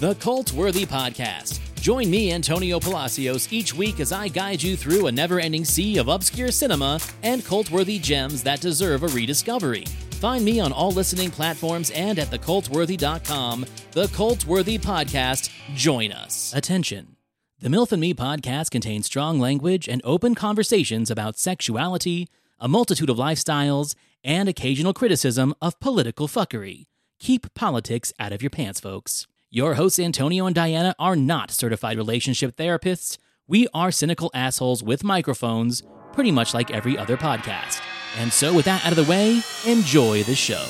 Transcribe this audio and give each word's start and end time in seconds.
the 0.00 0.14
Cult 0.14 0.54
Worthy 0.54 0.86
Podcast. 0.86 1.60
Join 1.78 2.10
me, 2.10 2.32
Antonio 2.32 2.80
Palacios, 2.80 3.52
each 3.52 3.74
week 3.74 4.00
as 4.00 4.12
I 4.12 4.28
guide 4.28 4.62
you 4.62 4.74
through 4.74 5.08
a 5.08 5.12
never 5.12 5.38
ending 5.38 5.62
sea 5.62 5.98
of 5.98 6.08
obscure 6.08 6.50
cinema 6.50 6.98
and 7.22 7.44
cult 7.44 7.70
worthy 7.70 7.98
gems 7.98 8.42
that 8.42 8.62
deserve 8.62 9.02
a 9.02 9.08
rediscovery. 9.08 9.84
Find 10.12 10.42
me 10.42 10.58
on 10.58 10.72
all 10.72 10.90
listening 10.90 11.30
platforms 11.30 11.90
and 11.90 12.18
at 12.18 12.28
thecultworthy.com. 12.28 13.66
The 13.92 14.08
Cult 14.08 14.46
Worthy 14.46 14.78
Podcast. 14.78 15.50
Join 15.74 16.12
us. 16.12 16.54
Attention. 16.54 17.16
The 17.58 17.68
MILF 17.68 17.92
and 17.92 18.00
Me 18.00 18.14
podcast 18.14 18.70
contains 18.70 19.04
strong 19.04 19.38
language 19.38 19.86
and 19.86 20.00
open 20.02 20.34
conversations 20.34 21.10
about 21.10 21.38
sexuality, 21.38 22.26
a 22.58 22.68
multitude 22.68 23.10
of 23.10 23.18
lifestyles, 23.18 23.94
and 24.24 24.48
occasional 24.48 24.94
criticism 24.94 25.54
of 25.60 25.78
political 25.78 26.26
fuckery. 26.26 26.86
Keep 27.18 27.52
politics 27.52 28.14
out 28.18 28.32
of 28.32 28.40
your 28.40 28.48
pants, 28.48 28.80
folks. 28.80 29.26
Your 29.52 29.74
hosts, 29.74 29.98
Antonio 29.98 30.46
and 30.46 30.54
Dianna, 30.54 30.94
are 30.96 31.16
not 31.16 31.50
certified 31.50 31.96
relationship 31.96 32.54
therapists. 32.54 33.18
We 33.48 33.66
are 33.74 33.90
cynical 33.90 34.30
assholes 34.32 34.80
with 34.80 35.02
microphones, 35.02 35.82
pretty 36.12 36.30
much 36.30 36.54
like 36.54 36.70
every 36.70 36.96
other 36.96 37.16
podcast. 37.16 37.80
And 38.16 38.32
so, 38.32 38.54
with 38.54 38.66
that 38.66 38.86
out 38.86 38.96
of 38.96 39.04
the 39.04 39.10
way, 39.10 39.42
enjoy 39.66 40.22
the 40.22 40.36
show. 40.36 40.64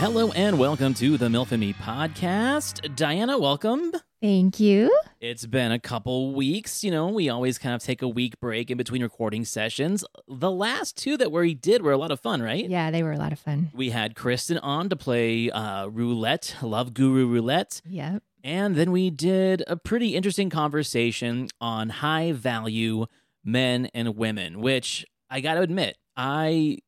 Hello 0.00 0.32
and 0.32 0.58
welcome 0.58 0.94
to 0.94 1.18
the 1.18 1.28
MILF 1.28 1.52
and 1.52 1.60
Me 1.60 1.74
podcast. 1.74 2.80
Dianna, 2.96 3.38
welcome. 3.38 3.92
Thank 4.22 4.58
you. 4.58 4.98
It's 5.20 5.44
been 5.44 5.72
a 5.72 5.78
couple 5.78 6.32
weeks. 6.32 6.82
You 6.82 6.90
know, 6.90 7.08
we 7.08 7.28
always 7.28 7.58
kind 7.58 7.74
of 7.74 7.82
take 7.82 8.00
a 8.00 8.08
week 8.08 8.40
break 8.40 8.70
in 8.70 8.78
between 8.78 9.02
recording 9.02 9.44
sessions. 9.44 10.02
The 10.26 10.50
last 10.50 10.96
two 10.96 11.18
that 11.18 11.30
we 11.30 11.52
did 11.52 11.82
were 11.82 11.92
a 11.92 11.98
lot 11.98 12.10
of 12.10 12.18
fun, 12.18 12.40
right? 12.40 12.66
Yeah, 12.66 12.90
they 12.90 13.02
were 13.02 13.12
a 13.12 13.18
lot 13.18 13.30
of 13.30 13.38
fun. 13.38 13.72
We 13.74 13.90
had 13.90 14.16
Kristen 14.16 14.56
on 14.56 14.88
to 14.88 14.96
play 14.96 15.50
uh, 15.50 15.88
roulette, 15.88 16.56
Love 16.62 16.94
Guru 16.94 17.26
Roulette. 17.26 17.82
Yep. 17.84 18.22
And 18.42 18.76
then 18.76 18.92
we 18.92 19.10
did 19.10 19.62
a 19.66 19.76
pretty 19.76 20.16
interesting 20.16 20.48
conversation 20.48 21.50
on 21.60 21.90
high 21.90 22.32
value 22.32 23.04
men 23.44 23.90
and 23.92 24.16
women, 24.16 24.62
which 24.62 25.04
I 25.28 25.42
got 25.42 25.56
to 25.56 25.60
admit, 25.60 25.98
I 26.16 26.78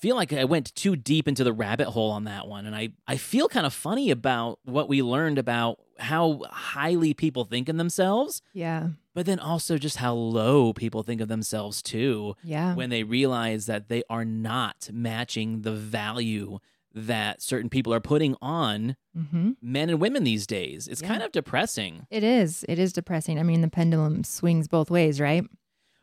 feel 0.00 0.16
like 0.16 0.32
I 0.32 0.44
went 0.44 0.74
too 0.74 0.94
deep 0.96 1.26
into 1.28 1.42
the 1.44 1.52
rabbit 1.52 1.88
hole 1.88 2.10
on 2.10 2.24
that 2.24 2.46
one. 2.46 2.66
And 2.66 2.74
I, 2.76 2.90
I 3.06 3.16
feel 3.16 3.48
kind 3.48 3.66
of 3.66 3.72
funny 3.74 4.10
about 4.10 4.58
what 4.64 4.88
we 4.88 5.02
learned 5.02 5.38
about 5.38 5.80
how 5.98 6.42
highly 6.50 7.14
people 7.14 7.44
think 7.44 7.68
in 7.68 7.76
themselves, 7.78 8.40
Yeah. 8.52 8.88
but 9.14 9.26
then 9.26 9.40
also 9.40 9.76
just 9.78 9.96
how 9.96 10.14
low 10.14 10.72
people 10.72 11.02
think 11.02 11.20
of 11.20 11.26
themselves 11.28 11.82
too 11.82 12.36
Yeah. 12.44 12.74
when 12.76 12.90
they 12.90 13.02
realize 13.02 13.66
that 13.66 13.88
they 13.88 14.02
are 14.08 14.24
not 14.24 14.88
matching 14.92 15.62
the 15.62 15.72
value 15.72 16.58
that 16.94 17.42
certain 17.42 17.68
people 17.68 17.92
are 17.92 18.00
putting 18.00 18.34
on 18.40 18.96
hmm 19.14 19.50
men 19.60 19.90
and 19.90 20.00
women 20.00 20.22
these 20.24 20.46
days. 20.46 20.86
It's 20.88 21.02
Yeah. 21.02 21.08
kind 21.08 21.22
of 21.22 21.32
depressing. 21.32 22.06
It 22.10 22.22
is. 22.22 22.64
It 22.68 22.78
is 22.78 22.92
depressing. 22.92 23.38
I 23.38 23.42
mean, 23.42 23.60
the 23.60 23.68
pendulum 23.68 24.22
swings 24.24 24.68
both 24.68 24.90
ways, 24.90 25.20
right? 25.20 25.44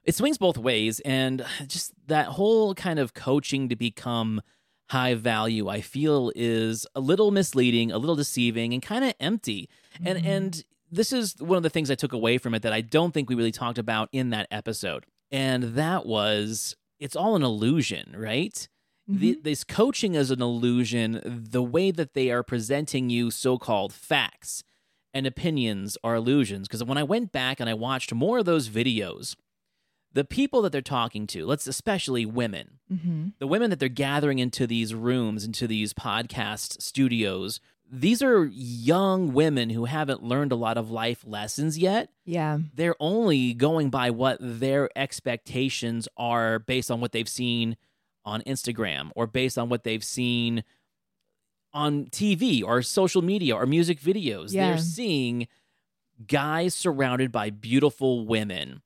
It 0.05 0.15
swings 0.15 0.37
both 0.37 0.57
ways 0.57 0.99
and 1.01 1.45
just 1.67 1.91
that 2.07 2.27
whole 2.27 2.73
kind 2.75 2.99
of 2.99 3.13
coaching 3.13 3.69
to 3.69 3.75
become 3.75 4.41
high 4.91 5.15
value 5.15 5.67
i 5.67 5.81
feel 5.81 6.31
is 6.35 6.85
a 6.95 6.99
little 6.99 7.31
misleading 7.31 7.91
a 7.91 7.97
little 7.97 8.15
deceiving 8.15 8.73
and 8.73 8.81
kind 8.83 9.03
of 9.03 9.13
empty 9.19 9.67
and 10.03 10.19
Mhm. 10.19 10.25
and 10.25 10.63
this 10.91 11.11
is 11.11 11.35
one 11.39 11.57
of 11.57 11.63
the 11.63 11.69
things 11.71 11.89
i 11.89 11.95
took 11.95 12.13
away 12.13 12.37
from 12.37 12.53
it 12.53 12.61
that 12.61 12.71
i 12.73 12.81
don't 12.81 13.11
think 13.13 13.27
we 13.29 13.35
really 13.35 13.51
talked 13.51 13.79
about 13.79 14.09
in 14.11 14.29
that 14.29 14.47
episode 14.51 15.05
and 15.31 15.63
that 15.75 16.05
was 16.05 16.75
it's 16.99 17.15
all 17.15 17.35
an 17.35 17.41
illusion 17.43 18.13
right 18.15 18.67
the, 19.07 19.35
Mhm. 19.35 19.43
this 19.43 19.63
coaching 19.63 20.13
is 20.15 20.29
an 20.31 20.41
illusion 20.41 21.21
the 21.25 21.61
way 21.63 21.89
that 21.91 22.13
they 22.13 22.29
are 22.31 22.41
presenting 22.43 23.09
you 23.09 23.29
so-called 23.31 23.91
facts 23.93 24.63
and 25.15 25.25
opinions 25.27 25.97
are 26.03 26.13
illusions 26.15 26.67
because 26.67 26.83
when 26.83 26.97
i 26.99 27.03
went 27.03 27.31
back 27.31 27.59
and 27.59 27.67
i 27.69 27.73
watched 27.73 28.13
more 28.13 28.37
of 28.39 28.45
those 28.45 28.69
videos 28.69 29.35
the 30.15 30.25
people 30.25 30.61
that 30.63 30.71
they're 30.71 30.81
talking 30.81 31.27
to 31.27 31.45
let's 31.45 31.67
especially 31.67 32.25
women 32.25 32.79
Mhm. 32.91 33.33
the 33.39 33.47
women 33.47 33.69
that 33.69 33.79
they're 33.79 33.89
gathering 33.89 34.39
into 34.39 34.65
these 34.65 34.93
rooms 34.95 35.43
into 35.45 35.67
these 35.67 35.93
podcast 35.93 36.81
studios 36.81 37.59
these 37.91 38.23
are 38.23 38.45
young 38.51 39.31
women 39.33 39.69
who 39.69 39.85
haven't 39.85 40.23
learned 40.23 40.51
a 40.51 40.55
lot 40.55 40.75
of 40.77 40.89
life 40.89 41.23
lessons 41.27 41.77
yet 41.77 42.09
Yeah. 42.25 42.57
they're 42.73 42.95
only 42.99 43.53
going 43.53 43.89
by 43.91 44.09
what 44.09 44.37
their 44.41 44.89
expectations 44.97 46.07
are 46.17 46.57
based 46.57 46.89
on 46.89 46.99
what 47.01 47.11
they've 47.11 47.29
seen 47.29 47.77
on 48.25 48.41
Instagram 48.47 49.11
or 49.15 49.27
based 49.27 49.57
on 49.59 49.69
what 49.69 49.83
they've 49.83 50.03
seen 50.03 50.63
on 51.73 52.05
TV 52.05 52.63
or 52.63 52.81
social 52.81 53.21
media 53.21 53.53
or 53.55 53.65
music 53.65 53.99
videos. 53.99 54.53
Yeah. 54.53 54.69
They're 54.69 54.77
seeing 54.79 55.47
guys 56.25 56.73
surrounded 56.73 57.31
by 57.31 57.49
beautiful 57.49 58.25
women 58.25 58.81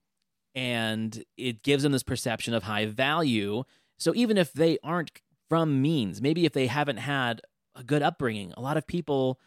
and 0.55 1.23
it 1.37 1.63
gives 1.63 1.83
them 1.83 1.91
this 1.91 2.03
perception 2.03 2.53
of 2.53 2.63
high 2.63 2.85
value. 2.85 3.63
So 3.97 4.13
even 4.15 4.37
if 4.37 4.53
they 4.53 4.77
aren't 4.83 5.11
from 5.49 5.81
means, 5.81 6.21
maybe 6.21 6.45
if 6.45 6.53
they 6.53 6.67
haven't 6.67 6.97
had 6.97 7.41
a 7.75 7.83
good 7.83 8.01
upbringing, 8.01 8.53
a 8.57 8.61
lot 8.61 8.77
of 8.77 8.87
people 8.87 9.39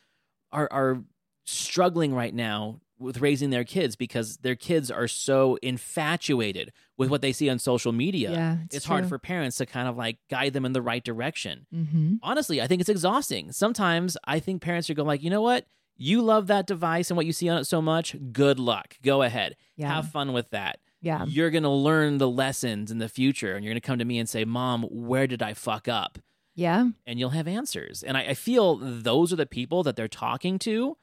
are 0.50 0.68
are 0.70 1.02
struggling 1.44 2.14
right 2.14 2.34
now 2.34 2.80
with 2.98 3.20
raising 3.20 3.50
their 3.50 3.64
kids 3.64 3.96
because 3.96 4.36
their 4.38 4.54
kids 4.54 4.90
are 4.90 5.08
so 5.08 5.58
infatuated 5.60 6.72
with 6.96 7.10
what 7.10 7.20
they 7.20 7.32
see 7.32 7.50
on 7.50 7.58
social 7.58 7.90
media. 7.92 8.30
Yeah. 8.30 8.56
It's, 8.70 8.84
hard 8.84 9.08
for 9.08 9.18
parents 9.18 9.56
to 9.56 9.66
kind 9.66 9.88
of 9.88 9.96
like 9.96 10.18
guide 10.30 10.52
them 10.52 10.64
in 10.64 10.72
the 10.72 10.82
right 10.82 11.02
direction. 11.02 11.66
hmm 11.72 12.14
Honestly, 12.22 12.62
I 12.62 12.66
think 12.68 12.80
it's 12.80 12.88
exhausting. 12.88 13.50
Sometimes 13.50 14.16
I 14.24 14.38
think 14.38 14.62
parents 14.62 14.88
are 14.88 14.94
going 14.94 15.08
like, 15.08 15.22
you 15.22 15.30
know 15.30 15.42
what? 15.42 15.66
You 15.96 16.22
love 16.22 16.46
that 16.46 16.66
device 16.66 17.10
and 17.10 17.16
what 17.16 17.26
you 17.26 17.32
see 17.32 17.48
on 17.48 17.58
it 17.58 17.64
so 17.64 17.82
much. 17.82 18.14
Good 18.32 18.58
luck. 18.58 18.96
Go 19.02 19.22
ahead. 19.22 19.56
Yeah. 19.76 19.88
Have 19.88 20.08
fun 20.10 20.32
with 20.32 20.50
that. 20.50 20.78
Yeah. 21.02 21.24
You're 21.26 21.50
going 21.50 21.64
to 21.64 21.68
learn 21.68 22.18
the 22.18 22.28
lessons 22.28 22.90
in 22.90 22.98
the 22.98 23.08
future 23.08 23.54
and 23.56 23.64
you're 23.64 23.72
going 23.72 23.80
to 23.80 23.86
come 23.86 23.98
to 23.98 24.04
me 24.04 24.18
and 24.18 24.28
say, 24.28 24.44
Mom, 24.44 24.84
where 24.84 25.26
did 25.26 25.42
I 25.42 25.52
fuck 25.52 25.88
up? 25.88 26.18
Yeah. 26.54 26.90
and 27.06 27.18
you'll 27.18 27.30
have 27.30 27.48
answers. 27.48 28.02
And 28.02 28.16
I, 28.16 28.20
I 28.28 28.34
feel 28.34 28.76
those 28.76 29.32
are 29.32 29.36
the 29.36 29.46
people 29.46 29.82
that 29.82 29.96
they're 29.96 30.06
talking 30.06 30.58
to, 30.60 30.96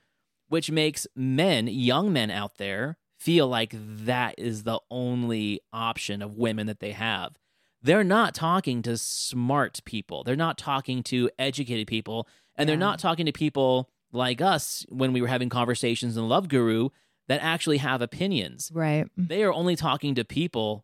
which 0.47 0.71
makes 0.71 1.07
men, 1.15 1.67
young 1.67 2.13
men 2.13 2.29
out 2.31 2.57
there, 2.57 2.97
feel 3.19 3.47
like 3.47 3.73
that 3.75 4.35
is 4.37 4.63
the 4.63 4.79
only 4.89 5.59
option 5.73 6.21
of 6.21 6.37
women 6.37 6.67
that 6.67 6.79
they 6.79 6.91
have. 6.91 7.33
They're 7.81 8.03
not 8.03 8.35
talking 8.35 8.81
to 8.83 8.97
smart 8.97 9.81
people. 9.85 10.23
They're 10.23 10.35
not 10.35 10.57
talking 10.57 11.01
to 11.03 11.29
educated 11.39 11.87
people. 11.87 12.27
And 12.55 12.67
they're 12.67 12.77
not 12.77 12.99
talking 12.99 13.25
to 13.25 13.31
people 13.31 13.89
like 14.11 14.41
us 14.41 14.85
when 14.89 15.13
we 15.13 15.21
were 15.21 15.27
having 15.27 15.49
conversations 15.49 16.15
in 16.15 16.27
Love 16.27 16.47
Guru 16.47 16.89
that 17.29 17.41
actually 17.41 17.77
have 17.77 18.01
opinions. 18.01 18.69
Right. 18.73 19.07
They 19.15 19.43
are 19.43 19.53
only 19.53 19.75
talking 19.77 20.13
to 20.15 20.25
people 20.25 20.83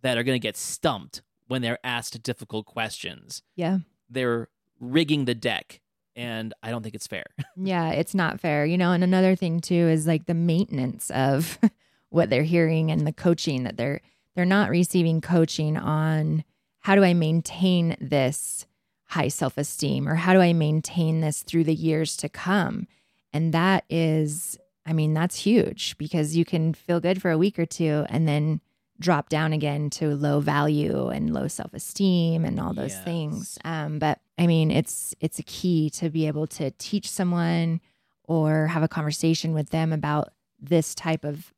that 0.00 0.16
are 0.16 0.22
going 0.22 0.40
to 0.40 0.42
get 0.42 0.56
stumped 0.56 1.20
when 1.46 1.60
they're 1.60 1.78
asked 1.84 2.22
difficult 2.22 2.64
questions 2.64 3.42
Yeah. 3.56 3.80
they're 4.08 4.48
rigging 4.78 5.26
the 5.26 5.34
deck 5.34 5.80
and 6.16 6.54
i 6.62 6.70
don't 6.70 6.82
think 6.82 6.94
it's 6.94 7.06
fair 7.06 7.26
Yeah. 7.56 7.90
It's 7.90 8.14
not 8.14 8.40
fair. 8.40 8.64
You 8.64 8.78
know, 8.78 8.92
and 8.92 9.04
another 9.04 9.36
thing 9.36 9.60
too 9.60 9.74
is 9.74 10.06
like 10.06 10.24
the 10.26 10.32
maintenance 10.34 11.10
of 11.10 11.58
what 12.08 12.30
they're 12.30 12.42
hearing 12.44 12.90
and 12.90 13.06
the 13.06 13.12
coaching 13.12 13.64
that 13.64 13.76
they're 13.76 14.00
they're 14.34 14.44
not 14.46 14.70
receiving 14.70 15.20
coaching 15.20 15.76
on 15.76 16.44
how 16.78 16.94
do 16.94 17.04
I 17.04 17.12
maintain 17.14 17.96
this 18.00 18.64
high 19.06 19.28
self-esteem 19.28 20.08
or 20.08 20.14
how 20.14 20.32
do 20.32 20.40
I 20.40 20.52
maintain 20.54 21.20
this 21.20 21.42
through 21.42 21.64
the 21.64 21.74
years 21.74 22.16
to 22.18 22.28
come? 22.28 22.86
And 23.32 23.52
that 23.52 23.84
is 23.90 24.56
I 24.86 24.92
mean, 24.92 25.14
that's 25.14 25.36
huge 25.36 25.96
because 25.98 26.36
you 26.36 26.44
can 26.44 26.74
feel 26.74 27.00
good 27.00 27.20
for 27.20 27.30
a 27.30 27.38
week 27.38 27.58
or 27.58 27.66
two 27.66 28.04
and 28.08 28.26
then 28.26 28.60
drop 28.98 29.28
down 29.28 29.52
again 29.52 29.88
to 29.90 30.14
low 30.14 30.40
value 30.40 31.08
and 31.08 31.32
low 31.32 31.48
self-esteem 31.48 32.44
and 32.44 32.60
all 32.60 32.74
those 32.74 32.92
Yes. 32.94 33.04
things. 33.04 33.58
Um, 33.64 33.98
but 33.98 34.20
I 34.38 34.46
mean, 34.46 34.70
it's 34.70 35.14
it's 35.20 35.38
a 35.38 35.42
key 35.42 35.90
to 35.90 36.10
be 36.10 36.26
able 36.26 36.46
to 36.48 36.70
teach 36.72 37.08
someone 37.10 37.80
or 38.24 38.66
have 38.68 38.82
a 38.82 38.88
conversation 38.88 39.52
with 39.54 39.70
them 39.70 39.92
about 39.92 40.32
this 40.60 40.94
type 40.94 41.24
of 41.24 41.52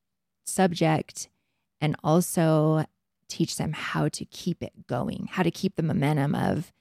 subject 0.45 1.29
and 1.81 1.97
also 2.05 2.85
teach 3.29 3.57
them 3.57 3.73
how 3.73 4.09
to 4.09 4.25
keep 4.27 4.63
it 4.63 4.87
going, 4.87 5.29
how 5.33 5.43
to 5.43 5.51
keep 5.51 5.77
the 5.77 5.83
momentum 5.83 6.35
of 6.35 6.73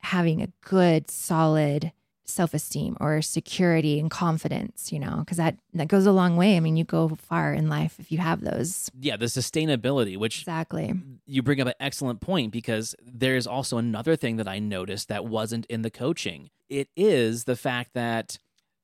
having 0.00 0.42
a 0.42 0.48
good, 0.60 1.10
solid 1.10 1.92
self-esteem 2.26 2.96
or 3.00 3.20
security 3.22 3.98
and 4.00 4.10
confidence, 4.10 4.92
you 4.92 4.98
know, 4.98 5.16
because 5.18 5.36
that 5.36 5.56
that 5.74 5.88
goes 5.88 6.06
a 6.06 6.12
long 6.12 6.36
way. 6.36 6.56
I 6.56 6.60
mean, 6.60 6.76
you 6.76 6.84
go 6.84 7.08
far 7.16 7.52
in 7.52 7.68
life 7.68 7.96
if 7.98 8.10
you 8.10 8.18
have 8.18 8.40
those. 8.40 8.90
Yeah, 8.98 9.16
the 9.16 9.26
sustainability, 9.26 10.16
which 10.16 10.40
Exactly. 10.40 10.94
you 11.26 11.42
bring 11.42 11.60
up 11.60 11.68
an 11.68 11.74
excellent 11.80 12.20
point 12.20 12.52
because 12.52 12.94
there's 13.04 13.46
also 13.46 13.78
another 13.78 14.16
thing 14.16 14.36
that 14.36 14.48
I 14.48 14.58
noticed 14.58 15.08
that 15.08 15.24
wasn't 15.26 15.66
in 15.66 15.82
the 15.82 15.90
coaching. 15.90 16.50
It 16.68 16.88
is 16.96 17.44
the 17.44 17.56
fact 17.56 17.90
that 17.94 18.38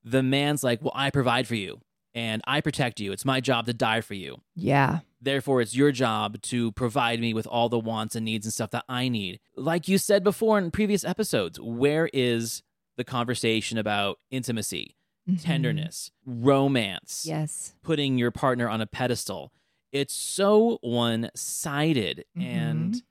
the 0.05 0.23
man's 0.23 0.63
like, 0.63 0.83
Well, 0.83 0.93
I 0.95 1.11
provide 1.11 1.47
for 1.47 1.55
you 1.55 1.81
and 2.15 2.43
I 2.47 2.61
protect 2.61 3.01
you. 3.01 3.13
It's 3.13 3.25
my 3.25 3.41
job 3.41 3.67
to 3.67 3.73
die 3.73 4.01
for 4.01 4.15
you. 4.15 4.41
Yeah. 4.55 5.01
Therefore, 5.23 5.61
it's 5.61 5.77
your 5.77 5.93
job 5.93 6.41
to 6.43 6.73
provide 6.73 7.21
me 7.21 7.35
with 7.35 7.47
all 7.47 7.69
the 7.69 7.79
wants 7.79 8.17
and 8.17 8.25
needs 8.25 8.47
and 8.47 8.53
stuff 8.55 8.71
that 8.71 8.85
I 8.89 9.09
need. 9.11 9.39
Like 9.55 9.87
you 9.87 9.99
said 9.99 10.25
before 10.25 10.57
in 10.59 10.71
previous 10.71 11.05
episodes, 11.05 11.61
where 11.61 12.09
is 12.15 12.63
the 12.97 13.05
conversation 13.05 13.79
about 13.79 14.19
intimacy, 14.31 14.97
Mhm. 15.29 15.43
tenderness, 15.43 16.11
romance, 16.25 17.25
Yes. 17.27 17.75
putting 17.83 18.19
your 18.19 18.31
partner 18.31 18.69
on 18.69 18.81
a 18.81 18.87
pedestal? 18.87 19.53
It's 19.93 20.15
so 20.15 20.79
one 20.83 21.31
sided 21.35 22.25
and 22.37 23.03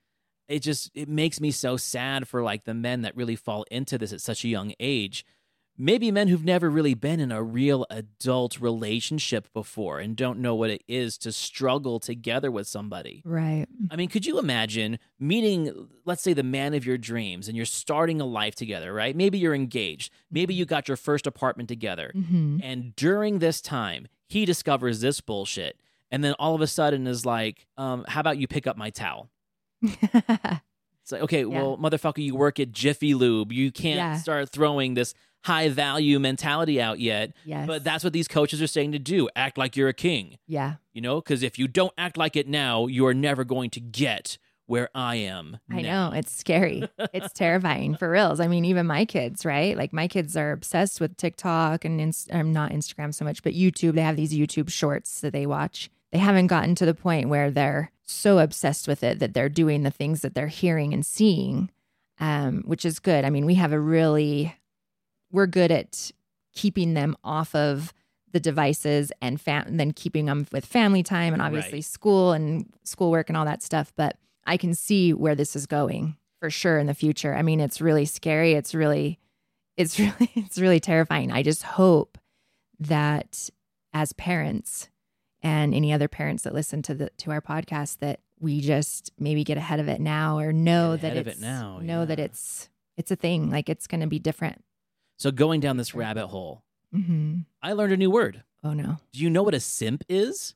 it 0.48 0.60
just 0.60 0.90
it 0.94 1.08
makes 1.08 1.40
me 1.40 1.50
so 1.50 1.76
sad 1.76 2.26
for 2.26 2.42
like 2.42 2.64
the 2.64 2.74
men 2.74 3.02
that 3.02 3.14
really 3.16 3.36
fall 3.36 3.64
into 3.70 3.96
this 3.98 4.12
at 4.12 4.20
such 4.20 4.44
a 4.44 4.48
young 4.48 4.72
age 4.80 5.24
maybe 5.78 6.10
men 6.10 6.28
who've 6.28 6.44
never 6.44 6.68
really 6.68 6.94
been 6.94 7.20
in 7.20 7.32
a 7.32 7.42
real 7.42 7.86
adult 7.90 8.60
relationship 8.60 9.50
before 9.54 9.98
and 9.98 10.14
don't 10.16 10.38
know 10.38 10.54
what 10.54 10.68
it 10.70 10.82
is 10.86 11.16
to 11.18 11.32
struggle 11.32 11.98
together 12.00 12.50
with 12.50 12.66
somebody. 12.66 13.22
Right. 13.24 13.66
i 13.90 13.96
mean 13.96 14.08
could 14.08 14.26
you 14.26 14.38
imagine 14.38 14.98
meeting 15.18 15.88
let's 16.04 16.22
say 16.22 16.32
the 16.34 16.42
man 16.42 16.74
of 16.74 16.84
your 16.84 16.98
dreams 16.98 17.48
and 17.48 17.56
you're 17.56 17.64
starting 17.66 18.20
a 18.20 18.26
life 18.26 18.54
together 18.54 18.92
right? 18.92 19.16
Maybe 19.16 19.38
you're 19.38 19.54
engaged. 19.54 20.12
Maybe 20.30 20.52
you 20.54 20.64
got 20.66 20.88
your 20.88 20.96
first 20.96 21.26
apartment 21.26 21.68
together. 21.68 22.12
Hmm 22.14 22.58
and 22.62 22.94
during 22.96 23.38
this 23.38 23.60
time 23.60 24.06
he 24.28 24.44
discovers 24.44 25.00
this 25.00 25.20
bullshit 25.20 25.80
and 26.10 26.22
then 26.22 26.34
all 26.38 26.54
of 26.54 26.60
a 26.60 26.66
sudden 26.66 27.06
is 27.06 27.24
like 27.24 27.66
um, 27.78 28.04
how 28.08 28.20
about 28.20 28.38
you 28.38 28.46
pick 28.46 28.66
up 28.66 28.76
my 28.76 28.90
towel? 28.90 29.30
It's 31.02 31.12
like, 31.12 31.22
okay, 31.22 31.44
well, 31.44 31.76
motherfucker, 31.78 32.22
you 32.22 32.36
work 32.36 32.60
at 32.60 32.70
Jiffy 32.72 33.14
Lube. 33.14 33.50
You 33.52 33.72
can't 33.72 33.96
Yeah. 33.96 34.16
start 34.18 34.50
throwing 34.50 34.94
this 34.94 35.14
high 35.42 35.68
value 35.68 36.18
mentality 36.18 36.80
out 36.80 37.00
yet. 37.00 37.32
yes. 37.44 37.66
But 37.66 37.84
that's 37.84 38.04
what 38.04 38.12
these 38.12 38.28
coaches 38.28 38.60
are 38.60 38.66
saying 38.66 38.92
to 38.92 38.98
do. 38.98 39.28
Act 39.34 39.56
like 39.58 39.76
you're 39.76 39.88
a 39.88 39.94
king, 39.94 40.38
yeah. 40.46 40.74
you 40.92 41.00
know? 41.00 41.20
Because 41.20 41.42
if 41.42 41.58
you 41.58 41.66
don't 41.68 41.92
act 41.96 42.16
like 42.16 42.36
it 42.36 42.46
now, 42.48 42.86
you 42.86 43.06
are 43.06 43.14
never 43.14 43.44
going 43.44 43.70
to 43.70 43.80
get 43.80 44.38
where 44.66 44.88
I 44.94 45.16
am. 45.16 45.58
I 45.68 45.82
now. 45.82 46.10
know 46.10 46.16
it's 46.16 46.32
scary. 46.32 46.88
it's 47.12 47.32
terrifying 47.32 47.96
for 47.96 48.08
reals. 48.08 48.38
I 48.38 48.46
mean, 48.46 48.64
even 48.64 48.86
my 48.86 49.04
kids, 49.04 49.44
right? 49.44 49.76
Like 49.76 49.92
my 49.92 50.06
kids 50.06 50.36
are 50.36 50.52
obsessed 50.52 51.00
with 51.00 51.16
TikTok 51.16 51.84
and 51.84 52.00
Inst- 52.00 52.32
um, 52.32 52.52
not 52.52 52.70
Instagram 52.70 53.12
so 53.12 53.24
much, 53.24 53.42
but 53.42 53.52
YouTube. 53.52 53.94
They 53.94 54.02
have 54.02 54.14
these 54.14 54.32
YouTube 54.32 54.70
shorts 54.70 55.22
that 55.22 55.32
they 55.32 55.44
watch. 55.44 55.90
They 56.12 56.18
haven't 56.18 56.46
gotten 56.46 56.76
to 56.76 56.86
the 56.86 56.94
point 56.94 57.28
where 57.28 57.50
they're 57.50 57.90
so 58.02 58.38
obsessed 58.38 58.86
with 58.86 59.02
it 59.02 59.18
that 59.18 59.34
they're 59.34 59.48
doing 59.48 59.82
the 59.82 59.90
things 59.90 60.22
that 60.22 60.34
they're 60.34 60.46
hearing 60.46 60.92
and 60.92 61.04
seeing, 61.04 61.70
um, 62.20 62.62
which 62.64 62.84
is 62.84 63.00
good. 63.00 63.24
I 63.24 63.30
mean, 63.30 63.46
we 63.46 63.54
have 63.54 63.72
a 63.72 63.80
really, 63.80 64.54
we're 65.32 65.46
good 65.46 65.70
at 65.70 66.10
keeping 66.52 66.94
them 66.94 67.16
off 67.24 67.54
of 67.54 67.92
the 68.32 68.40
devices 68.40 69.12
and 69.20 69.40
fam- 69.40 69.76
then 69.76 69.92
keeping 69.92 70.26
them 70.26 70.46
with 70.52 70.64
family 70.64 71.02
time 71.02 71.32
and 71.32 71.42
obviously 71.42 71.78
Right. 71.78 71.84
school 71.84 72.32
and 72.32 72.72
schoolwork 72.84 73.28
and 73.28 73.36
all 73.36 73.44
that 73.44 73.62
stuff. 73.62 73.92
But 73.96 74.16
I 74.46 74.56
can 74.56 74.74
see 74.74 75.12
where 75.12 75.34
this 75.34 75.54
is 75.56 75.66
going 75.66 76.16
for 76.38 76.48
sure 76.50 76.78
in 76.78 76.86
the 76.86 76.94
future. 76.94 77.34
I 77.34 77.42
mean, 77.42 77.60
it's 77.60 77.80
really 77.80 78.04
scary. 78.06 78.52
It's 78.52 78.74
really, 78.74 79.18
it's 79.76 79.98
really, 79.98 80.30
it's 80.36 80.58
really 80.58 80.80
terrifying. 80.80 81.30
I 81.32 81.42
just 81.42 81.62
hope 81.62 82.18
that 82.78 83.50
as 83.92 84.12
parents 84.12 84.88
and 85.42 85.74
any 85.74 85.92
other 85.92 86.08
parents 86.08 86.42
that 86.44 86.54
listen 86.54 86.82
to 86.82 86.94
the 86.94 87.10
to 87.18 87.30
our 87.30 87.40
podcast 87.40 87.98
that 87.98 88.20
we 88.38 88.60
just 88.60 89.10
maybe 89.18 89.44
get 89.44 89.58
ahead 89.58 89.80
of 89.80 89.88
it 89.88 90.00
now 90.00 90.38
or 90.38 90.52
know 90.52 90.92
Get 90.96 91.02
that 91.14 91.16
of 91.18 91.26
it 91.28 91.40
now, 91.40 91.78
know 91.82 92.06
that 92.06 92.18
it's 92.18 92.68
it's 92.96 93.10
a 93.10 93.16
thing 93.16 93.50
like 93.50 93.68
it's 93.68 93.86
going 93.86 94.00
to 94.00 94.06
be 94.06 94.18
different. 94.18 94.62
So 95.20 95.30
going 95.30 95.60
down 95.60 95.76
this 95.76 95.94
rabbit 95.94 96.28
hole, 96.28 96.62
hmm 96.92 97.40
I 97.62 97.72
learned 97.74 97.92
a 97.92 97.96
new 97.98 98.10
word. 98.10 98.42
Oh 98.64 98.72
no, 98.72 98.96
Do 99.12 99.20
you 99.20 99.28
know 99.30 99.42
what 99.42 99.54
a 99.54 99.60
simp 99.60 100.02
is? 100.08 100.54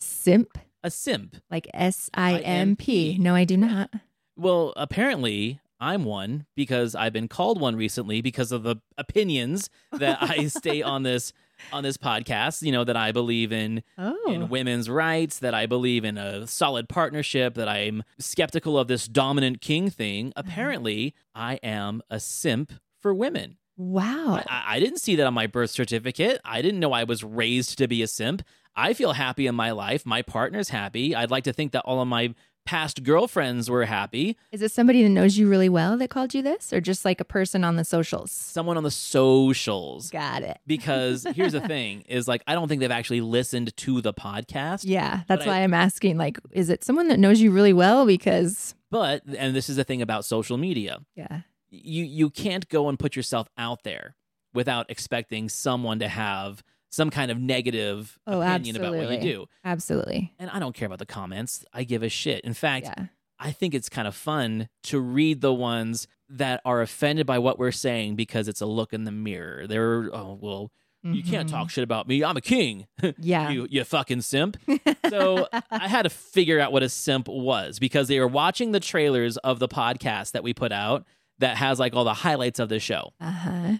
simp 0.00 0.58
A 0.84 0.90
simp. 0.90 1.36
like 1.50 1.66
S 1.72 2.10
I 2.14 2.38
M 2.40 2.76
P. 2.76 3.16
No, 3.18 3.34
I 3.34 3.44
do 3.44 3.56
not. 3.56 3.90
Well, 4.36 4.72
apparently 4.76 5.60
I'm 5.80 6.04
one 6.04 6.46
because 6.54 6.94
I've 6.94 7.12
been 7.12 7.26
called 7.28 7.60
one 7.60 7.74
recently 7.74 8.20
because 8.20 8.52
of 8.52 8.62
the 8.64 8.76
opinions 8.98 9.70
that 9.92 10.18
I 10.22 10.46
state 10.48 10.82
on 10.82 11.02
this 11.04 11.32
on 11.72 11.82
this 11.82 11.96
podcast, 11.96 12.62
you 12.62 12.72
know, 12.72 12.84
that 12.84 12.96
I 12.96 13.12
believe 13.12 13.50
in 13.52 13.82
Oh, 13.96 14.16
in 14.32 14.48
women's 14.50 14.90
rights, 14.90 15.38
that 15.38 15.54
I 15.54 15.64
believe 15.66 16.04
in 16.04 16.18
a 16.18 16.46
solid 16.46 16.88
partnership, 16.88 17.54
that 17.54 17.68
I'm 17.68 18.02
skeptical 18.18 18.78
of 18.78 18.88
this 18.88 19.06
dominant 19.08 19.60
king 19.62 19.88
thing. 19.88 20.32
Apparently, 20.36 21.14
I 21.34 21.54
am 21.62 22.02
a 22.10 22.20
simp 22.20 22.72
for 23.00 23.14
women. 23.14 23.56
Wow. 23.82 24.42
I- 24.48 24.76
I, 24.76 24.80
didn't 24.80 24.98
see 24.98 25.16
that 25.16 25.26
on 25.26 25.34
my 25.34 25.46
birth 25.46 25.70
certificate. 25.70 26.40
I 26.44 26.62
didn't 26.62 26.80
know 26.80 26.92
I 26.92 27.04
was 27.04 27.22
raised 27.24 27.78
to 27.78 27.88
be 27.88 28.02
a 28.02 28.06
simp. 28.06 28.42
I 28.74 28.94
feel 28.94 29.12
happy 29.12 29.46
in 29.46 29.54
my 29.54 29.70
life. 29.72 30.06
My 30.06 30.22
partner's 30.22 30.70
happy. 30.70 31.14
I'd 31.14 31.30
like 31.30 31.44
to 31.44 31.52
think 31.52 31.72
that 31.72 31.82
all 31.84 32.00
of 32.00 32.08
my 32.08 32.34
past 32.64 33.02
girlfriends 33.02 33.68
were 33.68 33.84
happy. 33.84 34.36
Is 34.52 34.62
it 34.62 34.70
somebody 34.70 35.02
that 35.02 35.08
knows 35.08 35.36
you 35.36 35.48
really 35.48 35.68
well 35.68 35.96
that 35.98 36.10
called 36.10 36.32
you 36.32 36.42
this, 36.42 36.72
or 36.72 36.80
just 36.80 37.04
like 37.04 37.20
a 37.20 37.24
person 37.24 37.64
on 37.64 37.74
the 37.76 37.84
socials? 37.84 38.30
Someone 38.30 38.76
on 38.76 38.84
the 38.84 38.90
socials. 38.90 40.10
Got 40.10 40.42
it. 40.42 40.58
Because 40.66 41.26
here's 41.34 41.52
the 41.52 41.60
thing 41.60 42.02
is 42.02 42.28
like 42.28 42.42
I 42.46 42.54
don't 42.54 42.68
think 42.68 42.80
they've 42.80 42.90
actually 42.90 43.20
listened 43.20 43.76
to 43.76 44.00
the 44.00 44.14
podcast. 44.14 44.82
Yeah, 44.84 45.22
that's 45.26 45.44
But 45.44 45.48
I- 45.48 45.50
why 45.58 45.64
I'm 45.64 45.74
asking. 45.74 46.16
Like, 46.18 46.38
is 46.52 46.70
it 46.70 46.84
someone 46.84 47.08
that 47.08 47.18
knows 47.18 47.40
you 47.40 47.50
really 47.50 47.72
well? 47.72 48.06
Because 48.06 48.74
But 48.90 49.22
and 49.36 49.54
this 49.54 49.68
is 49.68 49.76
the 49.76 49.84
thing 49.84 50.02
about 50.02 50.24
social 50.24 50.56
media. 50.56 51.00
yeah, 51.14 51.40
you 51.72 52.04
you 52.04 52.30
can't 52.30 52.68
go 52.68 52.88
and 52.88 52.98
put 52.98 53.16
yourself 53.16 53.48
out 53.56 53.82
there 53.82 54.14
without 54.54 54.90
expecting 54.90 55.48
someone 55.48 55.98
to 55.98 56.08
have 56.08 56.62
some 56.90 57.08
kind 57.08 57.30
of 57.30 57.38
negative 57.38 58.18
Oh, 58.26 58.42
opinion 58.42 58.76
about 58.76 58.94
what 58.94 59.10
you 59.10 59.20
do. 59.20 59.46
absolutely. 59.64 60.34
And 60.38 60.50
I 60.50 60.58
don't 60.58 60.74
care 60.74 60.86
about 60.86 60.98
the 60.98 61.06
comments. 61.06 61.64
I 61.72 61.84
give 61.84 62.02
a 62.02 62.10
shit. 62.10 62.44
In 62.44 62.52
fact, 62.52 62.86
Yeah, 62.86 63.06
I 63.38 63.50
think 63.50 63.74
it's 63.74 63.88
kind 63.88 64.06
of 64.06 64.14
fun 64.14 64.68
to 64.84 65.00
read 65.00 65.40
the 65.40 65.54
ones 65.54 66.06
that 66.28 66.60
are 66.64 66.82
offended 66.82 67.26
by 67.26 67.38
what 67.38 67.58
we're 67.58 67.72
saying 67.72 68.14
because 68.16 68.46
it's 68.46 68.60
a 68.60 68.66
look 68.66 68.92
in 68.92 69.04
the 69.04 69.10
mirror. 69.12 69.66
They're 69.66 70.10
oh 70.14 70.38
well, 70.40 70.70
you 71.02 71.24
can't 71.24 71.48
talk 71.48 71.62
mm-hmm. 71.62 71.68
shit 71.68 71.84
about 71.84 72.06
me. 72.06 72.22
I'm 72.22 72.36
a 72.36 72.40
king. 72.42 72.86
Yeah, 73.18 73.50
you 73.50 73.66
you 73.70 73.82
fucking 73.84 74.20
simp. 74.20 74.56
So 75.10 75.46
I 75.70 75.88
had 75.88 76.02
to 76.02 76.10
figure 76.10 76.58
out 76.58 76.72
what 76.72 76.82
a 76.82 76.88
simp 76.88 77.28
was 77.28 77.78
because 77.78 78.08
they 78.08 78.18
were 78.18 78.28
watching 78.28 78.72
the 78.72 78.80
trailers 78.80 79.36
of 79.38 79.58
the 79.58 79.68
podcast 79.68 80.32
that 80.32 80.42
we 80.42 80.54
put 80.54 80.72
out 80.72 81.04
that 81.42 81.56
has 81.58 81.78
like 81.78 81.94
all 81.94 82.04
the 82.04 82.14
highlights 82.14 82.58
of 82.58 82.68
the 82.68 82.80
show. 82.80 83.12
uh 83.20 83.30
huh. 83.30 83.72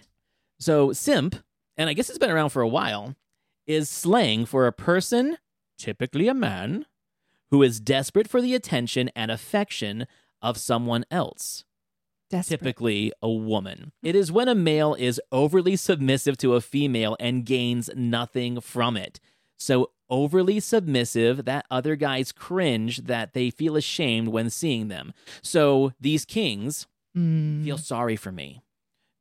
So 0.59 0.93
simp, 0.93 1.35
and 1.75 1.89
I 1.89 1.93
guess 1.93 2.09
it's 2.09 2.19
been 2.19 2.29
around 2.31 2.49
for 2.51 2.61
a 2.61 2.67
while, 2.67 3.15
is 3.67 3.89
slang 3.89 4.45
for 4.45 4.67
a 4.67 4.71
person, 4.71 5.37
typically 5.77 6.27
a 6.27 6.33
man, 6.33 6.85
who 7.51 7.61
is 7.63 7.79
desperate 7.79 8.27
for 8.29 8.41
the 8.41 8.55
attention 8.55 9.09
and 9.15 9.29
affection 9.31 10.07
of 10.41 10.57
someone 10.57 11.05
else 11.11 11.65
Desperate. 12.29 12.59
typically 12.59 13.11
a 13.21 13.29
woman. 13.29 13.91
It 14.01 14.15
is 14.15 14.31
when 14.31 14.47
a 14.47 14.55
male 14.55 14.93
is 14.95 15.19
overly 15.31 15.75
submissive 15.75 16.37
to 16.37 16.55
a 16.55 16.61
female 16.61 17.15
and 17.19 17.45
gains 17.45 17.89
nothing 17.95 18.59
from 18.61 18.95
it. 18.97 19.19
So 19.57 19.91
overly 20.09 20.59
submissive 20.59 21.45
that 21.45 21.65
other 21.71 21.95
guys 21.95 22.31
cringe 22.31 23.03
that 23.03 23.33
they 23.33 23.49
feel 23.49 23.75
ashamed 23.75 24.29
when 24.29 24.49
seeing 24.49 24.87
them. 24.87 25.13
So 25.41 25.93
these 25.99 26.25
kings 26.25 26.87
Mm. 27.17 27.63
feel 27.63 27.77
sorry 27.77 28.15
for 28.15 28.31
me 28.31 28.63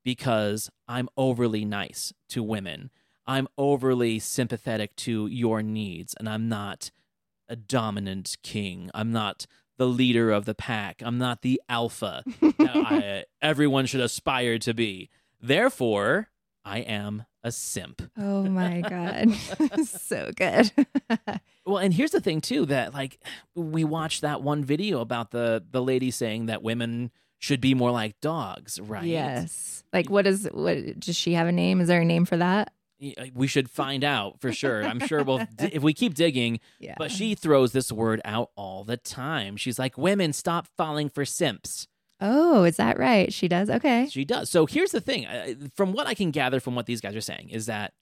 because 0.04 0.70
I'm 0.88 1.08
overly 1.16 1.64
nice 1.64 2.12
to 2.30 2.42
women. 2.42 2.90
I'm 3.26 3.48
overly 3.56 4.18
sympathetic 4.18 4.96
to 4.96 5.26
your 5.26 5.62
needs 5.62 6.14
and 6.18 6.28
I'm 6.28 6.48
not 6.48 6.90
a 7.48 7.56
dominant 7.56 8.36
king. 8.42 8.90
I'm 8.94 9.12
not 9.12 9.46
the 9.78 9.86
leader 9.86 10.30
of 10.30 10.44
the 10.44 10.54
pack. 10.54 11.02
I'm 11.04 11.18
not 11.18 11.42
the 11.42 11.60
alpha 11.68 12.22
that 12.40 12.70
I, 12.74 13.24
everyone 13.42 13.86
should 13.86 14.00
aspire 14.00 14.58
to 14.60 14.74
be. 14.74 15.08
Therefore, 15.40 16.28
I 16.64 16.78
am 16.78 17.24
a 17.42 17.50
simp. 17.50 18.02
oh 18.16 18.44
my 18.44 18.80
god, 18.88 19.32
so 19.84 20.30
good. 20.36 20.70
Well, 21.66 21.78
and 21.78 21.92
here's 21.92 22.12
the 22.12 22.20
thing 22.20 22.40
too 22.40 22.66
that 22.66 22.94
like 22.94 23.18
we 23.54 23.82
watched 23.82 24.20
that 24.20 24.42
one 24.42 24.64
video 24.64 25.00
about 25.00 25.32
the 25.32 25.64
the 25.68 25.82
lady 25.82 26.10
saying 26.12 26.46
that 26.46 26.62
women 26.62 27.10
should 27.42 27.60
be 27.60 27.74
more 27.74 27.90
like 27.90 28.20
dogs, 28.20 28.78
right? 28.80 29.04
Yes. 29.04 29.82
Like, 29.92 30.08
what 30.08 30.28
is 30.28 30.48
what? 30.52 31.00
Does 31.00 31.16
she 31.16 31.32
have 31.32 31.48
a 31.48 31.52
name? 31.52 31.80
Is 31.80 31.88
there 31.88 32.00
a 32.00 32.04
name 32.04 32.24
for 32.24 32.36
that? 32.36 32.72
We 33.34 33.48
should 33.48 33.68
find 33.68 34.04
out 34.04 34.40
for 34.40 34.52
sure. 34.52 34.84
I'm 34.84 35.00
sure 35.00 35.24
we'll 35.24 35.44
if 35.58 35.82
we 35.82 35.92
keep 35.92 36.14
digging, 36.14 36.60
Yeah. 36.78 36.94
but 36.96 37.10
she 37.10 37.34
throws 37.34 37.72
this 37.72 37.90
word 37.90 38.20
out 38.24 38.50
all 38.54 38.84
the 38.84 38.96
time. 38.96 39.56
She's 39.56 39.76
like, 39.76 39.98
"Women 39.98 40.32
stop 40.32 40.68
falling 40.76 41.08
for 41.08 41.24
simps." 41.24 41.88
Oh, 42.20 42.62
is 42.62 42.76
that 42.76 43.00
right? 43.00 43.32
She 43.32 43.48
does. 43.48 43.68
Okay. 43.68 44.06
She 44.08 44.24
does. 44.24 44.48
So 44.48 44.66
here's 44.66 44.92
the 44.92 45.00
thing 45.00 45.26
uh, 45.26 45.54
from 45.74 45.92
what 45.92 46.06
I 46.06 46.14
can 46.14 46.30
gather 46.30 46.60
from 46.60 46.76
what 46.76 46.86
these 46.86 47.00
guys 47.00 47.16
are 47.16 47.20
saying 47.20 47.48
is 47.50 47.66
that 47.66 47.94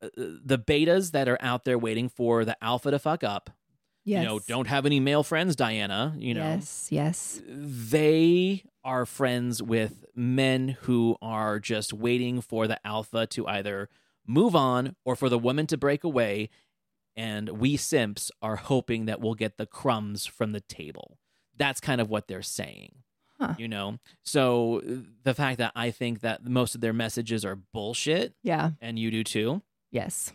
uh, 0.00 0.10
the 0.16 0.56
betas 0.58 1.10
that 1.10 1.28
are 1.28 1.38
out 1.40 1.64
there 1.64 1.76
waiting 1.76 2.08
for 2.08 2.44
the 2.44 2.56
alpha 2.62 2.92
to 2.92 3.00
fuck 3.00 3.24
up, 3.24 3.50
Yes. 4.04 4.22
you 4.22 4.28
know, 4.28 4.38
don't 4.46 4.66
have 4.68 4.84
any 4.86 5.00
male 5.00 5.22
friends, 5.22 5.56
Dianna, 5.56 6.20
you 6.20 6.34
know, 6.34 6.42
Yes. 6.42 6.88
Yes. 6.90 7.40
they 7.46 8.64
are 8.84 9.06
friends 9.06 9.62
with 9.62 10.04
men 10.14 10.76
who 10.82 11.16
are 11.22 11.58
just 11.58 11.92
waiting 11.92 12.40
for 12.40 12.66
the 12.66 12.78
alpha 12.86 13.26
to 13.28 13.46
either 13.46 13.88
move 14.26 14.54
on 14.54 14.94
or 15.04 15.16
for 15.16 15.28
the 15.28 15.38
woman 15.38 15.66
to 15.68 15.76
break 15.76 16.04
away. 16.04 16.50
And 17.16 17.48
we 17.60 17.76
simps 17.76 18.30
are 18.42 18.56
hoping 18.56 19.06
that 19.06 19.20
we'll 19.20 19.34
get 19.34 19.56
the 19.56 19.66
crumbs 19.66 20.26
from 20.26 20.52
the 20.52 20.60
table. 20.60 21.18
That's 21.56 21.80
kind 21.80 22.00
of 22.00 22.10
what 22.10 22.26
they're 22.28 22.42
saying. 22.42 22.96
Huh. 23.40 23.54
You 23.56 23.68
know? 23.68 23.98
So 24.22 24.82
the 25.22 25.34
fact 25.34 25.58
that 25.58 25.72
I 25.74 25.90
think 25.90 26.20
that 26.20 26.44
most 26.44 26.74
of 26.74 26.80
their 26.80 26.92
messages 26.92 27.44
are 27.44 27.56
bullshit, 27.56 28.34
Yeah. 28.42 28.72
and 28.80 28.98
you 28.98 29.10
do 29.10 29.24
too, 29.24 29.62
Yes. 29.90 30.32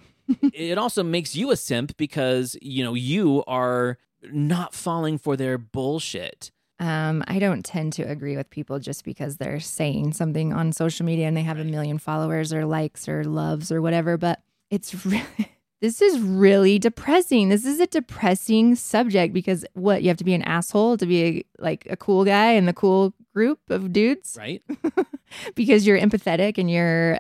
It 0.54 0.78
also 0.78 1.04
makes 1.04 1.36
you 1.36 1.52
a 1.52 1.58
simp 1.58 1.96
because, 1.98 2.58
you 2.62 2.84
know, 2.84 2.94
you 2.94 3.44
are 3.48 3.98
not 4.32 4.74
falling 4.74 5.18
for 5.18 5.36
their 5.38 5.58
bullshit. 5.58 6.52
Um, 6.80 7.24
I 7.28 7.40
don't 7.40 7.66
tend 7.66 7.94
to 7.94 8.04
agree 8.04 8.38
with 8.38 8.50
people 8.50 8.80
just 8.80 9.04
because 9.04 9.38
they're 9.38 9.60
saying 9.60 10.14
something 10.14 10.54
on 10.54 10.72
social 10.72 11.06
media 11.06 11.28
and 11.28 11.36
they 11.36 11.42
have 11.44 11.60
a 11.60 11.66
million 11.66 11.98
followers 11.98 12.54
or 12.54 12.66
likes 12.66 13.10
or 13.10 13.24
loves 13.26 13.72
or 13.72 13.82
whatever. 13.82 14.18
But 14.18 14.42
it's 14.70 14.94
really, 15.06 15.58
this 15.82 16.02
is 16.02 16.20
really 16.22 16.80
depressing. 16.80 17.50
This 17.50 17.66
is 17.66 17.80
a 17.82 17.88
depressing 17.88 18.76
subject 18.76 19.34
because 19.34 19.66
what 19.74 20.04
you 20.04 20.08
have 20.08 20.18
to 20.18 20.24
be 20.24 20.34
an 20.34 20.42
asshole 20.44 20.98
to 20.98 21.06
be 21.06 21.24
a, 21.24 21.46
like 21.60 21.86
a 21.90 21.98
cool 21.98 22.24
guy 22.24 22.52
in 22.52 22.66
the 22.66 22.74
cool 22.74 23.14
group 23.34 23.60
of 23.70 23.94
dudes 23.94 24.36
Right? 24.40 24.64
because 25.56 25.86
you're 25.86 26.00
empathetic 26.00 26.58
and 26.58 26.70
you're 26.70 27.20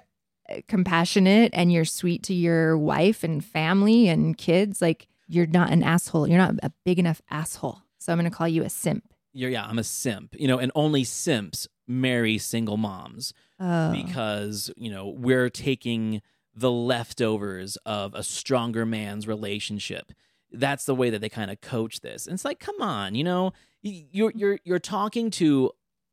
compassionate 0.67 1.51
and 1.53 1.71
you're 1.71 1.85
sweet 1.85 2.23
to 2.23 2.33
your 2.33 2.77
wife 2.77 3.23
and 3.23 3.43
family 3.43 4.07
and 4.07 4.37
kids. 4.37 4.81
Like 4.81 5.07
you're 5.27 5.47
not 5.47 5.71
an 5.71 5.83
asshole. 5.83 6.27
You're 6.27 6.37
not 6.37 6.55
a 6.63 6.71
big 6.85 6.99
enough 6.99 7.21
asshole. 7.29 7.81
So 7.99 8.11
I'm 8.11 8.19
going 8.19 8.29
to 8.29 8.35
call 8.35 8.47
you 8.47 8.63
a 8.63 8.69
simp. 8.69 9.03
You're, 9.33 9.51
yeah, 9.51 9.65
I'm 9.65 9.77
a 9.77 9.83
simp, 9.83 10.35
you 10.39 10.47
know, 10.47 10.57
and 10.57 10.71
only 10.73 11.03
simps 11.03 11.67
marry 11.87 12.37
single 12.37 12.77
moms 12.77 13.33
Oh. 13.59 13.91
because, 13.91 14.71
you 14.77 14.89
know, 14.89 15.09
we're 15.09 15.49
taking 15.49 16.21
the 16.55 16.71
leftovers 16.71 17.77
of 17.85 18.13
a 18.13 18.23
stronger 18.23 18.85
man's 18.85 19.27
relationship. 19.27 20.11
That's 20.51 20.85
the 20.85 20.95
way 20.95 21.09
that 21.09 21.19
they 21.19 21.29
kind 21.29 21.51
of 21.51 21.61
coach 21.61 21.99
this. 21.99 22.25
And 22.25 22.33
it's 22.33 22.45
like, 22.45 22.59
come 22.59 22.81
on, 22.81 23.15
you 23.15 23.23
know, 23.23 23.51
you're 23.81 24.31
you're 24.35 24.59
you're 24.63 24.79
talking 24.79 25.29
to 25.31 25.71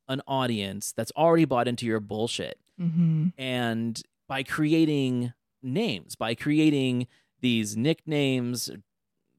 an 0.09 0.21
audience 0.27 0.93
that's 0.93 1.11
already 1.17 1.45
bought 1.47 1.67
into 1.69 1.87
your 1.87 2.01
bullshit. 2.01 2.59
hmm 2.79 3.29
And 3.39 4.01
by 4.29 4.43
creating 4.43 5.33
names, 5.63 6.17
by 6.17 6.35
creating 6.35 7.07
these 7.41 7.77
nicknames, 7.77 8.71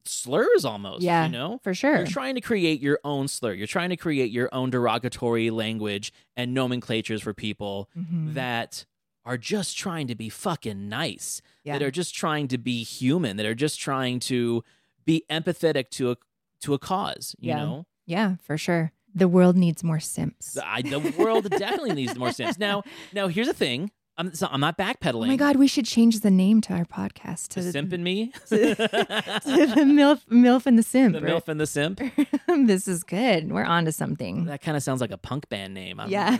slurs 0.04 0.64
almost, 0.64 1.02
Yeah. 1.02 1.26
you 1.26 1.32
know? 1.32 1.60
For 1.62 1.74
sure. 1.74 1.96
You're 1.98 2.06
trying 2.06 2.34
to 2.36 2.40
create 2.40 2.80
your 2.80 2.98
own 3.04 3.28
slur. 3.28 3.52
You're 3.52 3.66
trying 3.66 3.90
to 3.90 3.96
create 3.96 4.30
your 4.30 4.48
own 4.54 4.70
derogatory 4.70 5.50
language 5.50 6.12
and 6.36 6.54
nomenclatures 6.54 7.20
for 7.22 7.34
people 7.34 7.90
Mhm. 7.96 8.34
that 8.34 8.86
are 9.24 9.36
just 9.36 9.76
trying 9.76 10.06
to 10.06 10.14
be 10.14 10.30
fucking 10.30 10.88
nice, 10.88 11.42
yeah. 11.62 11.74
that 11.78 11.84
are 11.84 11.90
just 11.90 12.14
trying 12.14 12.48
to 12.48 12.56
be 12.56 12.82
human, 12.82 13.36
that 13.36 13.44
are 13.44 13.54
just 13.54 13.78
trying 13.78 14.18
to 14.20 14.64
be 15.04 15.24
empathetic 15.30 15.90
to 15.90 16.12
a 16.12 16.16
to 16.60 16.74
a 16.74 16.78
cause, 16.78 17.36
you 17.38 17.50
Yeah. 17.50 17.56
know? 17.64 17.86
yeah, 18.06 18.34
for 18.42 18.56
sure. 18.58 18.90
The 19.14 19.28
world 19.28 19.56
needs 19.56 19.84
more 19.84 20.00
simps. 20.00 20.54
The, 20.54 20.66
I, 20.68 20.82
the 20.82 20.98
world 21.16 21.48
definitely 21.50 21.92
needs 21.92 22.16
more 22.16 22.32
simps. 22.32 22.58
Now, 22.58 22.82
now 23.12 23.28
here's 23.28 23.46
the 23.46 23.54
thing. 23.54 23.92
I'm 24.18 24.34
so 24.34 24.48
I'm 24.50 24.60
not 24.60 24.76
backpedaling. 24.76 25.24
Oh 25.24 25.28
my 25.28 25.36
God, 25.36 25.56
we 25.56 25.68
should 25.68 25.84
change 25.86 26.20
the 26.20 26.30
name 26.30 26.60
to 26.62 26.72
our 26.74 26.84
podcast 26.84 27.48
to 27.50 27.62
The 27.62 27.70
simp 27.70 27.92
and 27.92 28.02
me, 28.02 28.32
to 28.48 28.74
the 28.74 29.84
MILF, 29.86 30.26
MILF 30.26 30.66
and 30.66 30.76
the 30.76 30.82
Simp. 30.82 31.14
the 31.14 31.20
right? 31.20 31.32
milf 31.32 31.46
and 31.46 31.60
the 31.60 31.66
simp. 31.66 32.00
this 32.66 32.88
is 32.88 33.04
good. 33.04 33.52
We're 33.52 33.62
on 33.64 33.84
to 33.84 33.92
something. 33.92 34.46
That 34.46 34.60
kind 34.60 34.76
of 34.76 34.82
sounds 34.82 35.00
like 35.00 35.12
a 35.12 35.18
punk 35.18 35.48
band 35.48 35.72
name. 35.72 36.00
I'm, 36.00 36.10
yeah. 36.10 36.36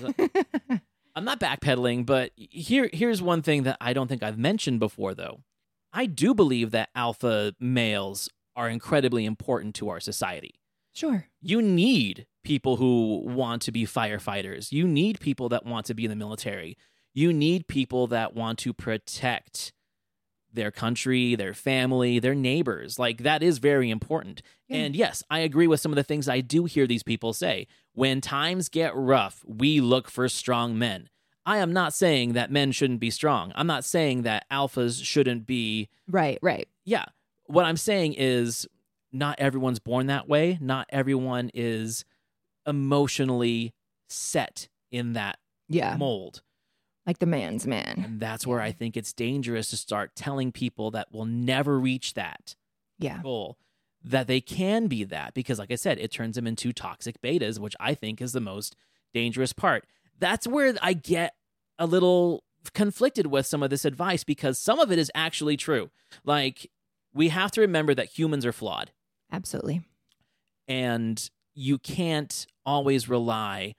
I'm 1.15 1.25
not 1.25 1.39
backpedaling, 1.41 2.05
but 2.05 2.33
here 2.37 2.91
here's 2.93 3.23
one 3.23 3.43
thing 3.43 3.63
that 3.63 3.77
I 3.81 3.93
don't 3.93 4.09
think 4.09 4.23
I've 4.25 4.39
mentioned 4.39 4.81
before 4.81 5.15
though. 5.15 5.41
I 5.93 6.07
do 6.07 6.35
believe 6.35 6.73
that 6.73 6.91
alpha 6.97 7.55
males 7.61 8.29
are 8.57 8.69
incredibly 8.69 9.25
important 9.25 9.77
to 9.77 9.89
our 9.89 10.01
society. 10.01 10.61
sure. 10.95 11.29
You 11.41 11.63
need 11.63 12.27
people 12.43 12.77
who 12.77 13.23
want 13.25 13.63
to 13.63 13.73
be 13.73 13.85
firefighters. 13.87 14.73
You 14.73 14.89
need 14.89 15.21
people 15.21 15.49
that 15.51 15.65
want 15.65 15.87
to 15.87 15.95
be 15.95 16.05
in 16.05 16.11
the 16.11 16.17
military. 16.17 16.77
You 17.15 17.33
need 17.33 17.67
people 17.69 18.07
that 18.09 18.35
want 18.35 18.59
to 18.61 18.73
protect 18.73 19.73
their 20.53 20.71
country, 20.71 21.35
their 21.35 21.55
family, 21.55 22.19
their 22.19 22.35
neighbors. 22.35 22.99
Like 22.99 23.23
that 23.23 23.43
is 23.43 23.59
very 23.59 23.91
important. 23.91 24.41
Yeah. 24.67 24.79
And 24.79 24.97
yes, 24.97 25.23
I 25.31 25.41
agree 25.41 25.67
with 25.67 25.81
some 25.81 25.93
of 25.93 25.97
the 25.97 26.03
things 26.03 26.29
I 26.29 26.41
do 26.41 26.65
hear 26.65 26.87
these 26.87 27.03
people 27.03 27.33
say. 27.33 27.67
When 27.93 28.21
times 28.21 28.69
get 28.69 28.95
rough, 28.97 29.45
we 29.47 29.81
look 29.81 30.09
for 30.11 30.29
strong 30.29 30.79
men. 30.79 31.09
I 31.45 31.59
am 31.59 31.73
not 31.73 31.93
saying 31.95 32.33
that 32.33 32.51
men 32.51 32.73
shouldn't 32.73 33.01
be 33.01 33.11
strong. 33.11 33.53
I'm 33.55 33.67
not 33.67 33.85
saying 33.85 34.23
that 34.23 34.47
alphas 34.51 35.03
shouldn't 35.05 35.47
be 35.47 35.89
Right, 36.09 36.39
right. 36.43 36.69
yeah. 36.85 37.07
What 37.47 37.65
I'm 37.65 37.77
saying 37.79 38.15
is 38.19 38.67
not 39.13 39.39
everyone's 39.41 39.79
born 39.79 40.07
that 40.09 40.29
way. 40.29 40.59
Not 40.61 40.87
everyone 40.91 41.51
is 41.55 42.05
emotionally 42.67 43.75
set 44.09 44.69
in 44.91 45.15
that 45.15 45.39
Yeah. 45.69 45.97
mold. 45.97 46.43
Like 47.09 47.19
the 47.19 47.27
man's 47.27 47.67
man. 47.67 48.03
And 48.05 48.21
that's 48.21 48.47
where 48.47 48.61
I 48.61 48.71
think 48.71 48.97
it's 48.97 49.13
dangerous 49.15 49.71
to 49.71 49.77
start 49.79 50.15
telling 50.15 50.53
people 50.53 50.91
that 50.93 51.11
will 51.11 51.25
never 51.25 51.81
reach 51.81 52.13
that 52.15 52.55
Yeah. 52.99 53.21
goal 53.23 53.59
that 54.05 54.27
they 54.29 54.41
can 54.43 54.87
be 54.87 55.03
that 55.05 55.33
because 55.35 55.59
like 55.59 55.73
I 55.73 55.77
said, 55.77 55.99
it 55.99 56.13
turns 56.13 56.37
them 56.37 56.47
into 56.47 56.73
toxic 56.73 57.21
betas, 57.23 57.59
which 57.59 57.75
I 57.81 57.95
think 57.95 58.21
is 58.21 58.33
the 58.33 58.41
most 58.41 58.77
dangerous 59.15 59.53
part. 59.55 59.87
That's 60.19 60.47
where 60.47 60.75
I 60.83 60.93
get 60.93 61.35
a 61.79 61.87
little 61.87 62.45
conflicted 62.75 63.27
with 63.29 63.47
some 63.47 63.63
of 63.63 63.71
this 63.71 63.85
advice 63.87 64.23
because 64.23 64.59
some 64.59 64.79
of 64.79 64.93
it 64.93 64.99
is 64.99 65.11
actually 65.15 65.57
true. 65.57 65.91
Like 66.25 66.71
we 67.15 67.31
have 67.31 67.51
to 67.53 67.63
remember 67.63 67.95
that 67.95 68.19
humans 68.19 68.45
are 68.45 68.53
flawed 68.53 68.93
Absolutely. 69.33 69.81
and 70.69 71.31
you 71.55 71.79
can't 71.79 72.47
always 72.67 73.09
rely 73.09 73.75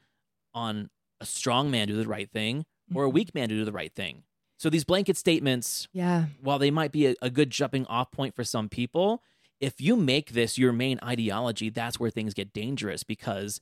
on 0.53 0.89
a 1.21 1.25
strong 1.25 1.69
man 1.69 1.87
to 1.87 1.93
do 1.93 2.01
the 2.01 2.07
right 2.09 2.29
thing 2.31 2.65
or 2.93 3.05
a 3.05 3.09
Mhm. 3.09 3.13
weak 3.13 3.35
man 3.35 3.49
to 3.49 3.55
do 3.55 3.65
the 3.65 3.71
right 3.71 3.93
thing. 3.93 4.23
So 4.57 4.69
these 4.69 4.83
blanket 4.83 5.15
statements 5.17 5.87
Yeah. 5.93 6.25
while 6.41 6.59
they 6.59 6.71
might 6.71 6.91
be 6.91 7.07
a, 7.07 7.15
a 7.21 7.29
good 7.29 7.49
jumping 7.49 7.85
off 7.85 8.11
point 8.11 8.35
for 8.35 8.43
some 8.43 8.67
people, 8.69 9.23
if 9.59 9.79
you 9.79 9.95
make 9.95 10.31
this 10.31 10.57
your 10.57 10.71
main 10.73 10.99
ideology, 11.03 11.69
that's 11.69 11.99
where 11.99 12.09
things 12.09 12.33
get 12.33 12.51
dangerous 12.53 13.03
because 13.03 13.61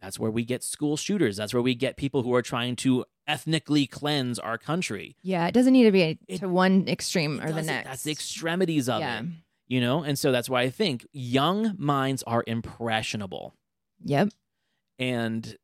that's 0.00 0.18
where 0.18 0.30
we 0.30 0.44
get 0.44 0.62
school 0.62 0.96
shooters. 0.96 1.36
That's 1.36 1.52
where 1.52 1.62
we 1.62 1.74
get 1.74 1.96
people 1.96 2.22
who 2.22 2.32
are 2.34 2.42
trying 2.42 2.76
to 2.76 3.04
ethnically 3.26 3.86
cleanse 3.86 4.38
our 4.38 4.56
country. 4.56 5.16
Yeah. 5.22 5.46
It 5.48 5.52
doesn't 5.52 5.72
need 5.72 5.84
to 5.84 5.92
be 5.92 6.18
It- 6.28 6.38
to 6.38 6.48
one 6.48 6.86
extreme 6.88 7.40
or 7.40 7.52
the 7.52 7.62
next. 7.62 7.88
That's 7.88 8.02
the 8.04 8.12
extremities 8.12 8.88
of 8.88 9.00
yeah. 9.00 9.20
it, 9.20 9.26
you 9.66 9.80
know? 9.80 10.04
And 10.04 10.16
so 10.18 10.30
that's 10.32 10.48
why 10.48 10.62
I 10.62 10.70
think 10.70 11.06
young 11.12 11.74
minds 11.76 12.22
are 12.22 12.44
impressionable. 12.46 13.54
Yep. 14.04 14.28
And 15.00 15.56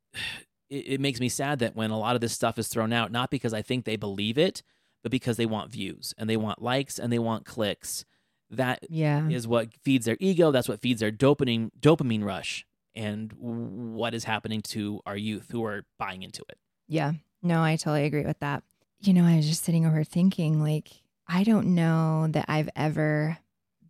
it, 0.75 0.95
it 0.95 1.01
makes 1.01 1.21
me 1.21 1.29
sad 1.29 1.59
that 1.61 1.77
when 1.77 1.91
a 1.91 1.99
lot 1.99 2.15
of 2.15 2.21
this 2.21 2.33
stuff 2.33 2.59
is 2.59 2.69
thrown 2.69 2.93
out, 2.93 3.13
not 3.13 3.31
because 3.31 3.55
I 3.55 3.63
think 3.63 3.85
they 3.85 3.97
believe 3.97 4.37
it, 4.39 4.63
but 5.03 5.11
because 5.13 5.37
they 5.37 5.47
want 5.47 5.71
views 5.71 6.15
and 6.19 6.29
they 6.29 6.37
want 6.37 6.63
likes 6.63 6.99
and 6.99 7.13
they 7.13 7.19
want 7.19 7.45
clicks. 7.45 8.05
That 8.51 8.85
Yeah. 8.91 9.29
is 9.29 9.47
what 9.49 9.75
feeds 9.83 10.07
their 10.07 10.17
ego. 10.21 10.51
That's 10.51 10.69
what 10.69 10.81
feeds 10.81 11.01
their 11.01 11.11
dopamine 11.13 11.71
dopamine 11.81 12.25
rush, 12.25 12.67
and 12.95 13.33
what 13.39 14.15
is 14.15 14.25
happening 14.25 14.61
to 14.63 15.01
our 15.07 15.17
youth 15.17 15.51
who 15.51 15.65
are 15.65 15.85
buying 15.99 16.23
into 16.23 16.43
it. 16.49 16.59
Yeah. 16.89 17.13
No, 17.43 17.63
I 17.63 17.77
totally 17.77 18.05
agree 18.05 18.25
with 18.25 18.39
that. 18.41 18.63
You 19.01 19.13
know, 19.13 19.25
I 19.25 19.37
was 19.37 19.47
just 19.49 19.65
sitting 19.65 19.85
over 19.87 20.05
thinking, 20.05 20.63
like, 20.63 20.91
I 21.27 21.43
don't 21.45 21.75
know 21.75 22.27
that 22.31 22.45
I've 22.49 22.71
ever 22.77 23.39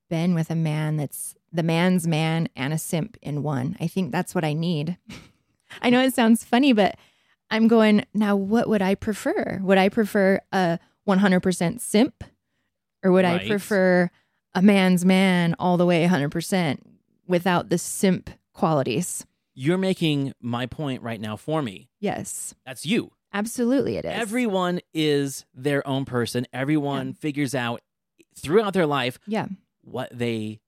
been 0.09 0.35
with 0.35 0.51
a 0.51 0.55
man 0.57 0.97
that's 0.97 1.35
the 1.53 1.63
man's 1.63 2.07
man 2.07 2.49
and 2.57 2.73
a 2.73 2.79
simp 2.79 3.17
in 3.23 3.43
one. 3.43 3.77
I 3.81 3.87
think 3.87 4.11
that's 4.13 4.35
what 4.35 4.45
I 4.45 4.53
need. 4.55 4.97
I 5.83 5.91
know 5.91 6.03
it 6.03 6.15
sounds 6.15 6.45
funny, 6.45 6.73
but 6.73 6.97
I'm 7.51 7.69
going, 7.69 8.05
now 8.15 8.37
what 8.37 8.69
would 8.69 8.83
I 8.83 8.95
prefer? 8.95 9.61
Would 9.63 9.79
I 9.79 9.89
prefer 9.89 10.41
a 10.53 10.79
100% 11.09 11.81
simp 11.81 12.25
or 13.03 13.13
would 13.13 13.25
I 13.25 13.47
prefer 13.47 14.11
a 14.55 14.63
man's 14.63 15.05
man 15.05 15.55
all 15.59 15.77
the 15.77 15.87
way 15.87 16.07
100% 16.07 16.79
without 17.27 17.69
the 17.69 17.79
simp 17.79 18.31
qualities? 18.53 19.27
You're 19.55 19.79
making 19.79 20.33
my 20.41 20.67
point 20.67 21.03
right 21.03 21.21
now 21.21 21.37
for 21.37 21.63
me. 21.63 21.91
Yes, 22.01 22.55
That's 22.67 22.85
you. 22.85 23.13
absolutely 23.33 23.97
it 23.99 24.05
is. 24.05 24.13
Everyone 24.13 24.81
is 24.93 25.45
their 25.55 25.87
own 25.87 26.05
person. 26.05 26.47
Everyone 26.53 27.13
figures 27.13 27.55
out 27.55 27.81
throughout 28.37 28.73
their 28.73 28.87
life 28.87 29.19
yeah. 29.27 29.47
what 29.83 30.09
they 30.13 30.61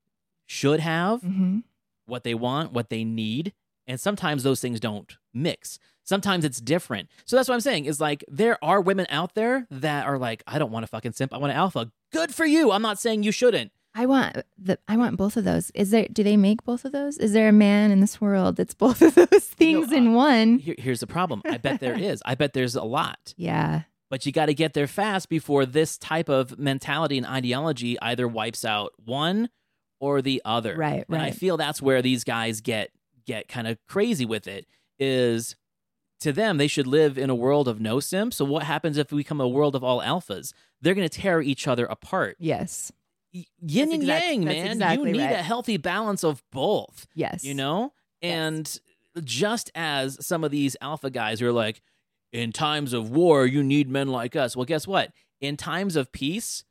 should 0.47 0.81
have, 0.81 1.23
hmm 1.23 1.61
what 2.07 2.23
they 2.23 2.35
want, 2.35 2.73
what 2.73 2.89
they 2.89 3.05
need, 3.05 3.53
And 3.87 4.01
sometimes 4.01 4.43
those 4.43 4.61
things 4.61 4.81
don't 4.81 5.17
mix. 5.33 5.79
Sometimes 6.05 6.45
it's 6.45 6.61
different. 6.61 7.09
So 7.25 7.37
that's 7.37 7.49
what 7.49 7.55
I'm 7.55 7.61
saying 7.61 7.87
is 7.87 8.01
like 8.01 8.25
there 8.29 8.63
are 8.65 8.81
women 8.81 9.07
out 9.11 9.35
there 9.35 9.67
that 9.71 10.07
are 10.07 10.19
like, 10.19 10.43
I 10.47 10.59
don't 10.59 10.71
want 10.71 10.85
a 10.85 10.87
fucking 10.87 11.13
simp. 11.13 11.35
I 11.35 11.39
want 11.39 11.53
an 11.53 11.59
alpha. 11.59 11.91
Good 12.13 12.35
for 12.35 12.47
you. 12.47 12.71
I'm 12.71 12.83
not 12.83 12.99
saying 12.99 13.23
you 13.23 13.33
shouldn't. 13.33 13.73
I 13.99 14.05
want 14.05 14.37
the 14.59 14.79
I 14.87 14.99
want 14.99 15.17
both 15.17 15.39
of 15.39 15.45
those. 15.45 15.71
Is 15.75 15.91
there 15.91 16.07
do 16.13 16.23
they 16.23 16.37
make 16.37 16.63
both 16.65 16.85
of 16.85 16.93
those? 16.93 17.17
Is 17.17 17.33
there 17.33 17.49
a 17.49 17.53
man 17.53 17.91
in 17.91 18.01
this 18.01 18.21
world 18.21 18.57
that's 18.57 18.75
both 18.87 19.01
of 19.01 19.15
those 19.15 19.45
things 19.47 19.91
uh, 19.91 19.97
in 19.97 20.13
one? 20.13 20.59
Here, 20.59 20.75
here's 20.79 21.01
the 21.01 21.07
problem. 21.07 21.41
I 21.47 21.57
bet 21.57 21.81
there 21.81 21.99
is. 21.99 22.23
I 22.27 22.35
bet 22.35 22.53
there's 22.53 22.77
a 22.77 22.85
lot. 22.85 23.33
Yeah. 23.37 23.83
But 24.11 24.25
you 24.25 24.33
got 24.33 24.47
to 24.47 24.55
get 24.55 24.75
there 24.75 24.87
fast 24.87 25.29
before 25.29 25.67
this 25.67 25.99
type 25.99 26.29
of 26.29 26.59
mentality 26.59 27.17
and 27.17 27.27
ideology 27.27 27.99
either 28.01 28.29
wipes 28.29 28.65
out 28.65 28.93
one 29.05 29.49
or 29.99 30.23
the 30.23 30.43
other. 30.45 30.77
Right, 30.77 31.05
right. 31.09 31.17
And 31.17 31.23
I 31.23 31.31
feel 31.33 31.57
that's 31.57 31.83
where 31.83 32.03
these 32.03 32.23
guys 32.23 32.61
get 32.61 32.91
get 33.27 33.49
kind 33.49 33.67
of 33.67 33.79
crazy 33.89 34.25
with 34.25 34.47
it 34.47 34.67
is 34.99 35.57
to 36.21 36.33
them 36.33 36.57
they 36.57 36.67
should 36.69 36.87
live 36.87 37.19
in 37.19 37.29
a 37.29 37.35
world 37.35 37.69
of 37.69 37.81
no 37.81 38.01
simps. 38.01 38.37
So 38.37 38.45
what 38.45 38.63
happens 38.63 38.97
if 38.97 39.13
we 39.13 39.19
become 39.19 39.41
a 39.41 39.49
world 39.49 39.75
of 39.75 39.85
all 39.85 40.01
alphas? 40.01 40.53
They're 40.81 40.95
going 40.95 41.09
to 41.09 41.21
tear 41.21 41.43
each 41.43 41.67
other 41.69 41.85
apart. 41.87 42.37
Yes. 42.39 42.91
Yin 43.33 43.45
That's 43.61 43.93
and 43.93 44.03
exact- 44.03 44.25
yang, 44.25 44.45
man. 44.45 44.67
exactly 44.73 45.11
you 45.11 45.17
need 45.19 45.23
right. 45.25 45.33
a 45.33 45.43
healthy 45.43 45.77
balance 45.77 46.25
of 46.25 46.43
both 46.53 47.07
Yes. 47.15 47.45
you 47.45 47.53
know 47.53 47.93
Yes. 48.23 48.33
and 48.33 48.81
just 49.27 49.71
as 49.75 50.25
some 50.25 50.43
of 50.43 50.51
these 50.51 50.75
alpha 50.81 51.11
guys 51.11 51.43
are 51.43 51.53
like 51.53 51.83
in 52.33 52.51
times 52.53 52.95
of 52.95 53.11
war 53.11 53.45
you 53.47 53.63
need 53.63 53.91
men 53.91 54.09
like 54.09 54.37
us 54.37 54.57
well 54.57 54.65
guess 54.65 54.87
what 54.87 55.13
in 55.41 55.57
times 55.59 55.97
of 55.97 56.13
peace 56.13 56.65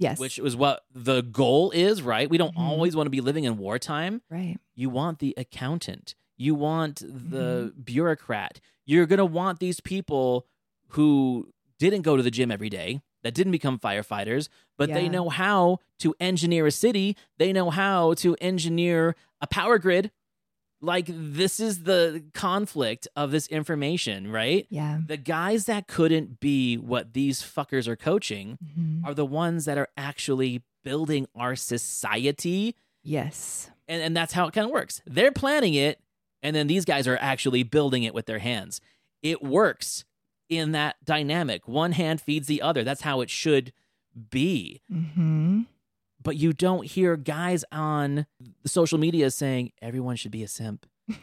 Yes. 0.00 0.18
which 0.18 0.38
is 0.38 0.56
what 0.56 0.82
the 0.94 1.20
goal 1.22 1.70
is 1.70 2.02
right 2.02 2.28
we 2.28 2.38
don't 2.38 2.54
Mhm. 2.56 2.60
always 2.68 2.96
want 2.96 3.06
to 3.06 3.10
be 3.10 3.20
living 3.20 3.44
in 3.44 3.56
wartime 3.58 4.22
right. 4.30 4.56
you 4.74 4.88
want 4.90 5.18
the 5.20 5.34
accountant 5.36 6.14
you 6.36 6.54
want 6.54 6.96
the 7.00 7.70
Mm-hmm. 7.70 7.80
bureaucrat 7.82 8.60
you're 8.86 9.06
going 9.06 9.18
to 9.18 9.24
want 9.40 9.60
these 9.60 9.78
people 9.80 10.46
who 10.94 11.52
didn't 11.78 12.02
go 12.02 12.16
to 12.16 12.22
the 12.22 12.30
gym 12.30 12.50
every 12.50 12.68
day 12.70 13.00
that 13.22 13.34
didn't 13.34 13.52
become 13.52 13.78
firefighters 13.78 14.48
but 14.78 14.88
they 14.94 15.08
know 15.08 15.28
how 15.28 15.78
to 15.98 16.14
engineer 16.18 16.66
a 16.66 16.70
city 16.72 17.16
they 17.38 17.52
know 17.52 17.68
how 17.70 18.14
to 18.14 18.34
engineer 18.40 19.14
a 19.40 19.46
power 19.46 19.78
grid 19.78 20.10
like 20.82 21.06
this 21.08 21.60
is 21.60 21.82
the 21.84 22.24
conflict 22.34 23.06
of 23.14 23.30
this 23.30 23.46
information 23.48 24.30
right 24.30 24.66
Yeah. 24.70 25.00
the 25.06 25.16
guys 25.16 25.66
that 25.66 25.86
couldn't 25.88 26.40
be 26.40 26.76
what 26.76 27.12
these 27.12 27.42
fuckers 27.42 27.86
are 27.86 27.96
coaching 27.96 28.58
Mhm. 28.64 29.04
are 29.04 29.14
the 29.14 29.26
ones 29.26 29.64
that 29.66 29.76
are 29.78 29.88
actually 29.96 30.62
building 30.82 31.26
our 31.34 31.54
society 31.56 32.74
Yes. 33.02 33.70
and, 33.88 34.02
and 34.02 34.16
that's 34.16 34.32
how 34.32 34.46
it 34.46 34.52
kind 34.54 34.64
of 34.66 34.70
works. 34.70 35.00
They're 35.06 35.32
planning 35.32 35.74
it, 35.74 36.00
and 36.42 36.54
then 36.56 36.66
these 36.66 36.84
guys 36.84 37.06
are 37.08 37.16
actually 37.18 37.62
building 37.62 38.02
it 38.04 38.14
with 38.14 38.26
their 38.26 38.38
hands. 38.38 38.80
It 39.22 39.42
works 39.42 40.04
in 40.48 40.72
that 40.72 40.96
dynamic. 41.04 41.66
One 41.68 41.92
hand 41.92 42.20
feeds 42.20 42.46
the 42.46 42.62
other. 42.62 42.82
That's 42.84 43.02
how 43.02 43.20
it 43.20 43.30
should 43.30 43.72
be. 44.30 44.80
Mm-hmm. 44.92 45.62
But 46.22 46.36
you 46.36 46.52
don't 46.52 46.86
hear 46.86 47.16
guys 47.16 47.64
on 47.72 48.26
social 48.66 48.98
media 48.98 49.30
saying 49.30 49.72
everyone 49.80 50.16
should 50.16 50.32
be 50.32 50.42
a 50.42 50.48
simp. 50.48 50.86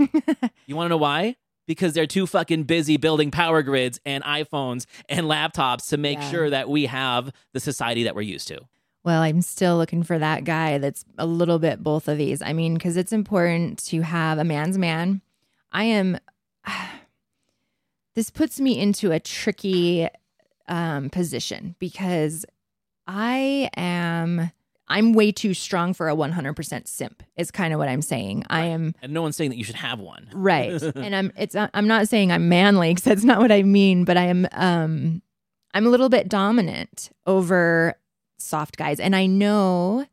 You 0.66 0.76
want 0.76 0.86
to 0.88 0.90
know 0.90 0.98
why? 0.98 1.36
Because 1.66 1.94
they're 1.94 2.08
too 2.08 2.26
fucking 2.28 2.64
busy 2.64 2.98
building 2.98 3.30
power 3.32 3.62
grids 3.62 4.00
and 4.06 4.24
iPhones 4.24 4.86
and 5.08 5.26
laptops 5.28 5.90
to 5.90 5.98
make 5.98 6.18
Yeah. 6.20 6.32
sure 6.32 6.50
that 6.50 6.68
we 6.70 6.88
have 6.88 7.32
the 7.54 7.60
society 7.60 8.04
that 8.04 8.16
we're 8.16 8.22
used 8.22 8.48
to. 8.50 8.60
Well, 9.04 9.22
I'm 9.22 9.42
still 9.42 9.78
looking 9.78 10.04
for 10.04 10.18
that 10.20 10.44
guy 10.44 10.78
that's 10.80 11.06
a 11.18 11.26
little 11.26 11.60
bit 11.60 11.82
both 11.84 12.08
of 12.10 12.18
these. 12.18 12.42
I 12.42 12.52
mean, 12.54 12.74
because 12.74 12.98
it's 12.98 13.14
important 13.14 13.82
to 13.86 14.02
have 14.02 14.38
a 14.40 14.44
man's 14.44 14.78
man. 14.78 15.22
I 15.72 15.84
am. 15.86 16.18
This 18.16 18.30
puts 18.32 18.60
me 18.60 18.80
into 18.80 19.12
a 19.12 19.20
tricky 19.20 20.08
um, 20.68 21.10
position 21.12 21.76
because 21.78 22.46
I 23.06 23.70
am. 23.78 24.52
I'm 24.90 25.14
way 25.14 25.32
too 25.32 25.54
strong 25.54 25.94
for 25.94 26.08
a 26.10 26.16
100% 26.16 26.88
simp. 26.88 27.24
Is 27.36 27.52
kind 27.52 27.74
of 27.74 27.80
what 27.80 27.90
I'm 27.90 28.02
saying. 28.02 28.46
I 28.50 28.66
am 28.68 28.96
And 29.02 29.14
no 29.14 29.22
one's 29.22 29.36
saying 29.36 29.50
that 29.50 29.58
you 29.58 29.64
should 29.64 29.76
have 29.76 30.00
one. 30.00 30.28
right, 30.34 30.82
and 30.96 31.16
I'm. 31.16 31.32
It's. 31.38 31.56
I'm 31.56 31.88
not 31.88 32.08
saying 32.08 32.32
I'm 32.32 32.48
manly 32.50 32.90
because 32.92 33.04
that's 33.04 33.24
not 33.24 33.40
what 33.40 33.52
I 33.52 33.64
mean. 33.64 34.06
But 34.06 34.18
I 34.18 34.26
am. 34.26 34.48
Um, 34.54 35.22
I'm 35.74 35.86
a 35.86 35.90
little 35.90 36.10
bit 36.10 36.30
dominant 36.30 37.10
over 37.26 37.96
soft 38.40 38.78
guys. 38.78 39.00
And 39.00 39.16
I 39.16 39.26
know 39.26 40.06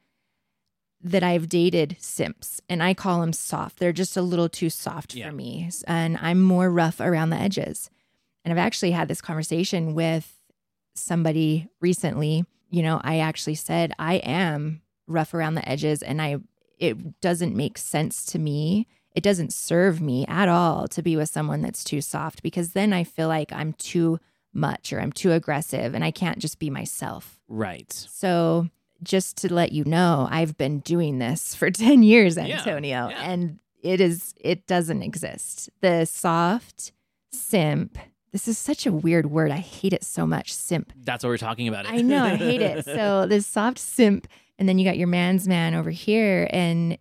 that 1.03 1.23
I've 1.23 1.49
dated 1.51 1.97
simps 2.01 2.61
and 2.69 2.83
I 2.83 2.95
call 2.95 3.21
them 3.21 3.33
soft. 3.35 3.79
They're 3.79 3.93
just 3.93 4.17
a 4.17 4.23
little 4.23 4.49
too 4.49 4.71
soft 4.71 5.15
Yeah. 5.15 5.29
for 5.29 5.35
me. 5.37 5.71
And 5.87 6.19
I'm 6.21 6.43
more 6.43 6.71
rough 6.71 6.99
around 7.01 7.31
the 7.31 7.37
edges. 7.37 7.91
And 8.45 8.53
I've 8.53 8.59
actually 8.67 8.91
had 8.93 9.09
this 9.09 9.21
conversation 9.21 9.95
with 9.95 10.35
somebody 10.95 11.69
recently. 11.81 12.45
You 12.75 12.83
know, 12.83 13.01
I 13.05 13.19
actually 13.21 13.55
said 13.55 13.93
I 13.99 14.15
am 14.17 14.83
rough 15.07 15.33
around 15.35 15.55
the 15.55 15.69
edges 15.69 16.03
and 16.03 16.21
I 16.21 16.39
it 16.79 17.21
doesn't 17.21 17.55
make 17.55 17.79
sense 17.79 18.25
to 18.27 18.39
me. 18.39 18.87
It 19.15 19.23
doesn't 19.23 19.53
serve 19.53 20.01
me 20.01 20.27
at 20.27 20.49
all 20.49 20.89
to 20.89 21.01
be 21.03 21.15
with 21.17 21.29
someone 21.29 21.63
that's 21.63 21.85
too 21.85 22.01
soft 22.01 22.43
because 22.43 22.73
then 22.73 22.93
I 22.93 23.05
feel 23.05 23.29
like 23.29 23.53
I'm 23.53 23.75
too 23.75 24.19
much 24.53 24.93
or 24.93 25.01
I'm 25.01 25.13
too 25.13 25.31
aggressive 25.31 25.95
and 25.95 26.05
I 26.05 26.11
can't 26.11 26.39
just 26.41 26.59
be 26.59 26.69
myself. 26.71 27.39
Right. 27.49 27.93
So, 27.93 28.69
just 29.03 29.37
to 29.39 29.53
let 29.55 29.71
you 29.73 29.85
know, 29.85 30.27
I've 30.31 30.57
been 30.57 30.81
doing 30.81 31.19
this 31.21 31.55
for 31.55 31.71
10 31.87 32.03
years, 32.03 32.37
Yeah, 32.37 32.59
Antonio, 32.59 33.09
yeah. 33.09 33.23
and 33.31 33.61
it 33.83 34.01
is 34.01 34.35
it 34.41 34.67
doesn't 34.67 35.03
exist. 35.03 35.71
The 35.81 36.07
soft 36.07 36.91
simp. 37.33 37.99
This 38.35 38.49
is 38.49 38.59
such 38.59 38.85
a 38.85 38.91
weird 38.91 39.31
word. 39.31 39.53
I 39.53 39.59
hate 39.59 39.93
it 39.93 40.03
so 40.03 40.27
much. 40.27 40.53
Simp. 40.53 40.93
That's 40.97 41.23
what 41.23 41.31
we're 41.31 41.39
talking 41.39 41.69
about. 41.69 41.85
It. 41.85 41.93
I 41.93 41.99
know, 41.99 42.25
I 42.25 42.35
hate 42.35 42.61
it. 42.61 42.85
So, 42.85 43.27
this 43.29 43.47
soft 43.47 43.79
simp 43.79 44.27
and 44.59 44.69
then 44.69 44.77
you 44.77 44.85
got 44.85 44.99
your 44.99 45.07
man's 45.07 45.47
man 45.47 45.73
over 45.73 45.91
here 45.91 46.49
and 46.51 46.99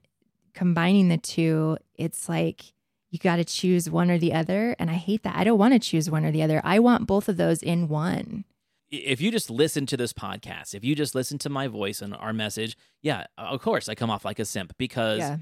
combining 0.53 1.09
the 1.09 1.17
two, 1.17 1.79
it's 1.95 2.29
like 2.29 2.61
you 3.09 3.17
got 3.17 3.37
to 3.37 3.45
choose 3.45 3.89
one 3.89 4.11
or 4.11 4.19
the 4.19 4.31
other, 4.31 4.75
and 4.77 4.91
I 4.91 4.93
hate 4.93 5.23
that. 5.23 5.35
I 5.35 5.43
don't 5.43 5.57
want 5.57 5.73
to 5.73 5.79
choose 5.79 6.07
one 6.07 6.23
or 6.23 6.31
the 6.31 6.43
other. 6.43 6.61
I 6.63 6.77
want 6.77 7.07
both 7.07 7.27
of 7.27 7.37
those 7.37 7.63
in 7.63 7.87
one. 7.87 8.45
if 8.91 9.19
you 9.19 9.31
just 9.31 9.49
listen 9.49 9.87
to 9.87 9.97
this 9.97 10.13
podcast, 10.13 10.75
if 10.75 10.83
you 10.83 10.93
just 10.93 11.15
listen 11.15 11.39
to 11.39 11.49
my 11.49 11.67
voice 11.67 11.99
and 11.99 12.15
our 12.15 12.31
message, 12.31 12.77
yeah, 13.01 13.25
of 13.39 13.59
course 13.59 13.89
I 13.89 13.95
come 13.95 14.11
off 14.11 14.23
like 14.23 14.37
a 14.37 14.45
simp 14.45 14.77
because 14.77 15.17
Yeah. 15.17 15.37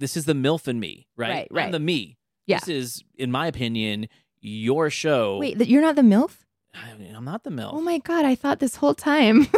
this 0.00 0.16
is 0.16 0.24
the 0.24 0.32
MILF 0.34 0.66
in 0.66 0.80
me, 0.80 1.06
right? 1.16 1.30
Right, 1.30 1.48
I'm 1.52 1.56
right. 1.56 1.70
the 1.72 1.78
me. 1.78 2.18
Yeah. 2.46 2.58
This 2.58 2.68
is, 2.68 3.04
in 3.16 3.30
my 3.30 3.46
opinion, 3.46 4.08
your 4.40 4.90
show. 4.90 5.38
Wait, 5.38 5.56
you're 5.66 5.82
not 5.82 5.96
the 5.96 6.02
MILF? 6.02 6.30
I 6.74 6.94
mean, 6.98 7.14
I'm 7.14 7.24
not 7.24 7.44
the 7.44 7.50
MILF. 7.50 7.70
Oh 7.72 7.80
my 7.80 7.98
God, 7.98 8.24
I 8.24 8.34
thought 8.34 8.58
this 8.60 8.76
whole 8.76 8.94
time. 8.94 9.46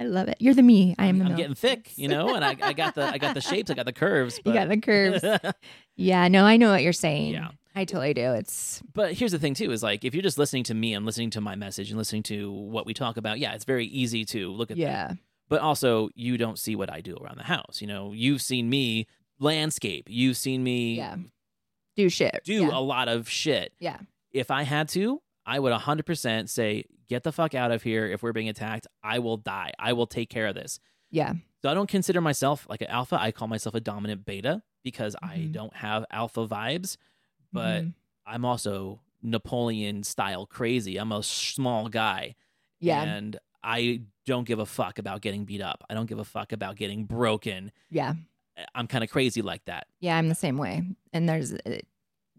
I 0.00 0.04
love 0.04 0.28
it. 0.28 0.36
You're 0.40 0.54
the 0.54 0.62
me. 0.62 0.94
I 0.98 1.06
am 1.06 1.18
the 1.18 1.24
I'm 1.26 1.32
MILF. 1.32 1.36
getting 1.36 1.54
thick, 1.54 1.92
you 1.96 2.08
know, 2.08 2.34
and 2.34 2.44
I, 2.44 2.56
I 2.60 2.72
got 2.72 2.94
the 2.94 3.04
I 3.04 3.18
got 3.18 3.34
the 3.34 3.40
shapes, 3.40 3.70
I 3.70 3.74
got 3.74 3.86
the 3.86 3.92
curves. 3.92 4.36
You 4.38 4.42
But, 4.52 4.54
got 4.54 4.68
the 4.68 4.76
curves. 4.78 5.24
yeah, 5.96 6.26
no, 6.28 6.44
I 6.44 6.56
know 6.56 6.70
what 6.70 6.82
you're 6.82 6.92
saying. 6.92 7.32
Yeah. 7.32 7.48
I 7.76 7.84
totally 7.84 8.14
do. 8.14 8.32
It's 8.32 8.82
but 8.92 9.12
here's 9.14 9.32
the 9.32 9.38
thing 9.38 9.54
too: 9.54 9.70
is 9.72 9.82
like 9.82 10.04
if 10.04 10.14
you're 10.14 10.22
just 10.22 10.38
listening 10.38 10.62
to 10.64 10.74
me 10.74 10.94
and 10.94 11.04
listening 11.04 11.30
to 11.30 11.40
my 11.40 11.54
message 11.56 11.90
and 11.90 11.98
listening 11.98 12.22
to 12.24 12.50
what 12.52 12.86
we 12.86 12.94
talk 12.94 13.16
about, 13.16 13.38
yeah, 13.40 13.52
it's 13.54 13.64
very 13.64 13.86
easy 13.86 14.24
to 14.26 14.50
look 14.52 14.70
at 14.70 14.76
that. 14.76 14.80
yeah. 14.82 15.12
but 15.48 15.60
also 15.60 16.08
you 16.14 16.38
don't 16.38 16.58
see 16.58 16.76
what 16.76 16.88
I 16.90 17.00
do 17.00 17.16
around 17.16 17.36
the 17.38 17.44
house. 17.44 17.78
You 17.80 17.88
know, 17.88 18.12
you've 18.12 18.42
seen 18.42 18.70
me 18.70 19.06
landscape, 19.40 20.06
you've 20.08 20.36
seen 20.36 20.62
me 20.62 20.94
Yeah. 20.96 21.16
Do 21.96 22.08
shit. 22.08 22.40
do 22.44 22.62
yeah. 22.64 22.70
a 22.72 22.80
lot 22.80 23.08
of 23.08 23.28
shit. 23.28 23.72
yeah. 23.80 23.98
If 24.34 24.50
I 24.50 24.64
had 24.64 24.88
to, 24.90 25.22
I 25.46 25.58
would 25.58 25.72
100% 25.72 26.48
say, 26.50 26.84
get 27.08 27.22
the 27.22 27.32
fuck 27.32 27.54
out 27.54 27.70
of 27.70 27.82
here. 27.82 28.06
If 28.06 28.22
we're 28.22 28.32
being 28.32 28.48
attacked, 28.50 28.86
I 29.02 29.18
will 29.20 29.36
die. 29.38 29.72
I 29.78 29.92
will 29.94 30.06
take 30.06 30.28
care 30.28 30.46
of 30.46 30.54
this. 30.54 30.78
Yeah. 31.10 31.32
So 31.62 31.70
I 31.70 31.74
don't 31.74 31.88
consider 31.88 32.20
myself 32.20 32.66
like 32.68 32.82
an 32.82 32.88
alpha. 32.88 33.16
I 33.20 33.30
call 33.32 33.48
myself 33.48 33.74
a 33.74 33.80
dominant 33.80 34.26
beta 34.26 34.62
because 34.82 35.16
I 35.22 35.38
Mhm. 35.38 35.52
don't 35.52 35.76
have 35.76 36.04
alpha 36.10 36.46
vibes, 36.46 36.96
but 37.52 37.84
Mhm. 37.84 37.94
I'm 38.26 38.44
also 38.44 39.00
Napoleon 39.22 40.02
style 40.02 40.44
crazy. 40.46 40.96
I'm 40.98 41.12
a 41.12 41.22
small 41.22 41.88
guy. 41.88 42.34
yeah. 42.80 43.02
And 43.02 43.38
I 43.62 44.02
don't 44.26 44.44
give 44.46 44.58
a 44.58 44.66
fuck 44.66 44.98
about 44.98 45.22
getting 45.22 45.46
beat 45.46 45.62
up. 45.62 45.82
I 45.88 45.94
don't 45.94 46.04
give 46.04 46.18
a 46.18 46.24
fuck 46.24 46.52
about 46.52 46.76
getting 46.76 47.04
broken. 47.06 47.72
yeah. 47.90 48.14
I'm 48.74 48.86
kind 48.86 49.02
of 49.02 49.08
crazy 49.10 49.40
like 49.42 49.64
that. 49.64 49.86
Yeah. 50.00 50.16
I'm 50.18 50.28
the 50.28 50.34
same 50.34 50.58
way. 50.58 50.82
And 51.14 51.26
there's 51.28 51.54
uh, 51.54 51.78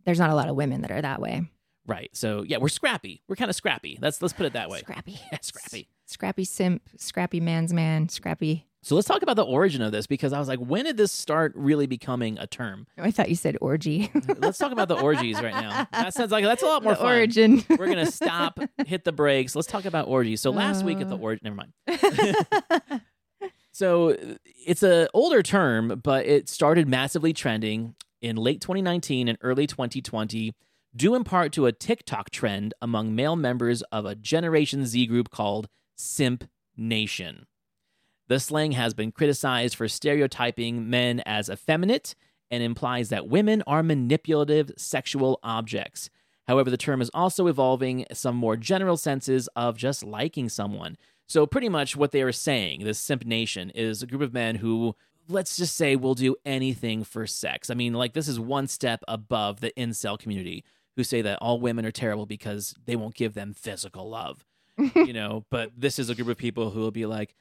there's 0.05 0.19
not 0.19 0.29
a 0.29 0.35
lot 0.35 0.47
of 0.49 0.55
women 0.55 0.81
that 0.81 0.91
are 0.91 1.01
that 1.01 1.19
way. 1.19 1.49
Right. 1.87 2.09
So 2.13 2.43
yeah, 2.43 2.57
we're 2.57 2.69
scrappy. 2.69 3.21
We're 3.27 3.35
kind 3.35 3.49
of 3.49 3.55
scrappy. 3.55 3.97
Let's 4.01 4.21
let's 4.21 4.33
put 4.33 4.45
it 4.45 4.53
that 4.53 4.69
way. 4.69 4.79
Scrappy. 4.79 5.19
Yeah, 5.31 5.37
scrappy. 5.41 5.87
Scrappy 6.07 6.43
simp. 6.45 6.83
Scrappy 6.97 7.39
man's 7.39 7.73
man. 7.73 8.09
Scrappy. 8.09 8.67
So 8.83 8.93
let's 8.93 9.07
talk 9.07 9.23
about 9.23 9.35
the 9.35 9.43
origin 9.43 9.81
of 9.81 9.91
this 9.91 10.05
because 10.05 10.31
I 10.31 10.37
was 10.37 10.47
like, 10.47 10.59
when 10.59 10.85
did 10.85 10.95
this 10.95 11.11
start 11.11 11.53
really 11.55 11.87
becoming 11.87 12.37
a 12.37 12.45
term? 12.45 12.85
I 12.99 13.09
thought 13.09 13.29
you 13.29 13.35
said 13.35 13.57
orgy. 13.59 14.11
let's 14.37 14.59
talk 14.59 14.71
about 14.71 14.87
the 14.89 14.99
orgies 14.99 15.41
right 15.41 15.55
now. 15.55 15.87
That 15.91 16.13
sounds 16.13 16.31
like 16.31 16.43
that's 16.43 16.61
a 16.61 16.67
lot 16.67 16.83
more 16.83 16.93
the 16.93 16.97
fun. 16.99 17.07
origin. 17.07 17.63
We're 17.67 17.87
gonna 17.87 18.05
stop, 18.11 18.59
hit 18.85 19.03
the 19.03 19.11
brakes. 19.11 19.55
Let's 19.55 19.67
talk 19.67 19.85
about 19.85 20.07
orgies. 20.07 20.39
So 20.41 20.51
last 20.51 20.85
week 20.85 21.01
at 21.01 21.09
the 21.09 21.15
Uh. 21.17 21.19
orgy, 21.19 21.41
never 21.43 21.55
mind. 21.55 23.01
So 23.71 24.15
it's 24.65 24.83
an 24.83 25.07
older 25.13 25.43
term, 25.43 25.99
but 26.03 26.25
it 26.25 26.47
started 26.47 26.87
massively 26.87 27.33
trending 27.33 27.95
in 28.21 28.37
late 28.37 28.61
2019 28.61 29.27
and 29.27 29.37
early 29.41 29.67
2020, 29.67 30.53
due 30.95 31.13
in 31.13 31.23
part 31.23 31.51
to 31.51 31.65
a 31.65 31.73
TikTok 31.73 32.29
trend 32.29 32.73
among 32.81 33.15
male 33.15 33.35
members 33.35 33.81
of 33.83 34.05
a 34.05 34.15
Generation 34.15 34.85
Z 34.85 35.05
group 35.07 35.29
called 35.29 35.67
Simp 35.95 36.45
Nation. 36.77 37.47
The 38.27 38.39
slang 38.39 38.71
has 38.71 38.93
been 38.93 39.11
criticized 39.11 39.75
for 39.75 39.87
stereotyping 39.87 40.89
men 40.89 41.21
as 41.25 41.49
effeminate 41.49 42.15
and 42.49 42.63
implies 42.63 43.09
that 43.09 43.27
women 43.27 43.61
are 43.67 43.83
manipulative 43.83 44.71
sexual 44.77 45.39
objects. 45.43 46.09
However, 46.47 46.69
the 46.69 46.77
term 46.77 47.01
is 47.01 47.11
also 47.13 47.47
evolving 47.47 48.05
some 48.13 48.35
more 48.35 48.55
general 48.55 48.97
senses 48.97 49.49
of 49.55 49.77
just 49.77 50.03
liking 50.03 50.47
someone. 50.47 50.97
So, 51.27 51.45
pretty 51.45 51.69
much 51.69 51.95
what 51.95 52.11
they 52.11 52.21
are 52.21 52.31
saying, 52.31 52.83
this 52.83 52.99
simp 52.99 53.25
nation, 53.25 53.71
is 53.71 54.01
a 54.01 54.07
group 54.07 54.21
of 54.21 54.33
men 54.33 54.55
who, 54.55 54.95
let's 55.27 55.57
just 55.57 55.75
say, 55.75 55.95
will 55.95 56.13
do 56.13 56.35
anything 56.45 57.03
for 57.03 57.25
sex. 57.25 57.71
I 57.71 57.73
mean, 57.73 57.93
like, 57.93 58.13
this 58.13 58.27
is 58.27 58.39
one 58.39 58.67
step 58.67 59.03
above 59.07 59.59
the 59.59 59.71
incel 59.71 60.19
community 60.19 60.63
who 60.95 61.03
say 61.03 61.21
that 61.21 61.39
all 61.41 61.59
women 61.59 61.85
are 61.85 61.91
terrible 61.91 62.25
because 62.25 62.73
they 62.85 62.95
won't 62.95 63.15
give 63.15 63.33
them 63.33 63.53
physical 63.53 64.09
love, 64.09 64.45
you 64.95 65.13
know? 65.19 65.43
But 65.51 65.71
this 65.77 65.99
is 65.99 66.09
a 66.09 66.15
group 66.15 66.27
of 66.29 66.37
people 66.37 66.69
who 66.71 66.79
will 66.79 66.91
be 66.91 67.05
like, 67.05 67.35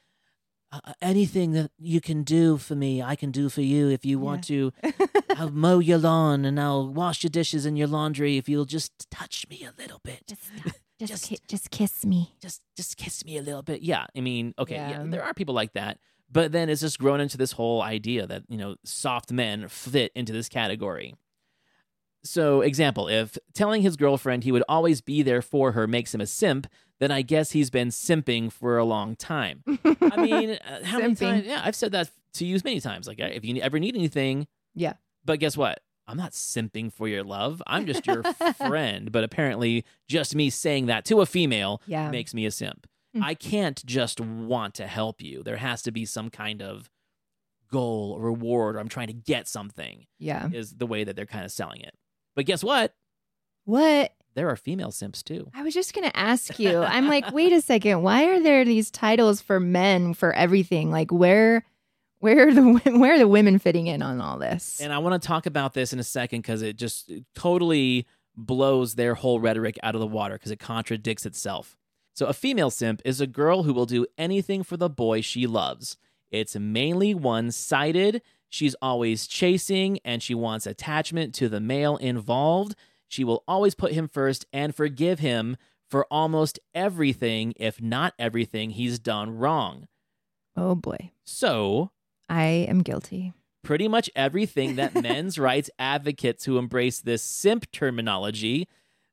"Uh, 0.71 0.93
anything 1.01 1.51
that 1.53 1.71
you 1.77 2.01
can 2.01 2.23
do 2.23 2.57
for 2.57 2.75
me, 2.75 3.01
I 3.01 3.15
can 3.15 3.31
do 3.31 3.49
for 3.49 3.61
you. 3.61 3.89
If 3.89 4.05
you 4.05 4.19
want 4.19 4.43
to, 4.45 4.71
I'll 5.37 5.51
mow 5.51 5.79
your 5.79 5.97
lawn 5.97 6.43
and 6.45 6.59
I'll 6.59 6.87
wash 6.87 7.23
your 7.23 7.29
dishes 7.29 7.65
and 7.65 7.77
your 7.77 7.87
laundry 7.87 8.37
if 8.37 8.49
you'll 8.49 8.65
just 8.65 8.91
touch 9.09 9.45
me 9.49 9.63
a 9.65 9.73
little 9.81 9.99
bit. 10.03 10.21
Just, 10.27 10.41
just, 10.99 11.09
Just- 11.11 11.25
ki- 11.29 11.39
just 11.47 11.71
kiss 11.71 12.05
me. 12.05 12.35
Just 12.41 12.61
just 12.75 12.97
kiss 12.97 13.23
me 13.25 13.37
a 13.37 13.41
little 13.41 13.61
bit. 13.63 13.81
Yeah. 13.81 14.05
I 14.15 14.21
mean, 14.21 14.53
okay, 14.59 14.75
yeah, 14.75 14.89
Yeah. 14.89 15.03
there 15.07 15.23
are 15.23 15.33
people 15.33 15.55
like 15.55 15.73
that. 15.73 15.99
But 16.31 16.51
then 16.51 16.69
it's 16.69 16.81
just 16.81 16.97
grown 16.99 17.19
into 17.21 17.37
this 17.37 17.51
whole 17.51 17.81
idea 17.83 18.25
that, 18.25 18.43
you 18.49 18.57
know, 18.57 18.75
soft 18.83 19.31
men 19.31 19.67
fit 19.67 20.11
into 20.15 20.33
this 20.33 20.49
category. 20.49 21.13
So, 22.25 22.61
example, 22.61 23.07
if 23.07 23.37
telling 23.53 23.81
his 23.83 23.95
girlfriend 23.95 24.43
he 24.43 24.51
would 24.51 24.63
always 24.67 24.99
be 25.01 25.21
there 25.21 25.41
for 25.41 25.71
her 25.73 25.87
makes 25.87 26.13
him 26.13 26.19
a 26.21 26.25
simp, 26.25 26.67
then 26.99 27.11
I 27.11 27.21
guess 27.21 27.51
he's 27.51 27.69
been 27.69 27.89
simping 27.89 28.51
for 28.51 28.77
a 28.77 28.83
long 28.85 29.15
time. 29.15 29.63
I 30.01 30.17
mean, 30.21 30.51
uh, 30.51 30.83
how 30.83 30.97
many 30.99 31.13
Simping. 31.13 31.19
times? 31.19 31.45
Yeah, 31.45 31.61
I've 31.63 31.75
said 31.75 31.91
that 31.91 32.09
to 32.33 32.45
you 32.45 32.57
many 32.63 32.79
times. 32.79 33.07
Like, 33.07 33.19
if 33.19 33.45
you 33.45 33.61
ever 33.61 33.79
need 33.79 33.95
anything, 33.95 34.47
Yeah. 34.73 34.93
but 35.23 35.39
guess 35.39 35.55
what? 35.55 35.81
I'm 36.07 36.17
not 36.17 36.31
simping 36.33 36.91
for 36.93 37.07
your 37.07 37.23
love. 37.23 37.61
I'm 37.67 37.85
just 37.85 38.05
your 38.07 38.23
friend. 38.57 39.11
But 39.11 39.23
apparently, 39.23 39.85
just 40.07 40.35
me 40.35 40.49
saying 40.49 40.85
that 40.87 41.03
to 41.05 41.21
a 41.21 41.25
female 41.25 41.81
Yeah. 41.87 42.09
makes 42.11 42.33
me 42.33 42.45
a 42.45 42.51
simp. 42.51 42.87
Mm. 43.15 43.23
I 43.23 43.33
can't 43.33 43.83
just 43.85 44.19
want 44.21 44.73
to 44.75 44.87
help 44.87 45.21
you. 45.21 45.41
There 45.43 45.57
has 45.57 45.81
to 45.83 45.91
be 45.91 46.05
some 46.05 46.29
kind 46.29 46.61
of 46.61 46.89
goal 47.71 48.13
or 48.17 48.21
reward, 48.21 48.75
or 48.75 48.79
I'm 48.79 48.87
trying 48.89 49.07
to 49.07 49.13
get 49.13 49.47
something, 49.47 50.05
Yeah. 50.19 50.49
is 50.53 50.75
the 50.75 50.85
way 50.87 51.03
that 51.03 51.15
they're 51.15 51.25
kind 51.25 51.43
of 51.45 51.51
selling 51.51 51.81
it. 51.81 51.95
But 52.35 52.45
guess 52.45 52.63
what? 52.63 52.93
What? 53.65 54.13
There 54.35 54.49
are 54.49 54.55
female 54.57 54.91
simps 54.91 55.23
too. 55.23 55.49
I 55.53 55.63
was 55.63 55.73
just 55.73 55.93
going 55.93 56.09
to 56.09 56.17
ask 56.17 56.59
you. 56.59 56.79
I'm 56.79 57.07
like, 57.07 57.31
wait 57.31 57.53
a 57.53 57.61
second. 57.61 58.01
Why 58.01 58.25
are 58.25 58.41
there 58.41 58.65
these 58.65 58.91
titles 58.91 59.41
for 59.41 59.59
men 59.61 60.13
for 60.13 60.33
everything? 60.33 60.91
Like, 60.91 61.09
where, 61.11 61.63
where 62.19 62.49
are 62.49 62.53
the 62.53 62.61
where 62.97 63.13
are 63.13 63.17
the 63.19 63.29
women 63.29 63.59
fitting 63.59 63.87
in 63.87 64.01
on 64.01 64.19
all 64.19 64.37
this? 64.37 64.81
And 64.81 64.91
I 64.91 64.97
want 64.97 65.21
to 65.21 65.25
talk 65.25 65.45
about 65.45 65.73
this 65.73 65.93
in 65.93 65.99
a 65.99 66.03
second 66.03 66.39
because 66.41 66.61
it 66.61 66.75
just 66.75 67.11
totally 67.33 68.05
blows 68.35 68.95
their 68.95 69.15
whole 69.15 69.39
rhetoric 69.39 69.79
out 69.81 69.95
of 69.95 70.01
the 70.01 70.07
water 70.07 70.35
because 70.35 70.51
it 70.51 70.59
contradicts 70.59 71.25
itself. 71.25 71.77
So, 72.13 72.25
a 72.27 72.33
female 72.33 72.69
simp 72.69 73.01
is 73.05 73.21
a 73.21 73.27
girl 73.27 73.63
who 73.63 73.73
will 73.73 73.85
do 73.85 74.05
anything 74.17 74.63
for 74.63 74.75
the 74.77 74.89
boy 74.89 75.21
she 75.21 75.47
loves. 75.47 75.97
It's 76.29 76.55
mainly 76.57 77.13
one 77.13 77.51
sided. 77.51 78.21
She's 78.49 78.75
always 78.81 79.27
chasing 79.27 79.99
and 80.05 80.21
she 80.23 80.33
wants 80.35 80.65
attachment 80.65 81.33
to 81.35 81.49
the 81.49 81.59
male 81.59 81.97
involved. 81.97 82.75
She 83.07 83.23
will 83.23 83.43
always 83.47 83.75
put 83.75 83.91
him 83.93 84.07
first 84.07 84.45
and 84.53 84.73
forgive 84.75 85.19
him 85.19 85.57
for 85.89 86.05
almost 86.09 86.59
everything, 86.73 87.53
if 87.57 87.81
not 87.81 88.13
everything, 88.17 88.71
he's 88.71 88.97
done 88.99 89.37
wrong. 89.37 89.87
oh 90.57 90.73
boy, 90.75 91.11
So, 91.25 91.91
I 92.29 92.43
am 92.67 92.79
guilty. 92.81 93.33
pretty 93.63 93.87
much 93.87 94.09
everything 94.15 94.75
that 94.77 94.95
men's 95.01 95.37
rights 95.37 95.69
advocates 95.77 96.45
who 96.45 96.57
embrace 96.57 97.01
this 97.01 97.21
simp 97.21 97.69
terminology, 97.71 98.67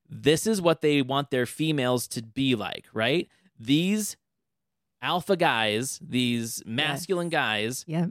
this 0.08 0.46
is 0.46 0.62
what 0.62 0.80
they 0.80 1.02
want 1.02 1.30
their 1.30 1.46
females 1.46 2.06
to 2.08 2.22
be 2.22 2.54
like, 2.54 2.86
right? 2.94 3.28
These 3.58 4.16
alpha 5.02 5.36
guys, 5.36 5.98
these 6.02 6.62
masculine 6.64 7.28
guys, 7.28 7.84
Yep. 7.86 8.10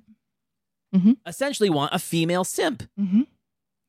Essentially 1.25 1.69
want 1.69 1.93
a 1.93 1.99
female 1.99 2.43
simp. 2.43 2.83
Mm-hmm. 2.99 3.21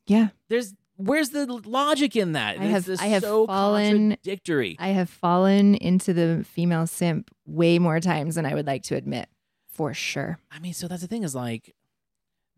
Yeah. 0.06 0.28
There's 0.48 0.74
where's 0.96 1.30
the 1.30 1.46
logic 1.66 2.14
in 2.16 2.32
that? 2.32 2.58
I 2.60 2.64
have- 2.64 2.88
I 3.00 3.06
have 3.06 3.22
so 3.22 3.46
fallen- 3.46 4.10
contradictory. 4.10 4.76
I 4.78 4.88
have 4.88 5.08
fallen 5.10 5.74
into 5.76 6.12
the 6.12 6.44
female 6.48 6.86
simp 6.86 7.30
way 7.46 7.78
more 7.78 7.98
times 8.00 8.34
than 8.36 8.46
I 8.46 8.54
would 8.54 8.66
like 8.66 8.82
to 8.84 8.94
admit, 8.96 9.28
for 9.68 9.92
sure. 9.94 10.38
I 10.50 10.58
mean, 10.60 10.74
so 10.74 10.86
that's 10.88 11.02
the 11.02 11.08
thing 11.08 11.24
is 11.24 11.34
like, 11.34 11.74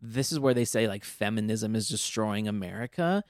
this 0.01 0.31
is 0.31 0.39
where 0.39 0.53
they 0.53 0.65
say 0.65 0.87
like 0.87 1.03
feminism 1.03 1.75
is 1.75 1.87
destroying 1.87 2.47
America. 2.47 3.23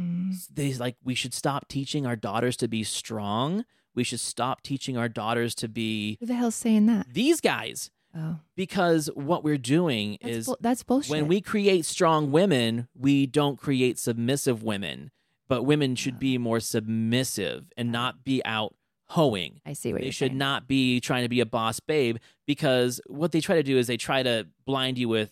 Mm. 0.00 0.32
they 0.50 0.72
like 0.72 0.96
we 1.04 1.14
should 1.14 1.34
stop 1.34 1.68
teaching 1.68 2.06
our 2.06 2.16
daughters 2.16 2.56
to 2.58 2.68
be 2.68 2.82
strong. 2.82 3.66
We 3.94 4.04
should 4.04 4.20
stop 4.20 4.62
teaching 4.62 4.96
our 4.96 5.08
daughters 5.08 5.54
to 5.56 5.68
be 5.68 6.16
Who 6.18 6.24
the 6.24 6.32
hell's 6.34 6.54
saying 6.54 6.86
that? 6.86 7.08
these 7.12 7.42
guys 7.42 7.90
Oh, 8.14 8.38
because 8.56 9.08
what 9.14 9.42
we're 9.42 9.58
doing 9.58 10.18
that's, 10.20 10.36
is 10.36 10.46
bull- 10.46 10.58
that's 10.60 10.82
bullshit. 10.82 11.10
when 11.10 11.28
we 11.28 11.40
create 11.40 11.84
strong 11.86 12.30
women, 12.30 12.88
we 12.94 13.26
don't 13.26 13.58
create 13.58 13.98
submissive 13.98 14.62
women. 14.62 15.10
But 15.48 15.64
women 15.64 15.96
should 15.96 16.18
be 16.18 16.38
more 16.38 16.60
submissive 16.60 17.72
and 17.76 17.88
oh. 17.90 17.92
not 17.92 18.24
be 18.24 18.42
out 18.44 18.74
hoeing. 19.08 19.60
I 19.66 19.74
see 19.74 19.92
what 19.92 20.00
They 20.00 20.10
should 20.10 20.30
saying. 20.30 20.38
not 20.38 20.66
be 20.66 20.98
trying 21.00 21.24
to 21.24 21.28
be 21.28 21.40
a 21.40 21.46
boss 21.46 21.80
babe 21.80 22.16
because 22.46 23.00
what 23.06 23.32
they 23.32 23.40
try 23.40 23.56
to 23.56 23.62
do 23.62 23.76
is 23.76 23.86
they 23.86 23.98
try 23.98 24.22
to 24.22 24.46
blind 24.64 24.96
you 24.96 25.08
with 25.08 25.30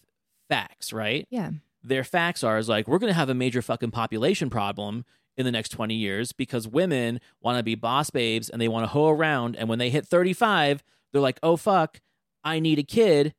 facts, 0.48 0.92
right? 0.92 1.26
Yeah. 1.30 1.52
their 1.82 2.04
facts 2.04 2.44
are 2.44 2.58
is 2.58 2.68
like 2.68 2.86
we're 2.86 2.98
going 2.98 3.10
to 3.12 3.18
have 3.18 3.30
a 3.30 3.34
major 3.34 3.62
fucking 3.62 3.90
population 3.90 4.50
problem 4.50 5.06
in 5.38 5.46
the 5.46 5.52
next 5.52 5.70
20 5.70 5.94
years 5.94 6.32
because 6.32 6.68
women 6.68 7.20
want 7.40 7.56
to 7.56 7.62
be 7.62 7.74
boss 7.74 8.10
babes 8.10 8.50
and 8.50 8.60
they 8.60 8.68
want 8.68 8.82
to 8.84 8.88
hoe 8.88 9.08
around 9.08 9.56
and 9.56 9.68
when 9.70 9.78
they 9.78 9.88
hit 9.88 10.04
35 10.06 10.82
they're 11.12 11.22
like 11.22 11.38
oh 11.42 11.56
fuck 11.56 12.00
i 12.44 12.59
need 12.59 12.79
a 12.79 12.83
kid 12.83 13.35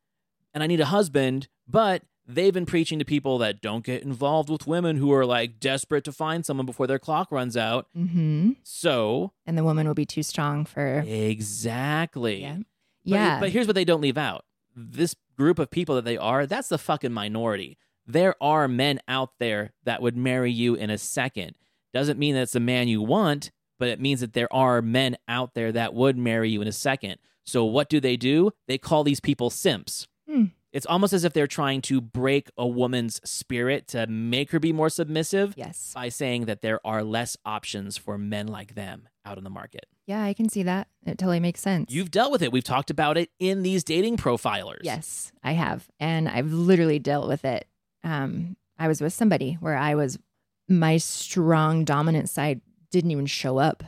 and 0.54 0.64
i 0.64 0.68
need 0.68 0.80
a 0.82 0.86
husband 0.86 1.48
but 1.68 2.04
they've 2.28 2.54
been 2.54 2.66
preaching 2.66 3.00
to 3.00 3.06
people 3.06 3.38
that 3.40 3.62
don't 3.62 3.84
get 3.84 4.04
involved 4.04 4.50
with 4.50 4.68
women 4.68 4.98
who 4.98 5.12
are 5.12 5.26
like 5.26 5.60
desperate 5.60 6.04
to 6.04 6.12
find 6.12 6.46
someone 6.46 6.66
before 6.66 6.88
their 6.88 7.00
clock 7.00 7.32
runs 7.32 7.58
out 7.58 7.88
Mm-hmm. 7.98 8.52
so 8.64 9.34
And 9.46 9.58
the 9.58 9.64
woman 9.64 9.88
will 9.88 9.94
be 9.96 10.06
too 10.06 10.24
strong 10.24 10.64
for. 10.66 11.04
exactly 11.06 12.42
Yeah. 12.42 12.56
But- 12.58 12.66
Yeah. 13.04 13.40
But, 13.40 13.50
here's 13.50 13.68
what 13.68 13.76
they 13.76 13.86
don't 13.86 14.02
leave 14.02 14.18
out. 14.18 14.46
This 14.76 15.16
group 15.38 15.58
of 15.60 15.72
people 15.72 15.96
that 15.96 16.06
they 16.06 16.18
are, 16.18 16.46
that's 16.46 16.68
the 16.70 16.78
fucking 16.78 17.12
minority. 17.12 17.78
There 18.06 18.36
are 18.42 18.68
men 18.68 19.00
out 19.08 19.32
there 19.40 19.74
that 19.86 20.02
would 20.02 20.16
marry 20.16 20.52
you 20.52 20.76
in 20.76 20.90
a 20.90 20.98
second. 20.98 21.56
Doesn't 21.94 22.20
mean 22.20 22.36
that 22.36 22.42
it's 22.44 22.52
the 22.54 22.60
man 22.60 22.88
you 22.88 23.02
want, 23.02 23.52
but 23.80 23.90
it 23.90 24.00
means 24.00 24.20
that 24.22 24.34
there 24.34 24.52
are 24.54 24.82
men 24.82 25.18
out 25.28 25.56
there 25.56 25.72
that 25.72 25.94
would 25.94 26.16
marry 26.18 26.50
you 26.52 26.62
in 26.62 26.68
a 26.68 26.72
second. 26.72 27.18
So 27.52 27.66
what 27.66 27.90
do 27.90 28.00
they 28.00 28.16
do? 28.16 28.52
They 28.70 28.78
call 28.78 29.04
these 29.04 29.20
people 29.20 29.50
simps. 29.50 30.08
Hmm. 30.26 30.46
It's 30.72 30.86
almost 30.86 31.12
as 31.12 31.26
if 31.26 31.34
they're 31.34 31.48
trying 31.48 31.82
to 31.82 32.00
break 32.00 32.50
a 32.58 32.66
woman's 32.66 33.20
spirit 33.30 33.90
to 33.90 34.08
make 34.08 34.52
her 34.52 34.60
be 34.60 34.72
more 34.72 34.90
submissive 34.90 35.54
yes. 35.58 35.92
by 35.94 36.08
saying 36.08 36.46
that 36.46 36.62
there 36.62 36.80
are 36.88 37.04
less 37.04 37.36
options 37.44 37.98
for 37.98 38.18
men 38.18 38.48
like 38.48 38.74
them 38.76 39.10
out 39.26 39.38
in 39.38 39.44
the 39.44 39.50
market. 39.50 39.88
Yeah, 40.08 40.24
I 40.24 40.34
can 40.34 40.48
see 40.48 40.64
that. 40.64 40.88
It 41.06 41.18
totally 41.18 41.42
makes 41.42 41.60
sense. 41.60 41.92
You've 41.92 42.10
dealt 42.10 42.32
with 42.32 42.42
it. 42.42 42.54
We've 42.54 42.64
talked 42.64 42.90
about 42.90 43.18
it 43.18 43.32
in 43.38 43.64
these 43.64 43.84
dating 43.84 44.16
profilers. 44.16 44.80
Yes, 44.84 45.34
I 45.44 45.52
have. 45.52 45.90
And 46.00 46.30
I've 46.30 46.54
literally 46.54 47.00
dealt 47.00 47.28
with 47.28 47.44
it. 47.44 47.68
Um, 48.06 48.56
I 48.80 48.88
was 48.88 49.02
with 49.02 49.12
somebody 49.12 49.58
where 49.60 49.76
I 49.76 49.96
was, 49.96 50.18
my 50.70 50.96
strong 50.96 51.84
dominant 51.84 52.30
side 52.30 52.62
didn't 52.92 53.12
even 53.12 53.26
show 53.26 53.58
up 53.58 53.84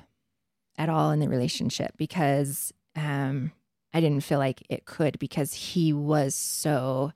at 0.78 0.90
all 0.90 1.12
in 1.12 1.22
the 1.22 1.30
relationship 1.30 1.94
because 1.96 2.74
um, 2.96 3.52
I 3.94 4.02
didn't 4.02 4.24
feel 4.24 4.40
like 4.40 4.64
it 4.70 4.86
could 4.86 5.20
because 5.20 5.54
he 5.54 5.94
was 5.94 6.36
so 6.36 7.14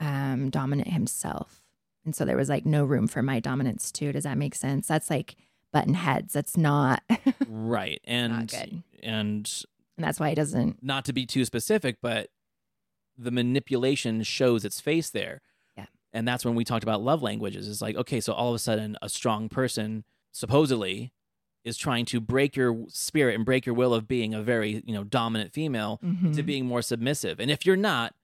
um, 0.00 0.50
dominant 0.50 0.88
himself. 0.88 1.62
And 2.04 2.14
so 2.14 2.24
there 2.24 2.36
was 2.36 2.48
like 2.48 2.66
no 2.66 2.84
room 2.84 3.06
for 3.06 3.22
my 3.22 3.40
dominance 3.40 3.90
too. 3.90 4.12
Does 4.12 4.24
that 4.24 4.36
make 4.36 4.54
sense? 4.54 4.86
That's 4.86 5.08
like 5.08 5.36
button 5.72 5.94
heads. 5.94 6.32
That's 6.34 6.56
not, 6.56 7.02
and 7.08 7.34
Right. 7.48 8.00
And 8.04 8.48
good. 8.48 8.82
and 9.02 9.62
that's 9.96 10.20
why 10.20 10.28
it 10.30 10.34
doesn't. 10.34 10.82
not 10.82 11.04
to 11.06 11.12
be 11.12 11.24
too 11.24 11.44
specific, 11.44 11.98
but 12.02 12.28
the 13.16 13.30
manipulation 13.30 14.22
shows 14.24 14.64
its 14.64 14.80
face 14.80 15.08
there. 15.10 15.40
Yeah. 15.76 15.86
And 16.12 16.26
that's 16.28 16.44
when 16.44 16.54
we 16.56 16.64
talked 16.64 16.82
about 16.82 17.00
love 17.00 17.22
languages. 17.22 17.68
It's 17.68 17.80
like, 17.80 17.96
okay, 17.96 18.20
so 18.20 18.32
all 18.32 18.48
of 18.50 18.54
a 18.56 18.58
sudden 18.58 18.96
a 19.00 19.08
strong 19.08 19.48
person 19.48 20.04
supposedly 20.32 21.12
is 21.64 21.76
trying 21.76 22.04
to 22.06 22.20
break 22.20 22.54
your 22.56 22.84
spirit 22.88 23.34
and 23.34 23.44
break 23.44 23.64
your 23.66 23.74
will 23.74 23.94
of 23.94 24.06
being 24.06 24.34
a 24.34 24.42
very, 24.42 24.82
you 24.86 24.92
know, 24.94 25.02
dominant 25.04 25.52
female 25.52 25.98
to 25.98 26.06
Mhm. 26.06 26.46
being 26.46 26.66
more 26.66 26.82
submissive. 26.82 27.40
And 27.40 27.50
if 27.50 27.64
you're 27.64 27.76
not, 27.76 28.14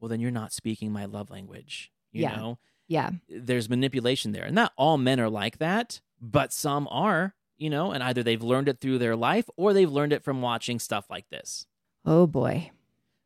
well 0.00 0.08
then 0.08 0.20
you're 0.20 0.30
not 0.30 0.52
speaking 0.52 0.92
my 0.92 1.04
love 1.06 1.30
language, 1.30 1.90
you 2.12 2.22
Yeah. 2.22 2.36
know? 2.36 2.58
Yeah. 2.88 3.12
there's 3.28 3.70
manipulation 3.70 4.32
there. 4.32 4.44
And 4.44 4.54
not 4.54 4.72
all 4.76 4.98
men 4.98 5.18
are 5.18 5.30
like 5.30 5.56
that, 5.58 6.02
but 6.20 6.52
some 6.52 6.86
are, 6.90 7.34
you 7.56 7.70
know, 7.70 7.90
and 7.92 8.02
either 8.02 8.22
they've 8.22 8.42
learned 8.42 8.68
it 8.68 8.80
through 8.80 8.98
their 8.98 9.16
life 9.16 9.48
or 9.56 9.72
they've 9.72 9.90
learned 9.90 10.12
it 10.12 10.22
from 10.22 10.42
watching 10.42 10.78
stuff 10.78 11.08
like 11.08 11.30
this. 11.30 11.66
Oh 12.04 12.26
boy. 12.26 12.70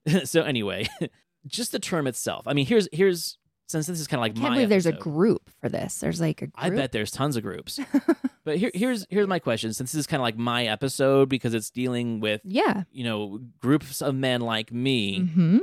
so 0.24 0.42
anyway, 0.42 0.86
just 1.46 1.72
the 1.72 1.80
term 1.80 2.06
itself. 2.06 2.46
I 2.46 2.52
mean, 2.52 2.66
here's 2.66 2.88
here's 2.92 3.38
since 3.66 3.86
this 3.86 4.00
is 4.00 4.06
kind 4.06 4.18
of 4.18 4.22
like 4.22 4.32
I 4.32 4.34
can't 4.34 4.48
my 4.50 4.54
believe 4.56 4.68
there's 4.68 4.86
a 4.86 4.92
group 4.92 5.50
for 5.60 5.68
this. 5.68 5.98
There's 5.98 6.20
like 6.20 6.42
a 6.42 6.46
group. 6.46 6.54
I 6.56 6.70
bet 6.70 6.92
there's 6.92 7.10
tons 7.10 7.36
of 7.36 7.42
groups. 7.42 7.78
but 8.44 8.56
here, 8.58 8.70
here's 8.74 9.06
here's 9.10 9.26
my 9.26 9.38
question. 9.38 9.72
Since 9.72 9.92
this 9.92 10.00
is 10.00 10.06
kind 10.06 10.20
of 10.20 10.22
like 10.22 10.36
my 10.36 10.66
episode 10.66 11.28
because 11.28 11.52
it's 11.54 11.70
dealing 11.70 12.20
with 12.20 12.40
Yeah. 12.44 12.84
you 12.92 13.04
know 13.04 13.40
groups 13.60 14.00
of 14.02 14.14
men 14.14 14.40
like 14.40 14.72
me 14.72 15.20
hmm 15.20 15.58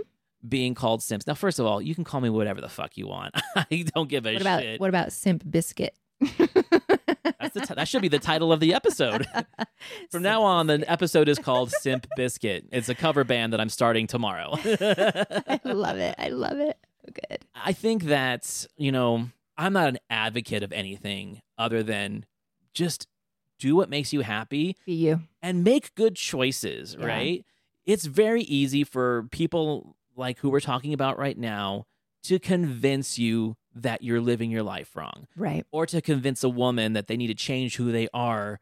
being 0.45 0.75
called 0.75 1.01
simps. 1.01 1.25
Now, 1.25 1.35
first 1.35 1.57
of 1.57 1.65
all, 1.65 1.81
you 1.81 1.95
can 1.95 2.03
call 2.03 2.19
me 2.19 2.29
whatever 2.29 2.59
the 2.59 2.67
fuck 2.67 2.97
you 2.97 3.07
want. 3.07 3.33
I 3.55 3.85
don't 3.95 4.09
give 4.09 4.25
a 4.25 4.33
What 4.33 4.41
about 4.41 4.61
shit. 4.61 4.79
what 4.81 4.89
about 4.89 5.13
Simp 5.13 5.41
Bizkit? 5.45 5.91
That's 7.39 7.53
the 7.53 7.61
ti- 7.65 7.73
that 7.75 7.87
should 7.87 8.01
be 8.01 8.09
the 8.09 8.19
title 8.19 8.51
of 8.51 8.59
the 8.59 8.73
episode. 8.73 9.25
From 10.11 10.21
now 10.23 10.43
on, 10.43 10.67
the 10.67 10.83
episode 10.91 11.29
is 11.29 11.39
called 11.39 11.71
Simp 11.71 12.07
Bizkit. 12.17 12.63
It's 12.73 12.89
a 12.89 12.95
cover 12.95 13.23
band 13.23 13.53
that 13.53 13.61
I'm 13.61 13.69
starting 13.69 14.05
tomorrow. 14.07 14.51
I 14.55 15.59
love 15.63 15.97
it. 15.97 16.15
I 16.17 16.27
love 16.29 16.57
it. 16.59 16.77
Good. 17.05 17.45
I 17.55 17.73
think 17.73 18.03
that, 18.05 18.65
you 18.77 18.91
know, 18.91 19.27
I'm 19.57 19.73
not 19.73 19.89
an 19.89 19.99
advocate 20.09 20.63
of 20.63 20.71
anything 20.71 21.41
other 21.57 21.83
than 21.83 22.25
just 22.73 23.07
do 23.59 23.75
what 23.75 23.89
makes 23.89 24.11
you 24.13 24.21
happy 24.21 24.75
Be 24.85 24.93
you. 24.93 25.21
and 25.41 25.63
make 25.63 25.93
good 25.95 26.15
choices, 26.15 26.95
Yeah. 26.99 27.05
right? 27.05 27.45
It's 27.85 28.05
very 28.05 28.41
easy 28.43 28.83
for 28.83 29.23
people 29.31 29.95
like 30.15 30.39
who 30.39 30.49
we're 30.49 30.59
talking 30.59 30.93
about 30.93 31.17
right 31.17 31.37
now 31.37 31.85
to 32.23 32.39
convince 32.39 33.19
you 33.19 33.55
that 33.75 34.01
you're 34.01 34.21
living 34.21 34.49
your 34.51 34.63
life 34.63 34.95
wrong 34.95 35.27
Right. 35.35 35.65
or 35.71 35.85
to 35.87 36.01
convince 36.01 36.43
a 36.43 36.49
woman 36.49 36.93
that 36.93 37.07
they 37.07 37.17
need 37.17 37.27
to 37.27 37.33
change 37.35 37.75
who 37.75 37.91
they 37.91 38.07
are 38.13 38.59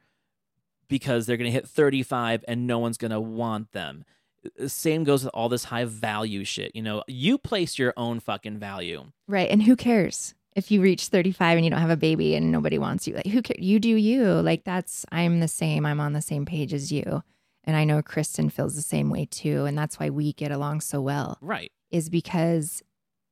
because 0.88 1.26
they're 1.26 1.38
going 1.38 1.50
to 1.50 1.52
hit 1.54 1.68
35 1.68 2.44
and 2.48 2.66
no 2.68 2.80
one's 2.80 2.98
going 2.98 3.12
to 3.12 3.20
want 3.20 3.72
them. 3.72 4.04
The 4.58 4.70
Same 4.70 5.04
goes 5.04 5.24
with 5.24 5.32
all 5.34 5.50
this 5.50 5.66
high 5.66 5.86
value 5.86 6.44
shit. 6.44 6.76
You 6.76 6.82
know, 6.82 7.04
you 7.08 7.38
place 7.38 7.78
your 7.78 7.94
own 7.98 8.20
fucking 8.20 8.58
value. 8.58 9.06
Right. 9.28 9.50
And 9.50 9.62
who 9.64 9.76
cares 9.76 10.34
if 10.56 10.72
you 10.72 10.82
reach 10.82 11.08
35 11.08 11.58
and 11.58 11.66
you 11.66 11.72
don't 11.72 11.80
have 11.80 11.90
a 11.92 11.98
baby 11.98 12.36
and 12.36 12.52
nobody 12.52 12.78
wants 12.80 13.08
you? 13.08 13.16
Like, 13.16 13.28
who 13.28 13.42
cares? 13.42 13.64
You 13.64 13.80
do 13.80 13.90
you. 13.96 14.26
Like, 14.26 14.64
that's, 14.64 15.06
I'm 15.12 15.40
the 15.42 15.48
same. 15.48 15.86
I'm 15.86 16.00
on 16.00 16.14
the 16.14 16.22
same 16.22 16.46
page 16.46 16.74
as 16.74 16.92
you. 16.92 17.24
And 17.64 17.76
I 17.78 17.84
know 17.84 18.02
Kristen 18.02 18.50
feels 18.50 18.76
the 18.76 18.82
same 18.82 19.10
way 19.12 19.26
too. 19.30 19.66
And 19.66 19.78
that's 19.78 20.00
why 20.00 20.10
we 20.10 20.34
get 20.34 20.52
along 20.52 20.82
so 20.82 21.00
well, 21.02 21.38
Right. 21.42 21.72
is 21.92 22.10
because 22.10 22.82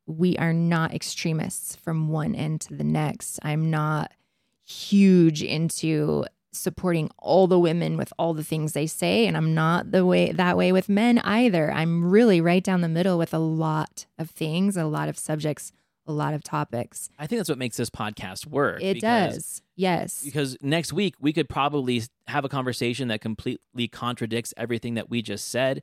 we 0.05 0.37
are 0.37 0.53
not 0.53 0.93
extremists 0.93 1.75
from 1.75 2.09
one 2.09 2.35
end 2.35 2.61
to 2.61 2.75
the 2.75 2.83
next. 2.83 3.39
I'm 3.41 3.71
not 3.71 4.11
huge 4.63 5.41
into 5.41 6.25
supporting 6.51 7.09
all 7.17 7.47
the 7.47 7.59
women 7.59 7.95
with 7.97 8.11
all 8.17 8.33
the 8.33 8.43
things 8.43 8.73
they 8.73 8.87
say 8.87 9.27
and 9.27 9.37
I'm 9.37 9.53
not 9.53 9.91
the 9.91 10.05
way 10.05 10.31
that 10.31 10.57
way 10.57 10.71
with 10.71 10.89
men 10.89 11.19
either. 11.19 11.71
I'm 11.71 12.09
really 12.09 12.41
right 12.41 12.63
down 12.63 12.81
the 12.81 12.89
middle 12.89 13.17
with 13.17 13.33
a 13.33 13.39
lot 13.39 14.05
of 14.17 14.29
things, 14.31 14.75
a 14.75 14.85
lot 14.85 15.09
of 15.09 15.17
subjects, 15.17 15.71
a 16.07 16.11
lot 16.11 16.33
of 16.33 16.43
topics. 16.43 17.09
I 17.19 17.27
think 17.27 17.39
that's 17.39 17.49
what 17.49 17.59
makes 17.59 17.77
this 17.77 17.89
podcast 17.91 18.47
work. 18.47 18.81
It 18.81 18.95
because- 18.95 19.35
does. 19.35 19.61
Yes. 19.75 20.21
Because 20.25 20.57
next 20.61 20.91
week 20.91 21.15
we 21.21 21.31
could 21.31 21.47
probably 21.47 22.01
have 22.27 22.43
a 22.43 22.49
conversation 22.49 23.07
that 23.07 23.21
completely 23.21 23.87
contradicts 23.87 24.53
everything 24.57 24.95
that 24.95 25.09
we 25.09 25.21
just 25.21 25.47
said, 25.49 25.81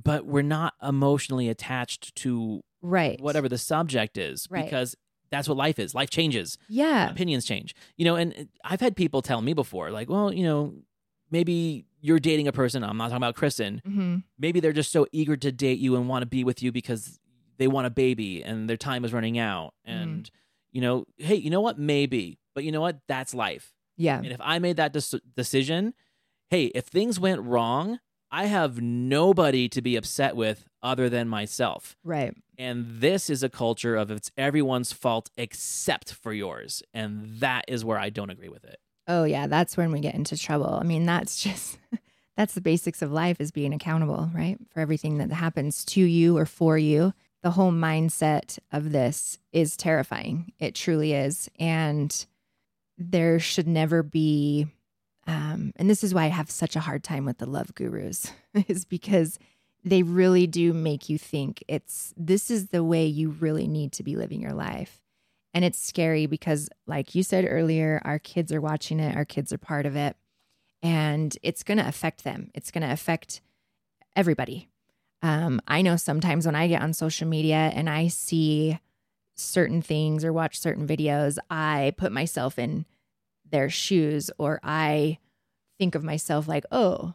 but 0.00 0.24
we're 0.24 0.40
not 0.42 0.72
emotionally 0.82 1.48
attached 1.50 2.14
to 2.16 2.62
right. 2.80 3.20
whatever 3.20 3.48
the 3.48 3.58
subject 3.58 4.16
is 4.16 4.46
Right. 4.50 4.64
because 4.64 4.94
that's 5.36 5.48
what 5.48 5.56
life 5.56 5.78
is. 5.78 5.94
Life 5.94 6.10
changes. 6.10 6.58
Yeah. 6.68 7.10
opinions 7.10 7.44
change. 7.44 7.74
You 7.96 8.04
know, 8.04 8.16
and 8.16 8.48
I've 8.64 8.80
had 8.80 8.96
people 8.96 9.22
tell 9.22 9.40
me 9.42 9.52
before, 9.54 9.90
like, 9.90 10.08
well, 10.08 10.32
you 10.32 10.44
know, 10.44 10.74
maybe 11.30 11.84
you're 12.00 12.18
dating 12.20 12.48
a 12.48 12.52
person. 12.52 12.84
I'm 12.84 12.96
not 12.96 13.04
talking 13.06 13.16
about 13.18 13.34
Kristen. 13.36 13.82
hmm 13.84 14.16
Maybe 14.38 14.60
they're 14.60 14.72
just 14.72 14.92
so 14.92 15.06
eager 15.12 15.36
to 15.36 15.50
date 15.52 15.78
you 15.78 15.96
and 15.96 16.08
want 16.08 16.22
to 16.22 16.26
be 16.26 16.44
with 16.44 16.62
you 16.62 16.72
because 16.72 17.18
they 17.58 17.66
want 17.68 17.86
a 17.86 17.90
baby 17.90 18.42
and 18.42 18.68
their 18.68 18.76
time 18.76 19.04
is 19.04 19.12
running 19.12 19.38
out. 19.38 19.74
Mm-hmm. 19.88 19.98
And, 20.02 20.30
you 20.72 20.80
know, 20.80 21.04
hey, 21.16 21.36
you 21.36 21.50
know 21.50 21.60
what? 21.60 21.78
Maybe. 21.78 22.38
But 22.54 22.64
you 22.64 22.72
know 22.72 22.80
what? 22.80 23.00
That's 23.08 23.34
life. 23.34 23.72
Yeah. 23.96 24.18
And 24.18 24.26
if 24.26 24.40
I 24.40 24.58
made 24.58 24.76
that 24.76 24.92
des- 24.92 25.20
decision, 25.34 25.94
hey, 26.50 26.66
if 26.66 26.84
things 26.86 27.18
went 27.18 27.42
wrong, 27.42 27.98
I 28.30 28.46
have 28.46 28.80
nobody 28.80 29.68
to 29.70 29.80
be 29.80 29.96
upset 29.96 30.36
with 30.36 30.66
other 30.82 31.08
than 31.08 31.28
myself. 31.28 31.96
Right. 32.04 32.36
And 32.58 33.00
this 33.00 33.28
is 33.30 33.42
a 33.42 33.48
culture 33.48 33.96
of 33.96 34.10
it's 34.10 34.30
everyone's 34.36 34.92
fault 34.92 35.30
except 35.36 36.12
for 36.12 36.32
yours. 36.32 36.82
And 36.94 37.40
that 37.40 37.64
is 37.68 37.84
where 37.84 37.98
I 37.98 38.10
don't 38.10 38.30
agree 38.30 38.48
with 38.48 38.64
it. 38.64 38.78
Oh 39.08 39.24
yeah, 39.24 39.46
that's 39.46 39.76
when 39.76 39.92
we 39.92 40.00
get 40.00 40.14
into 40.14 40.36
trouble. 40.36 40.74
I 40.74 40.82
mean, 40.82 41.06
that's 41.06 41.40
just 41.42 41.78
that's 42.36 42.54
the 42.54 42.60
basics 42.60 43.02
of 43.02 43.12
life 43.12 43.40
is 43.40 43.50
being 43.50 43.72
accountable, 43.72 44.30
right? 44.34 44.58
For 44.70 44.80
everything 44.80 45.18
that 45.18 45.32
happens 45.32 45.84
to 45.86 46.02
you 46.02 46.36
or 46.36 46.46
for 46.46 46.76
you. 46.76 47.12
The 47.42 47.50
whole 47.52 47.70
mindset 47.70 48.58
of 48.72 48.90
this 48.90 49.38
is 49.52 49.76
terrifying. 49.76 50.52
It 50.58 50.74
truly 50.74 51.12
is. 51.12 51.48
And 51.58 52.26
there 52.98 53.38
should 53.38 53.68
never 53.68 54.02
be 54.02 54.66
um 55.26 55.72
and 55.76 55.90
this 55.90 56.02
is 56.02 56.14
why 56.14 56.24
I 56.24 56.28
have 56.28 56.50
such 56.50 56.76
a 56.76 56.80
hard 56.80 57.04
time 57.04 57.24
with 57.24 57.38
the 57.38 57.46
love 57.46 57.74
gurus 57.74 58.32
is 58.68 58.84
because 58.84 59.38
they 59.86 60.02
really 60.02 60.48
do 60.48 60.72
make 60.72 61.08
you 61.08 61.16
think 61.16 61.62
it's 61.68 62.12
this 62.16 62.50
is 62.50 62.68
the 62.68 62.82
way 62.82 63.06
you 63.06 63.30
really 63.30 63.68
need 63.68 63.92
to 63.92 64.02
be 64.02 64.16
living 64.16 64.42
your 64.42 64.52
life. 64.52 65.00
And 65.54 65.64
it's 65.64 65.78
scary 65.78 66.26
because, 66.26 66.68
like 66.86 67.14
you 67.14 67.22
said 67.22 67.46
earlier, 67.48 68.02
our 68.04 68.18
kids 68.18 68.52
are 68.52 68.60
watching 68.60 68.98
it, 68.98 69.16
our 69.16 69.24
kids 69.24 69.52
are 69.52 69.58
part 69.58 69.86
of 69.86 69.94
it, 69.94 70.16
and 70.82 71.34
it's 71.42 71.62
going 71.62 71.78
to 71.78 71.86
affect 71.86 72.24
them. 72.24 72.50
It's 72.52 72.72
going 72.72 72.82
to 72.82 72.92
affect 72.92 73.40
everybody. 74.16 74.68
Um, 75.22 75.62
I 75.68 75.82
know 75.82 75.96
sometimes 75.96 76.46
when 76.46 76.56
I 76.56 76.66
get 76.66 76.82
on 76.82 76.92
social 76.92 77.28
media 77.28 77.70
and 77.72 77.88
I 77.88 78.08
see 78.08 78.78
certain 79.36 79.82
things 79.82 80.24
or 80.24 80.32
watch 80.32 80.58
certain 80.58 80.86
videos, 80.86 81.38
I 81.48 81.94
put 81.96 82.10
myself 82.12 82.58
in 82.58 82.86
their 83.48 83.70
shoes 83.70 84.32
or 84.36 84.58
I 84.62 85.18
think 85.78 85.94
of 85.94 86.02
myself 86.02 86.48
like, 86.48 86.64
oh, 86.72 87.14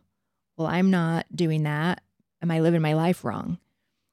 well, 0.57 0.67
I'm 0.67 0.89
not 0.89 1.25
doing 1.35 1.63
that. 1.63 2.01
Am 2.41 2.51
I 2.51 2.59
living 2.59 2.81
my 2.81 2.93
life 2.93 3.23
wrong? 3.23 3.57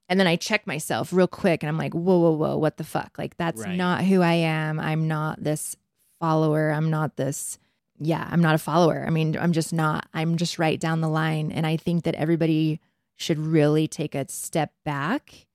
And 0.09 0.19
then 0.19 0.27
I 0.27 0.37
check 0.37 0.67
myself 0.67 1.13
real 1.13 1.27
quick 1.27 1.63
and 1.63 1.69
I'm 1.69 1.77
like, 1.79 1.93
whoa, 1.95 2.19
whoa, 2.19 2.31
whoa, 2.33 2.57
what 2.57 2.77
the 2.79 2.85
fuck? 2.85 3.17
Like, 3.19 3.37
that's 3.37 3.63
Right. 3.63 3.77
not 3.77 4.05
who 4.05 4.23
I 4.23 4.35
am. 4.35 4.81
I'm 4.81 5.07
not 5.07 5.43
this 5.43 5.77
follower. 6.19 6.71
I'm 6.71 6.89
not 6.91 7.17
this, 7.17 7.59
yeah, 7.99 8.27
I'm 8.31 8.41
not 8.41 8.55
a 8.55 8.59
follower. 8.59 9.05
I 9.07 9.11
mean, 9.11 9.37
I'm 9.37 9.53
just 9.53 9.73
not. 9.73 10.09
I'm 10.15 10.37
just 10.37 10.59
right 10.59 10.81
down 10.81 11.01
the 11.03 11.09
line. 11.09 11.53
And 11.53 11.67
I 11.67 11.77
think 11.77 12.05
that 12.05 12.15
everybody 12.15 12.81
should 13.17 13.39
really 13.39 13.87
take 13.87 14.15
a 14.15 14.29
step 14.29 14.73
back 14.85 15.47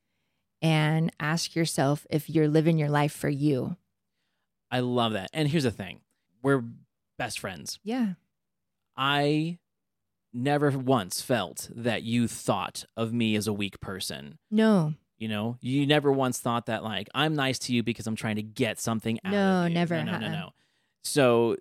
and 0.61 1.11
ask 1.19 1.55
yourself 1.55 2.05
if 2.09 2.29
you're 2.29 2.47
living 2.47 2.77
your 2.77 2.89
life 2.89 3.11
for 3.13 3.29
you. 3.29 3.75
I 4.69 4.79
love 4.81 5.13
that. 5.13 5.29
And 5.33 5.47
here's 5.47 5.63
the 5.63 5.71
thing 5.71 6.01
we're 6.41 6.63
best 7.17 7.39
friends. 7.39 7.79
Yeah. 7.83 8.13
I 8.95 9.57
never 10.33 10.71
once 10.71 11.21
felt 11.21 11.69
that 11.75 12.03
you 12.03 12.27
thought 12.27 12.85
of 12.97 13.13
me 13.13 13.35
as 13.35 13.47
a 13.47 13.53
weak 13.53 13.79
person. 13.79 14.37
No, 14.49 14.93
You 15.17 15.27
know, 15.29 15.57
you 15.61 15.85
never 15.87 16.11
once 16.11 16.39
thought 16.39 16.65
that 16.65 16.83
like 16.83 17.07
I'm 17.13 17.35
nice 17.35 17.59
to 17.59 17.73
you 17.73 17.83
because 17.83 18.07
I'm 18.07 18.15
trying 18.15 18.35
to 18.37 18.43
get 18.43 18.79
something 18.79 19.19
out 19.23 19.31
No, 19.31 19.63
of 19.63 19.69
you. 19.69 19.73
never, 19.75 19.95
No, 19.97 20.03
never. 20.03 20.19
no, 20.19 20.27
no, 20.29 20.33
uh-uh. 20.35 20.41
no. 20.45 20.49
So 21.03 21.57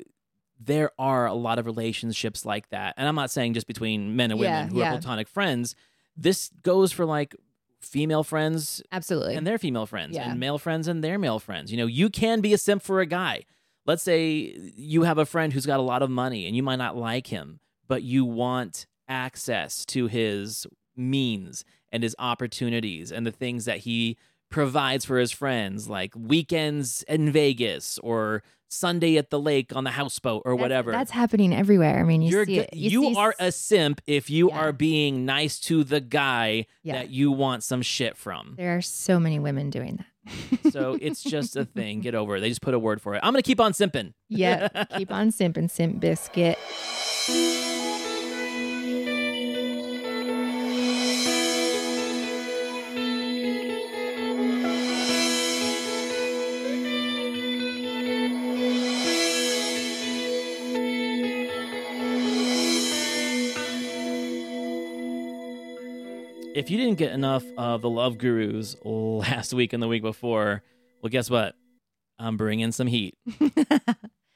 there 0.59 0.91
are 0.99 1.27
a 1.27 1.35
lot 1.35 1.59
of 1.59 1.67
relationships 1.67 2.45
like 2.45 2.69
that, 2.71 2.95
and 2.97 3.07
I'm 3.09 3.15
not 3.17 3.31
saying 3.31 3.55
just 3.55 3.67
between 3.67 4.15
men 4.17 4.31
and 4.31 4.41
women 4.41 4.53
Yeah, 4.53 4.67
who 4.69 4.79
yeah. 4.79 4.89
are 4.89 4.93
platonic 4.99 5.29
friends. 5.29 5.75
This 6.17 6.51
goes 6.63 6.93
for 6.93 7.05
like 7.05 7.35
female 7.81 8.23
friends 8.23 8.81
absolutely. 8.93 9.35
and 9.35 9.45
their 9.47 9.59
female 9.59 9.87
friends, 9.87 10.15
Yeah. 10.15 10.31
and 10.31 10.39
male 10.41 10.59
friends 10.59 10.87
and 10.89 11.03
their 11.03 11.19
male 11.19 11.41
friends. 11.41 11.73
You 11.73 11.79
know, 11.79 11.87
you 11.87 12.11
can 12.11 12.41
be 12.41 12.53
a 12.53 12.59
simp 12.59 12.83
for 12.83 13.01
a 13.01 13.07
guy. 13.07 13.45
Let's 13.87 14.05
say 14.05 14.57
you 14.77 15.03
have 15.03 15.19
a 15.19 15.27
friend 15.27 15.53
who's 15.53 15.67
got 15.67 15.81
a 15.81 15.83
lot 15.83 16.03
of 16.03 16.11
money, 16.11 16.47
and 16.47 16.55
you 16.55 16.63
might 16.63 16.77
not 16.77 16.97
like 16.97 17.27
him, 17.27 17.59
but 17.89 18.03
you 18.03 18.25
want 18.25 18.87
access 19.09 19.85
to 19.87 20.07
his 20.07 20.67
means 20.97 21.65
and 21.91 22.03
his 22.03 22.15
opportunities 22.19 23.13
and 23.13 23.27
the 23.27 23.31
things 23.33 23.65
that 23.65 23.79
he 23.79 24.17
provides 24.51 25.05
for 25.05 25.19
his 25.19 25.33
friends, 25.33 25.89
like 25.89 26.13
weekends 26.17 27.03
in 27.09 27.31
Vegas 27.33 27.99
or 28.03 28.43
Sunday 28.69 29.17
at 29.19 29.29
the 29.31 29.39
lake 29.41 29.75
on 29.77 29.85
the 29.85 29.91
houseboat 29.91 30.43
or 30.47 30.53
That's- 30.53 30.63
whatever. 30.63 30.93
That's 30.93 31.11
happening 31.11 31.55
everywhere. 31.55 31.99
I 32.01 32.03
mean, 32.05 32.23
you 32.23 32.31
You're 32.31 32.47
see 32.47 32.59
it. 32.61 32.75
you, 32.75 33.03
see 33.11 33.15
are 33.17 33.35
a 33.39 33.53
simp 33.53 34.01
if 34.07 34.31
you 34.31 34.49
Yeah. 34.49 34.59
are 34.59 34.73
being 34.73 35.27
nice 35.27 35.59
to 35.61 35.85
the 35.85 36.01
guy 36.01 36.67
Yeah. 36.83 36.95
that 36.95 37.11
you 37.11 37.31
want 37.33 37.65
some 37.65 37.83
shit 37.83 38.17
from. 38.17 38.55
There 38.57 38.75
are 38.77 38.81
so 38.83 39.19
many 39.21 39.39
women 39.39 39.69
doing 39.71 39.97
that. 39.97 40.73
So 40.73 40.97
it's 41.01 41.23
just 41.23 41.57
a 41.57 41.65
thing. 41.65 42.01
Get 42.01 42.15
over 42.15 42.37
it. 42.37 42.41
They 42.41 42.49
just 42.49 42.63
put 42.63 42.73
a 42.75 42.79
word 42.79 43.03
for 43.03 43.15
it. 43.15 43.21
I'm 43.23 43.33
gonna 43.33 43.43
keep 43.43 43.61
on 43.61 43.73
simping. 43.73 44.13
yeah. 44.29 44.69
Keep 44.97 45.11
on 45.13 45.31
simping, 45.31 45.69
simp 45.71 46.01
bizkit. 46.01 46.57
If 66.63 66.71
you 66.71 66.77
didn't 66.77 66.97
get 66.97 67.11
enough 67.11 67.43
of 67.59 67.83
the 67.83 67.91
Love 67.91 68.19
Gurus 68.19 68.77
last 68.85 69.53
week 69.53 69.73
and 69.73 69.83
the 69.83 69.89
week 69.89 70.03
before, 70.03 70.63
well, 71.03 71.11
guess 71.11 71.29
what? 71.29 71.57
I'm 72.21 72.37
bringing 72.37 72.71
some 72.71 72.87
heat. 72.87 73.17
you 73.41 73.51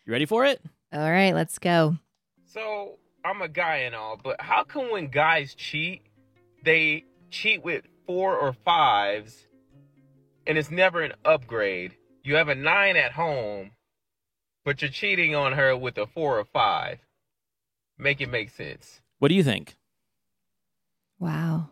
ready 0.08 0.26
for 0.26 0.44
it? 0.44 0.60
All 0.92 1.08
right, 1.08 1.32
let's 1.36 1.60
go. 1.60 1.98
So 2.44 2.98
I'm 3.24 3.42
a 3.42 3.48
guy 3.48 3.76
and 3.76 3.94
all, 3.94 4.18
but 4.20 4.40
how 4.40 4.64
come 4.64 4.90
when 4.90 5.06
guys 5.06 5.54
cheat, 5.54 6.02
they 6.64 7.04
cheat 7.30 7.62
with 7.62 7.84
four 8.08 8.36
or 8.36 8.52
fives, 8.52 9.46
and 10.48 10.58
it's 10.58 10.72
never 10.72 11.02
an 11.02 11.12
upgrade? 11.24 11.94
You 12.24 12.34
have 12.34 12.48
a 12.48 12.56
nine 12.56 12.96
at 12.96 13.12
home, 13.12 13.70
but 14.64 14.82
you're 14.82 14.90
cheating 14.90 15.36
on 15.36 15.52
her 15.52 15.76
with 15.76 15.96
a 15.96 16.08
four 16.08 16.40
or 16.40 16.44
five. 16.44 16.98
Make 17.96 18.20
it 18.20 18.28
make 18.28 18.50
sense. 18.50 19.00
What 19.20 19.28
do 19.28 19.36
you 19.36 19.44
think? 19.44 19.76
Wow. 21.20 21.70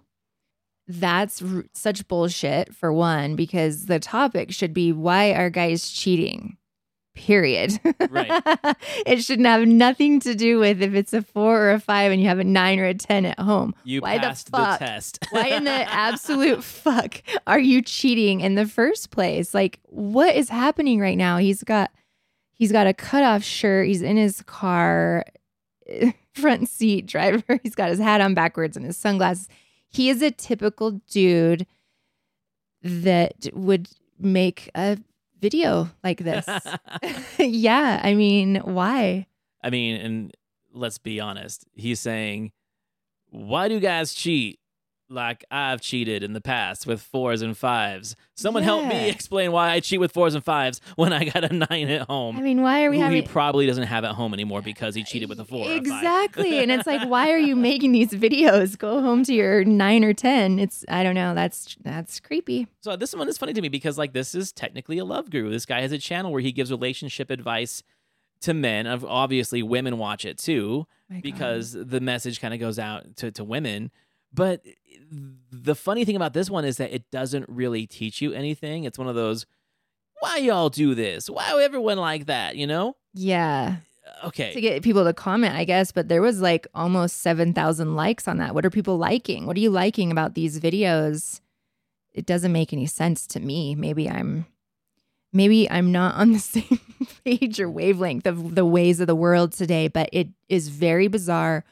That's 0.86 1.40
r- 1.42 1.64
such 1.72 2.06
bullshit 2.08 2.74
for 2.74 2.92
one, 2.92 3.36
because 3.36 3.86
the 3.86 3.98
topic 3.98 4.52
should 4.52 4.74
be 4.74 4.92
why 4.92 5.32
are 5.32 5.50
guys 5.50 5.90
cheating? 5.90 6.56
Period. 7.14 7.78
Right. 8.10 8.42
it 9.06 9.22
shouldn't 9.22 9.46
have 9.46 9.68
nothing 9.68 10.18
to 10.20 10.34
do 10.34 10.58
with 10.58 10.82
if 10.82 10.94
it's 10.94 11.12
a 11.12 11.22
four 11.22 11.62
or 11.62 11.70
a 11.70 11.78
five 11.78 12.10
and 12.10 12.20
you 12.20 12.26
have 12.26 12.40
a 12.40 12.44
nine 12.44 12.80
or 12.80 12.86
a 12.86 12.94
10 12.94 13.24
at 13.24 13.38
home. 13.38 13.72
You 13.84 14.00
Why 14.00 14.18
the 14.18 14.26
passed 14.26 14.50
the, 14.50 14.58
fuck? 14.58 14.78
test. 14.80 15.18
Why 15.30 15.46
in 15.46 15.62
the 15.62 15.70
absolute 15.70 16.64
fuck 16.64 17.22
are 17.46 17.60
you 17.60 17.82
cheating 17.82 18.40
in 18.40 18.56
the 18.56 18.66
first 18.66 19.10
place? 19.12 19.54
Like, 19.54 19.78
what 19.84 20.34
is 20.34 20.48
happening 20.48 20.98
right 20.98 21.16
now? 21.16 21.36
He's 21.38 21.62
got 21.62 21.92
he's 22.52 22.72
got 22.72 22.88
a 22.88 22.92
cutoff 22.92 23.44
shirt. 23.44 23.86
He's 23.86 24.02
in 24.02 24.16
his 24.16 24.42
car, 24.42 25.24
front 26.34 26.68
seat 26.68 27.06
driver. 27.06 27.60
He's 27.62 27.76
got 27.76 27.90
his 27.90 28.00
hat 28.00 28.20
on 28.20 28.34
backwards 28.34 28.76
and 28.76 28.84
his 28.84 28.96
sunglasses. 28.96 29.48
He 29.94 30.10
is 30.10 30.22
a 30.22 30.32
typical 30.32 31.00
dude 31.08 31.66
that 32.82 33.48
would 33.52 33.88
make 34.18 34.68
a 34.74 34.98
video 35.40 35.88
like 36.02 36.18
this. 36.18 36.46
yeah, 37.38 38.00
I 38.02 38.14
mean, 38.14 38.56
why? 38.56 39.28
I 39.62 39.70
mean, 39.70 40.00
and 40.00 40.36
let's 40.72 40.98
be 40.98 41.20
honest. 41.20 41.66
He's 41.74 42.00
saying, 42.00 42.50
"Why 43.30 43.68
do 43.68 43.78
guys 43.78 44.14
cheat?" 44.14 44.58
Like 45.10 45.44
I've 45.50 45.80
cheated 45.82 46.22
in 46.22 46.32
the 46.32 46.40
past 46.40 46.86
with 46.86 47.02
fours 47.02 47.42
and 47.42 47.56
fives. 47.56 48.16
Someone 48.34 48.62
help 48.62 48.86
me 48.86 49.10
explain 49.10 49.52
why 49.52 49.70
I 49.70 49.80
cheat 49.80 50.00
with 50.00 50.12
fours 50.12 50.34
and 50.34 50.42
fives 50.42 50.80
when 50.96 51.12
I 51.12 51.24
got 51.24 51.44
a 51.44 51.52
nine 51.52 51.90
at 51.90 52.02
home. 52.08 52.38
I 52.38 52.40
mean, 52.40 52.62
why 52.62 52.84
are 52.84 52.90
we 52.90 52.96
who 52.96 53.02
having 53.04 53.22
he 53.22 53.28
probably 53.28 53.66
doesn't 53.66 53.84
have 53.84 54.04
at 54.04 54.12
home 54.12 54.32
anymore 54.32 54.62
because 54.62 54.94
he 54.94 55.04
cheated 55.04 55.28
with 55.28 55.38
a 55.40 55.44
four. 55.44 55.66
or 55.66 55.72
a 55.72 55.74
five. 55.74 55.76
Exactly. 55.76 56.58
and 56.58 56.72
it's 56.72 56.86
like, 56.86 57.06
why 57.08 57.30
are 57.30 57.38
you 57.38 57.54
making 57.70 57.92
these 57.92 58.10
videos? 58.12 58.78
Go 58.78 59.02
home 59.02 59.24
to 59.24 59.34
your 59.34 59.64
nine 59.64 60.04
or 60.04 60.14
ten. 60.14 60.58
It's 60.58 60.84
I 60.88 61.02
don't 61.02 61.14
know. 61.14 61.34
That's 61.34 61.76
that's 61.82 62.18
creepy. 62.18 62.66
So 62.80 62.96
this 62.96 63.14
one 63.14 63.28
is 63.28 63.36
funny 63.36 63.52
to 63.52 63.60
me 63.60 63.68
because 63.68 63.98
like 63.98 64.14
this 64.14 64.34
is 64.34 64.52
technically 64.52 64.98
a 64.98 65.04
love 65.04 65.28
guru. 65.30 65.50
This 65.50 65.66
guy 65.66 65.82
has 65.82 65.92
a 65.92 65.98
channel 65.98 66.32
where 66.32 66.40
he 66.40 66.50
gives 66.50 66.70
relationship 66.70 67.30
advice 67.30 67.82
to 68.40 68.54
men. 68.54 68.86
Of 68.86 69.04
obviously 69.04 69.62
women 69.62 69.98
watch 69.98 70.24
it 70.24 70.38
too 70.38 70.86
My 71.10 71.16
God. 71.16 71.22
because 71.22 71.72
the 71.72 72.00
message 72.00 72.40
kind 72.40 72.54
of 72.54 72.60
goes 72.60 72.78
out 72.78 73.16
to, 73.16 73.30
to 73.32 73.44
women. 73.44 73.90
But 74.34 74.62
eh, 74.66 74.72
the 75.52 75.74
funny 75.74 76.04
thing 76.04 76.16
about 76.16 76.32
this 76.32 76.50
one 76.50 76.64
is 76.64 76.78
that 76.78 76.92
it 76.94 77.10
doesn't 77.10 77.46
really 77.48 77.86
teach 77.86 78.20
you 78.20 78.32
anything. 78.32 78.84
It's 78.84 78.98
one 78.98 79.08
of 79.08 79.14
those, 79.14 79.46
why 80.20 80.38
y'all 80.38 80.70
do 80.70 80.94
this? 80.94 81.30
Why 81.30 81.62
everyone 81.62 81.98
like 81.98 82.26
that? 82.26 82.56
You 82.56 82.66
know? 82.66 82.96
yeah, 83.12 83.76
eh, 84.06 84.26
Okay. 84.26 84.52
to 84.52 84.60
get 84.60 84.82
people 84.82 85.04
to 85.04 85.12
comment, 85.14 85.54
I 85.54 85.64
guess. 85.64 85.92
But 85.92 86.08
there 86.08 86.20
was 86.22 86.40
like 86.40 86.66
almost 86.74 87.18
seven 87.18 87.52
thousand 87.54 87.94
likes 87.96 88.26
on 88.28 88.38
that. 88.38 88.54
What 88.54 88.66
are 88.66 88.70
people 88.70 88.98
liking? 88.98 89.46
What 89.46 89.56
are 89.56 89.60
you 89.60 89.70
liking 89.70 90.10
about 90.10 90.34
these 90.34 90.58
videos? 90.60 91.40
It 92.12 92.26
doesn't 92.26 92.52
make 92.52 92.72
any 92.72 92.86
sense 92.86 93.26
to 93.28 93.40
me. 93.40 93.74
Maybe 93.74 94.08
I'm, 94.08 94.46
maybe 95.32 95.68
I'm 95.70 95.90
not 95.90 96.14
on 96.16 96.32
the 96.32 96.38
same 96.54 96.78
page 97.24 97.58
or 97.60 97.68
wavelength 97.70 98.26
of 98.26 98.54
the 98.54 98.64
ways 98.64 99.00
of 99.00 99.06
the 99.06 99.16
world 99.16 99.52
today. 99.52 99.88
But 99.88 100.10
it 100.12 100.28
is 100.48 100.68
very 100.68 101.08
bizarre 101.08 101.64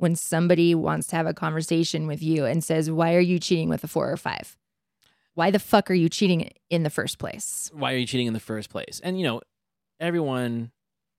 when 0.00 0.16
somebody 0.16 0.74
wants 0.74 1.06
to 1.08 1.16
have 1.16 1.26
a 1.26 1.34
conversation 1.34 2.06
with 2.06 2.22
you 2.22 2.46
and 2.46 2.64
says, 2.64 2.90
"Why 2.90 3.14
are 3.14 3.20
you 3.20 3.38
cheating 3.38 3.68
with 3.68 3.84
a 3.84 3.88
four 3.88 4.10
or 4.10 4.16
five? 4.16 4.56
Why 5.34 5.50
the 5.50 5.58
fuck 5.58 5.90
are 5.90 5.94
you 5.94 6.08
cheating 6.08 6.50
in 6.70 6.82
the 6.82 6.90
first 6.90 7.18
place?" 7.18 7.70
Why 7.74 7.92
are 7.92 7.96
you 7.98 8.06
cheating 8.06 8.26
in 8.26 8.32
the 8.32 8.40
first 8.40 8.70
place? 8.70 9.00
And 9.04 9.18
you 9.18 9.24
know, 9.24 9.42
everyone 10.00 10.72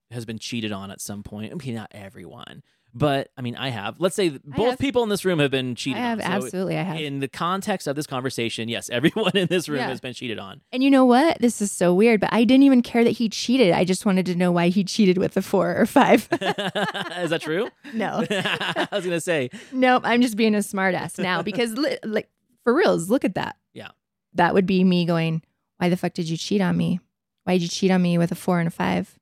has 0.10 0.26
been 0.26 0.40
cheated 0.40 0.72
on 0.72 0.90
at 0.92 1.00
some 1.00 1.22
point. 1.24 1.54
I 1.54 1.56
mean, 1.56 1.76
not 1.76 1.92
everyone, 1.92 2.64
but 2.94 3.30
I 3.38 3.42
mean, 3.42 3.56
I 3.56 3.70
have. 3.70 3.96
Let's 4.00 4.16
say 4.16 4.30
both 4.30 4.72
have. 4.72 4.80
people 4.80 5.04
in 5.04 5.10
this 5.10 5.24
room 5.26 5.40
have 5.40 5.52
been 5.52 5.76
cheated 5.76 6.02
I 6.02 6.06
have 6.06 6.20
on. 6.20 6.26
So 6.26 6.32
absolutely, 6.32 6.78
I 6.78 6.82
have. 6.84 7.00
in 7.00 7.20
the 7.20 7.28
context 7.28 7.88
of 7.88 7.96
this 7.96 8.08
conversation, 8.08 8.68
yes, 8.70 8.90
everyone 8.90 9.32
in 9.36 9.48
this 9.48 9.70
room 9.70 9.80
Yeah. 9.80 9.88
has 9.90 10.02
been 10.02 10.14
cheated 10.14 10.40
on. 10.40 10.62
And 10.72 10.84
you 10.84 10.90
know 10.92 11.06
what? 11.06 11.40
This 11.40 11.62
is 11.62 11.72
so 11.72 11.94
weird, 11.94 12.20
but 12.20 12.30
I 12.34 12.44
didn't 12.44 12.64
even 12.64 12.82
care 12.82 13.04
that 13.04 13.12
he 13.12 13.30
cheated. 13.30 13.74
I 13.74 13.84
just 13.84 14.06
wanted 14.06 14.26
to 14.28 14.36
know 14.36 14.52
why 14.52 14.70
he 14.70 14.84
cheated 14.84 15.18
with 15.18 15.38
a 15.38 15.42
four 15.42 15.76
or 15.76 15.86
five. 15.86 16.28
Is 16.32 17.30
that 17.30 17.42
true? 17.42 17.70
no, 17.94 18.26
I 18.30 18.88
was 18.92 19.04
gonna 19.06 19.22
say, 19.22 19.50
nope. 19.72 20.04
I'm 20.06 20.22
just 20.22 20.36
being 20.38 20.56
a 20.56 20.60
smartass 20.60 21.18
now 21.20 21.42
because, 21.42 21.78
li- 21.78 21.98
like, 22.04 22.30
for 22.64 22.74
reals, 22.74 23.10
look 23.10 23.24
at 23.26 23.36
that. 23.36 23.56
Yeah. 23.74 23.90
That 24.34 24.54
would 24.54 24.66
be 24.66 24.84
me 24.84 25.06
going, 25.06 25.42
why 25.78 25.90
the 25.90 25.98
fuck 25.98 26.14
did 26.14 26.30
you 26.30 26.38
cheat 26.38 26.62
on 26.62 26.78
me? 26.78 27.00
Why 27.44 27.54
did 27.54 27.64
you 27.64 27.70
cheat 27.70 27.90
on 27.92 28.02
me 28.02 28.18
with 28.18 28.32
a 28.32 28.36
four 28.36 28.60
and 28.60 28.68
a 28.68 28.72
five? 28.72 29.18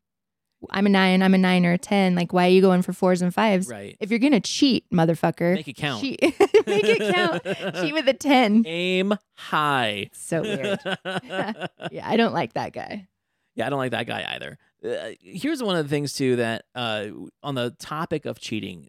I'm 0.70 0.86
a 0.86 0.90
nine, 0.90 1.22
I'm 1.24 1.34
a 1.34 1.38
nine 1.38 1.66
or 1.66 1.74
a 1.74 1.78
10. 1.78 2.16
Like, 2.16 2.34
why 2.34 2.48
are 2.48 2.50
you 2.50 2.62
going 2.62 2.82
for 2.82 2.92
fours 2.94 3.22
and 3.22 3.34
fives? 3.34 3.68
right? 3.68 3.96
If 4.00 4.10
you're 4.10 4.20
going 4.20 4.34
to 4.34 4.40
cheat, 4.42 4.90
motherfucker, 4.92 5.56
Make 5.56 5.68
it 5.70 5.74
count. 5.78 6.02
cheat, 6.02 6.22
make 6.68 6.84
it 6.84 7.14
count. 7.14 7.44
cheat 7.76 7.94
with 7.94 8.08
a 8.10 8.14
10. 8.14 8.64
Aim 8.68 9.14
high. 9.36 10.10
So 10.14 10.42
weird. 10.42 10.80
Yeah, 11.92 12.08
I 12.08 12.18
don't 12.18 12.34
like 12.34 12.54
that 12.54 12.74
guy. 12.74 13.08
Yeah, 13.56 13.68
I 13.68 13.70
don't 13.70 13.80
like 13.80 13.92
that 13.92 14.06
guy 14.06 14.26
either. 14.36 14.58
Uh, 14.86 15.12
here's 15.22 15.62
one 15.64 15.76
of 15.76 15.86
the 15.86 15.90
things 15.90 16.14
too 16.14 16.36
that 16.38 16.66
uh, 16.76 17.08
on 17.44 17.56
the 17.56 17.72
topic 17.80 18.26
of 18.26 18.40
cheating, 18.40 18.88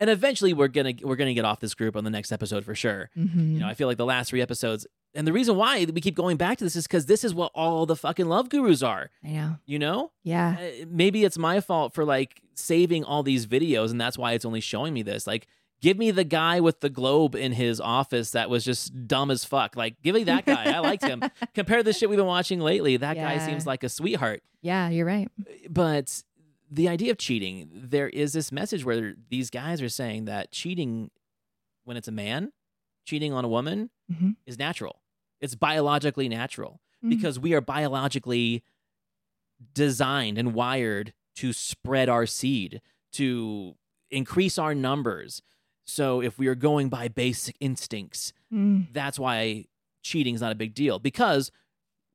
and 0.00 0.08
eventually 0.08 0.52
we're 0.54 0.68
gonna 0.68 0.92
we're 1.02 1.16
gonna 1.16 1.34
get 1.34 1.44
off 1.44 1.60
this 1.60 1.74
group 1.74 1.96
on 1.96 2.04
the 2.04 2.10
next 2.10 2.32
episode 2.32 2.64
for 2.64 2.74
sure. 2.74 3.10
Mhm. 3.18 3.54
You 3.54 3.58
know, 3.60 3.66
I 3.68 3.74
feel 3.74 3.88
like 3.88 3.98
the 3.98 4.06
last 4.06 4.30
three 4.30 4.40
episodes, 4.40 4.86
and 5.16 5.26
the 5.26 5.32
reason 5.32 5.56
why 5.56 5.84
we 5.92 6.00
keep 6.00 6.14
going 6.14 6.36
back 6.36 6.58
to 6.58 6.64
this 6.64 6.76
is 6.76 6.86
because 6.86 7.06
this 7.06 7.24
is 7.24 7.34
what 7.34 7.50
all 7.54 7.86
the 7.86 7.96
fucking 7.96 8.26
love 8.26 8.48
gurus 8.48 8.82
are. 8.82 9.10
I 9.24 9.28
know. 9.28 9.56
You 9.66 9.78
know, 9.78 10.12
Yeah. 10.22 10.56
Uh, 10.60 10.84
maybe 10.88 11.24
it's 11.24 11.38
my 11.38 11.60
fault 11.60 11.94
for 11.94 12.04
like 12.04 12.40
saving 12.54 13.02
all 13.04 13.22
these 13.22 13.46
videos, 13.46 13.90
and 13.90 14.00
that's 14.00 14.16
why 14.18 14.32
it's 14.32 14.44
only 14.44 14.60
showing 14.60 14.94
me 14.94 15.02
this. 15.02 15.26
Like, 15.26 15.46
give 15.80 15.98
me 15.98 16.10
the 16.10 16.24
guy 16.24 16.60
with 16.60 16.80
the 16.80 16.88
globe 16.88 17.34
in 17.34 17.52
his 17.52 17.80
office 17.80 18.30
that 18.30 18.48
was 18.48 18.64
just 18.64 19.06
dumb 19.06 19.30
as 19.30 19.44
fuck. 19.44 19.76
Like, 19.76 20.00
give 20.02 20.14
me 20.14 20.24
that 20.24 20.46
guy. 20.46 20.72
I 20.74 20.78
liked 20.78 21.04
him. 21.04 21.22
Compare 21.54 21.82
the 21.82 21.92
shit 21.92 22.08
we've 22.08 22.16
been 22.16 22.26
watching 22.26 22.60
lately. 22.60 22.96
That 22.96 23.14
guy 23.16 23.38
seems 23.38 23.66
like 23.66 23.82
a 23.84 23.88
sweetheart. 23.88 24.42
Yeah, 24.62 24.88
you're 24.88 25.06
right. 25.06 25.28
But 25.68 26.22
the 26.70 26.88
idea 26.88 27.12
of 27.12 27.18
cheating, 27.18 27.68
there 27.72 28.08
is 28.08 28.32
this 28.32 28.50
message 28.50 28.84
where 28.84 29.14
these 29.30 29.50
guys 29.50 29.80
are 29.82 29.88
saying 29.88 30.24
that 30.24 30.50
cheating, 30.50 31.10
when 31.84 31.96
it's 31.96 32.08
a 32.08 32.12
man, 32.12 32.52
cheating 33.04 33.32
on 33.32 33.44
a 33.44 33.48
woman, 33.48 33.90
Mhm. 34.10 34.36
is 34.46 34.58
natural. 34.58 35.00
It's 35.40 35.54
biologically 35.54 36.28
natural 36.28 36.80
Mm. 37.04 37.10
because 37.10 37.38
we 37.38 37.52
are 37.52 37.60
biologically 37.60 38.62
designed 39.74 40.38
and 40.38 40.54
wired 40.54 41.12
to 41.36 41.52
spread 41.52 42.08
our 42.08 42.26
seed, 42.26 42.80
to 43.12 43.74
increase 44.10 44.58
our 44.58 44.74
numbers. 44.74 45.42
So 45.84 46.20
if 46.22 46.38
we 46.38 46.46
are 46.46 46.54
going 46.54 46.88
by 46.88 47.08
basic 47.08 47.56
instincts, 47.60 48.32
Mm. 48.52 48.92
that's 48.92 49.18
why 49.18 49.66
cheating 50.02 50.34
is 50.34 50.40
not 50.40 50.52
a 50.52 50.56
big 50.56 50.74
deal 50.74 50.98
because 50.98 51.50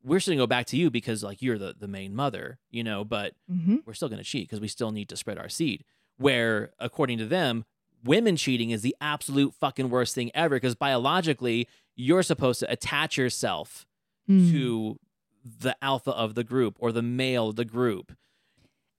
we're 0.03 0.19
still 0.19 0.31
gonna 0.33 0.41
go 0.41 0.47
back 0.47 0.65
to 0.67 0.77
you 0.77 0.89
because 0.89 1.23
like 1.23 1.41
you're 1.41 1.59
the, 1.59 1.75
the 1.77 1.87
main 1.87 2.15
mother, 2.15 2.57
you 2.71 2.83
know, 2.83 3.03
but 3.03 3.35
hmm 3.47 3.77
we're 3.85 3.93
still 3.93 4.09
gonna 4.09 4.23
cheat 4.23 4.47
because 4.47 4.59
we 4.59 4.67
still 4.67 4.91
need 4.91 5.09
to 5.09 5.15
spread 5.17 5.37
our 5.37 5.49
seed. 5.49 5.83
Where 6.17 6.73
according 6.79 7.17
to 7.19 7.25
them, 7.27 7.65
women 8.03 8.35
cheating 8.35 8.71
is 8.71 8.81
the 8.81 8.95
absolute 8.99 9.53
fucking 9.53 9.89
worst 9.91 10.15
thing 10.15 10.31
ever 10.33 10.55
because 10.55 10.73
biologically 10.75 11.67
you're 11.95 12.23
supposed 12.23 12.59
to 12.61 12.71
attach 12.71 13.17
yourself 13.17 13.85
Mm. 14.29 14.51
to 14.51 14.99
the 15.43 15.75
alpha 15.81 16.11
of 16.11 16.35
the 16.35 16.43
group 16.43 16.77
or 16.79 16.91
the 16.91 17.01
male 17.01 17.49
of 17.49 17.55
the 17.55 17.65
group. 17.65 18.11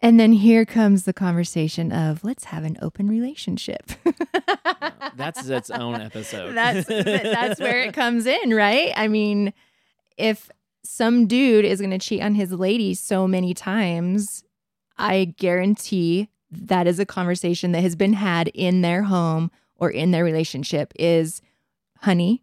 And 0.01 0.19
then 0.19 0.33
here 0.33 0.64
comes 0.64 1.05
the 1.05 1.12
conversation 1.12 1.93
of 1.93 2.25
let's 2.25 2.45
have 2.47 2.64
an 2.64 2.77
open 2.83 3.09
relationship. 3.09 3.93
That's 5.16 5.47
its 5.49 5.71
own 5.71 6.01
episode. 6.01 6.55
that's 6.55 6.87
that's 6.89 7.61
where 7.61 7.83
it 7.85 7.95
comes 7.95 8.27
in, 8.27 8.53
right? 8.55 8.93
I 8.97 9.07
mean, 9.09 9.53
if 10.16 10.51
some 10.85 11.27
dude 11.29 11.64
is 11.64 11.81
going 11.81 11.91
to 11.93 11.99
cheat 11.99 12.21
on 12.23 12.35
his 12.35 12.51
lady 12.53 12.95
so 12.95 13.29
many 13.29 13.55
times, 13.55 14.43
I 14.99 15.35
guarantee 15.39 16.29
that 16.51 16.87
is 16.87 16.99
a 16.99 17.07
conversation 17.07 17.73
that 17.73 17.83
has 17.83 17.95
been 17.95 18.14
had 18.14 18.49
in 18.49 18.83
their 18.83 19.03
home 19.05 19.51
or 19.77 19.91
in 19.91 20.11
their 20.11 20.25
relationship 20.25 20.93
is 20.99 21.41
honey, 22.01 22.43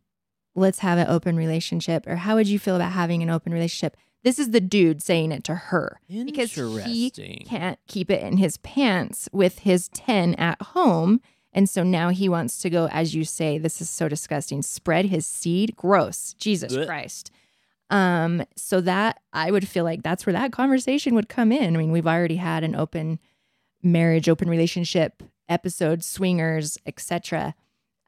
let's 0.55 0.79
have 0.79 0.97
an 0.97 1.07
open 1.07 1.35
relationship 1.37 2.05
or 2.07 2.17
how 2.17 2.35
would 2.35 2.47
you 2.47 2.59
feel 2.59 2.75
about 2.75 2.91
having 2.91 3.21
an 3.23 3.29
open 3.29 3.53
relationship? 3.53 3.95
This 4.23 4.37
is 4.39 4.51
the 4.51 4.59
dude 4.59 5.01
saying 5.01 5.31
it 5.31 5.43
to 5.45 5.55
her 5.55 6.01
because 6.09 6.51
he 6.85 7.09
can't 7.45 7.79
keep 7.87 8.11
it 8.11 8.21
in 8.21 8.37
his 8.37 8.57
pants 8.57 9.29
with 9.31 9.59
his 9.59 9.87
10 9.89 10.35
at 10.35 10.61
home 10.61 11.21
And 11.51 11.67
so 11.69 11.83
now 11.83 12.09
he 12.09 12.29
wants 12.29 12.59
to 12.59 12.69
go, 12.69 12.87
as 12.91 13.15
you 13.15 13.23
say, 13.25 13.57
this 13.57 13.81
is 13.81 13.89
so 13.89 14.07
disgusting, 14.07 14.61
spread 14.61 15.05
his 15.05 15.25
seed. 15.25 15.75
Gross. 15.75 16.33
Jesus 16.37 16.73
Blech. 16.75 16.85
Christ. 16.85 17.31
Um, 17.89 18.43
so 18.55 18.81
that 18.81 19.19
I 19.33 19.49
would 19.49 19.67
feel 19.67 19.83
like 19.83 20.03
that's 20.03 20.25
where 20.25 20.33
that 20.33 20.51
conversation 20.51 21.15
would 21.15 21.27
come 21.27 21.51
in. 21.51 21.75
I 21.75 21.79
mean, 21.79 21.91
we've 21.91 22.05
already 22.05 22.35
had 22.35 22.63
an 22.63 22.75
open 22.75 23.19
marriage, 23.81 24.29
open 24.29 24.47
relationship 24.49 25.23
episode, 25.47 26.03
swingers, 26.03 26.77
etc. 26.85 27.55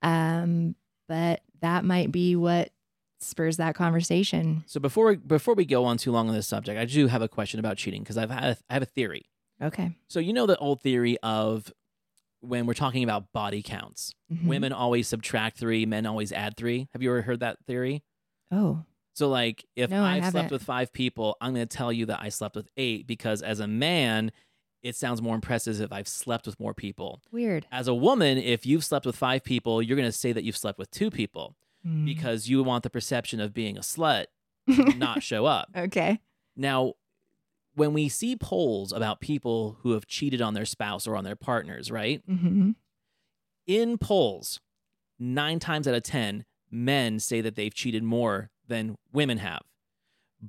Um, 0.04 0.76
but 1.08 1.42
that 1.62 1.84
might 1.86 2.12
be 2.12 2.36
what 2.36 2.72
spurs 3.20 3.58
that 3.58 3.76
conversation. 3.76 4.64
So 4.68 4.80
before 4.80 5.16
before 5.16 5.54
we 5.54 5.66
go 5.66 5.86
on 5.86 5.98
too 5.98 6.12
long 6.12 6.28
on 6.30 6.36
this 6.36 6.48
subject, 6.48 6.80
I 6.80 6.86
do 6.86 7.08
have 7.08 7.22
a 7.22 7.28
question 7.28 7.60
about 7.60 7.78
cheating 7.78 8.02
because 8.02 8.18
I've 8.18 8.32
had 8.32 8.58
I 8.70 8.74
have 8.74 8.84
a 8.84 8.88
theory. 8.88 9.26
Okay. 9.62 9.96
So 10.08 10.20
you 10.20 10.34
know 10.34 10.46
the 10.48 10.58
old 10.58 10.82
theory 10.82 11.18
of 11.22 11.72
when 12.40 12.66
we're 12.66 12.74
talking 12.74 13.04
about 13.04 13.32
body 13.34 13.62
counts, 13.62 14.16
Mhm. 14.34 14.48
women 14.48 14.74
always 14.74 15.08
subtract 15.08 15.58
three, 15.60 15.86
men 15.86 16.08
always 16.08 16.32
add 16.32 16.58
three. 16.58 16.88
Have 16.94 17.04
you 17.04 17.12
ever 17.12 17.22
heard 17.22 17.42
that 17.42 17.58
theory? 17.68 18.04
Oh, 18.50 18.84
So 19.14 19.30
like 19.30 19.66
if 19.76 19.90
No, 19.92 20.04
I 20.04 20.16
I've 20.18 20.32
slept 20.32 20.50
with 20.52 20.64
five 20.64 20.92
people, 20.92 21.38
I'm 21.42 21.54
going 21.54 21.68
to 21.68 21.78
tell 21.78 21.92
you 21.94 22.08
that 22.08 22.22
I 22.22 22.30
slept 22.30 22.56
with 22.56 22.70
eight 22.78 23.06
because 23.06 23.44
as 23.44 23.60
a 23.60 23.68
man, 23.68 24.32
it 24.84 24.96
sounds 24.96 25.22
more 25.22 25.36
impressive 25.36 25.80
if 25.82 25.92
I've 25.92 26.08
slept 26.08 26.46
with 26.46 26.60
more 26.60 26.74
people. 26.74 27.22
weird. 27.32 27.68
As 27.72 27.88
a 27.88 27.94
woman, 27.94 28.38
if 28.38 28.66
you've 28.66 28.84
slept 28.84 29.06
with 29.06 29.16
five 29.16 29.44
people, 29.44 29.82
you're 29.82 29.96
going 29.98 30.08
to 30.08 30.12
say 30.12 30.32
that 30.32 30.44
you've 30.44 30.58
slept 30.58 30.78
with 30.80 30.90
two 30.92 31.10
people 31.12 31.56
Mm. 31.86 32.06
because 32.06 32.48
you 32.48 32.62
want 32.62 32.84
the 32.84 32.92
perception 32.92 33.40
of 33.40 33.56
being 33.56 33.76
a 33.76 33.82
slut 33.82 34.26
not 34.98 35.24
show 35.24 35.48
up. 35.48 35.68
okay. 35.76 36.20
Now, 36.56 36.94
when 37.74 37.94
we 37.94 38.08
see 38.08 38.36
polls 38.36 38.92
about 38.92 39.20
people 39.20 39.78
who 39.82 39.94
have 39.94 40.06
cheated 40.06 40.42
on 40.44 40.54
their 40.54 40.66
spouse 40.66 41.08
or 41.08 41.16
on 41.16 41.24
their 41.24 41.36
partners, 41.36 41.90
right? 41.90 42.22
hmm 42.28 42.72
In 43.66 43.98
polls, 43.98 44.60
nine 45.18 45.58
times 45.60 45.88
out 45.88 45.96
of 45.96 46.04
10, 46.04 46.46
men 46.70 47.20
say 47.20 47.42
that 47.42 47.56
they've 47.56 47.74
cheated 47.74 48.04
more 48.04 48.52
than 48.68 48.96
women 49.12 49.40
have. 49.40 49.62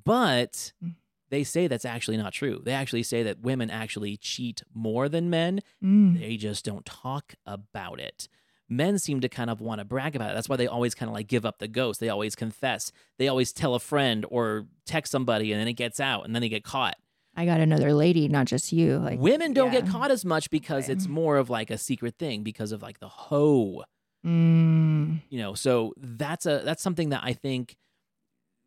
But 0.04 0.72
Mm. 0.84 0.94
They 1.32 1.42
say 1.42 1.66
that's 1.66 1.84
actually 1.84 2.16
not 2.18 2.32
true. 2.32 2.60
They 2.64 2.72
actually 2.72 3.02
say 3.02 3.24
that 3.24 3.40
women 3.40 3.70
actually 3.70 4.16
cheat 4.18 4.62
more 4.72 5.08
than 5.08 5.28
men. 5.30 5.60
Mm. 5.82 6.20
They 6.20 6.36
just 6.36 6.64
don't 6.64 6.86
talk 6.86 7.34
about 7.44 7.98
it. 7.98 8.28
Men 8.68 8.98
seem 8.98 9.20
to 9.20 9.28
kind 9.28 9.50
of 9.50 9.60
want 9.60 9.80
to 9.80 9.84
brag 9.84 10.14
about 10.14 10.30
it. 10.30 10.34
That's 10.34 10.48
why 10.48 10.56
they 10.56 10.66
always 10.68 10.94
kind 10.94 11.08
of 11.10 11.14
like 11.14 11.26
give 11.26 11.44
up 11.44 11.58
the 11.58 11.68
ghost. 11.68 11.98
They 12.00 12.08
always 12.08 12.34
confess. 12.36 12.92
They 13.18 13.26
always 13.28 13.52
tell 13.52 13.74
a 13.74 13.80
friend 13.80 14.24
or 14.30 14.66
text 14.86 15.10
somebody 15.10 15.52
and 15.52 15.60
then 15.60 15.68
it 15.68 15.72
gets 15.74 15.98
out 16.00 16.24
and 16.24 16.34
then 16.34 16.40
they 16.42 16.48
get 16.48 16.62
caught. 16.64 16.94
I 17.34 17.44
got 17.46 17.60
another 17.60 17.92
lady, 17.94 18.28
not 18.28 18.46
just 18.46 18.72
you. 18.72 18.98
Like 18.98 19.18
Women 19.18 19.52
don't 19.54 19.72
get 19.72 19.86
caught 19.88 20.10
as 20.10 20.24
much 20.24 20.48
because 20.50 20.88
Right. 20.88 20.96
it's 20.96 21.08
more 21.08 21.38
of 21.38 21.48
like 21.50 21.70
a 21.70 21.78
secret 21.78 22.16
thing 22.18 22.42
because 22.42 22.72
of 22.72 22.82
like 22.82 23.00
the 23.00 23.08
hoe, 23.08 23.84
Mm. 24.24 25.20
you 25.30 25.38
know. 25.38 25.54
So 25.54 25.94
that's 25.96 26.46
a 26.46 26.62
that's 26.64 26.82
something 26.82 27.08
that 27.10 27.20
I 27.24 27.32
think 27.32 27.76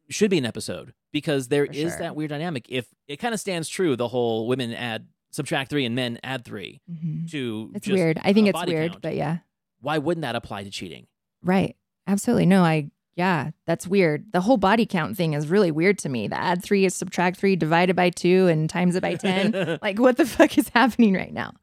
should 0.10 0.30
be 0.32 0.38
an 0.38 0.45
episode 0.45 0.93
because 1.12 1.47
there 1.47 1.66
For 1.66 1.72
is 1.74 1.91
sure. 1.91 1.99
that 1.99 2.16
weird 2.16 2.30
dynamic. 2.30 2.66
If 2.70 2.86
it 3.08 3.18
kind 3.18 3.34
of 3.34 3.39
stands 3.39 3.68
true, 3.70 3.95
the 3.95 4.08
whole 4.08 4.47
women 4.47 4.74
add 4.74 5.08
subtract 5.32 5.70
three 5.70 5.86
and 5.86 5.95
men 5.95 6.20
add 6.24 6.45
three 6.45 6.82
Mhm. 6.89 7.30
to 7.32 7.72
It's 7.76 7.86
just 7.86 7.93
weird. 7.93 8.20
I 8.24 8.32
think 8.34 8.47
it's 8.47 8.66
weird, 8.66 8.91
count. 8.91 9.01
but 9.01 9.16
yeah. 9.16 9.39
Why 9.82 9.97
wouldn't 9.97 10.22
that 10.22 10.36
apply 10.36 10.64
to 10.64 10.70
cheating? 10.70 11.08
Right. 11.43 11.76
Absolutely. 12.08 12.45
No, 12.45 12.64
I 12.64 12.89
yeah, 13.18 13.51
that's 13.66 13.88
weird. 13.88 14.32
The 14.34 14.41
whole 14.41 14.58
body 14.58 14.86
count 14.86 15.16
thing 15.16 15.34
is 15.34 15.47
really 15.47 15.72
weird 15.72 15.97
to 15.99 16.10
me. 16.10 16.28
The 16.28 16.38
add 16.38 16.62
three 16.64 16.84
is 16.86 16.93
subtract 16.93 17.38
three 17.38 17.56
divided 17.56 17.95
by 17.95 18.10
two 18.10 18.47
and 18.47 18.70
times 18.70 18.95
it 18.95 19.01
by 19.01 19.16
ten. 19.16 19.80
like 19.82 19.99
what 19.99 20.18
the 20.18 20.26
fuck 20.26 20.58
is 20.58 20.70
happening 20.70 21.14
right 21.14 21.34
now? 21.34 21.53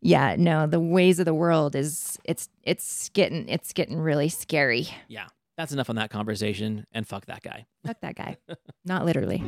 Yeah, 0.00 0.36
no, 0.38 0.66
the 0.68 0.78
ways 0.80 1.18
of 1.18 1.24
the 1.24 1.34
world 1.34 1.74
is 1.74 2.18
it's 2.24 2.48
it's 2.62 3.08
getting 3.10 3.48
it's 3.48 3.72
getting 3.72 3.98
really 3.98 4.28
scary. 4.28 4.88
yeah, 5.08 5.26
that's 5.62 5.72
enough 5.72 5.88
on 5.88 5.94
that 5.94 6.10
conversation. 6.10 6.84
And 6.92 7.06
fuck 7.06 7.26
that 7.26 7.40
guy. 7.40 7.66
Fuck 7.86 8.00
that 8.00 8.16
guy. 8.16 8.36
Not 8.84 9.04
literally. 9.04 9.38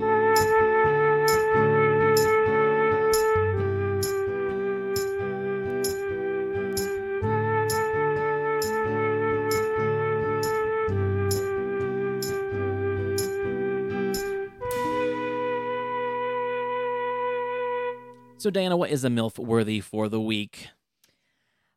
So 18.38 18.50
Dianna, 18.50 18.78
what 18.78 18.90
is 18.90 19.04
a 19.04 19.08
MILF 19.08 19.38
worthy 19.38 19.80
for 19.80 20.08
the 20.08 20.20
week? 20.20 20.68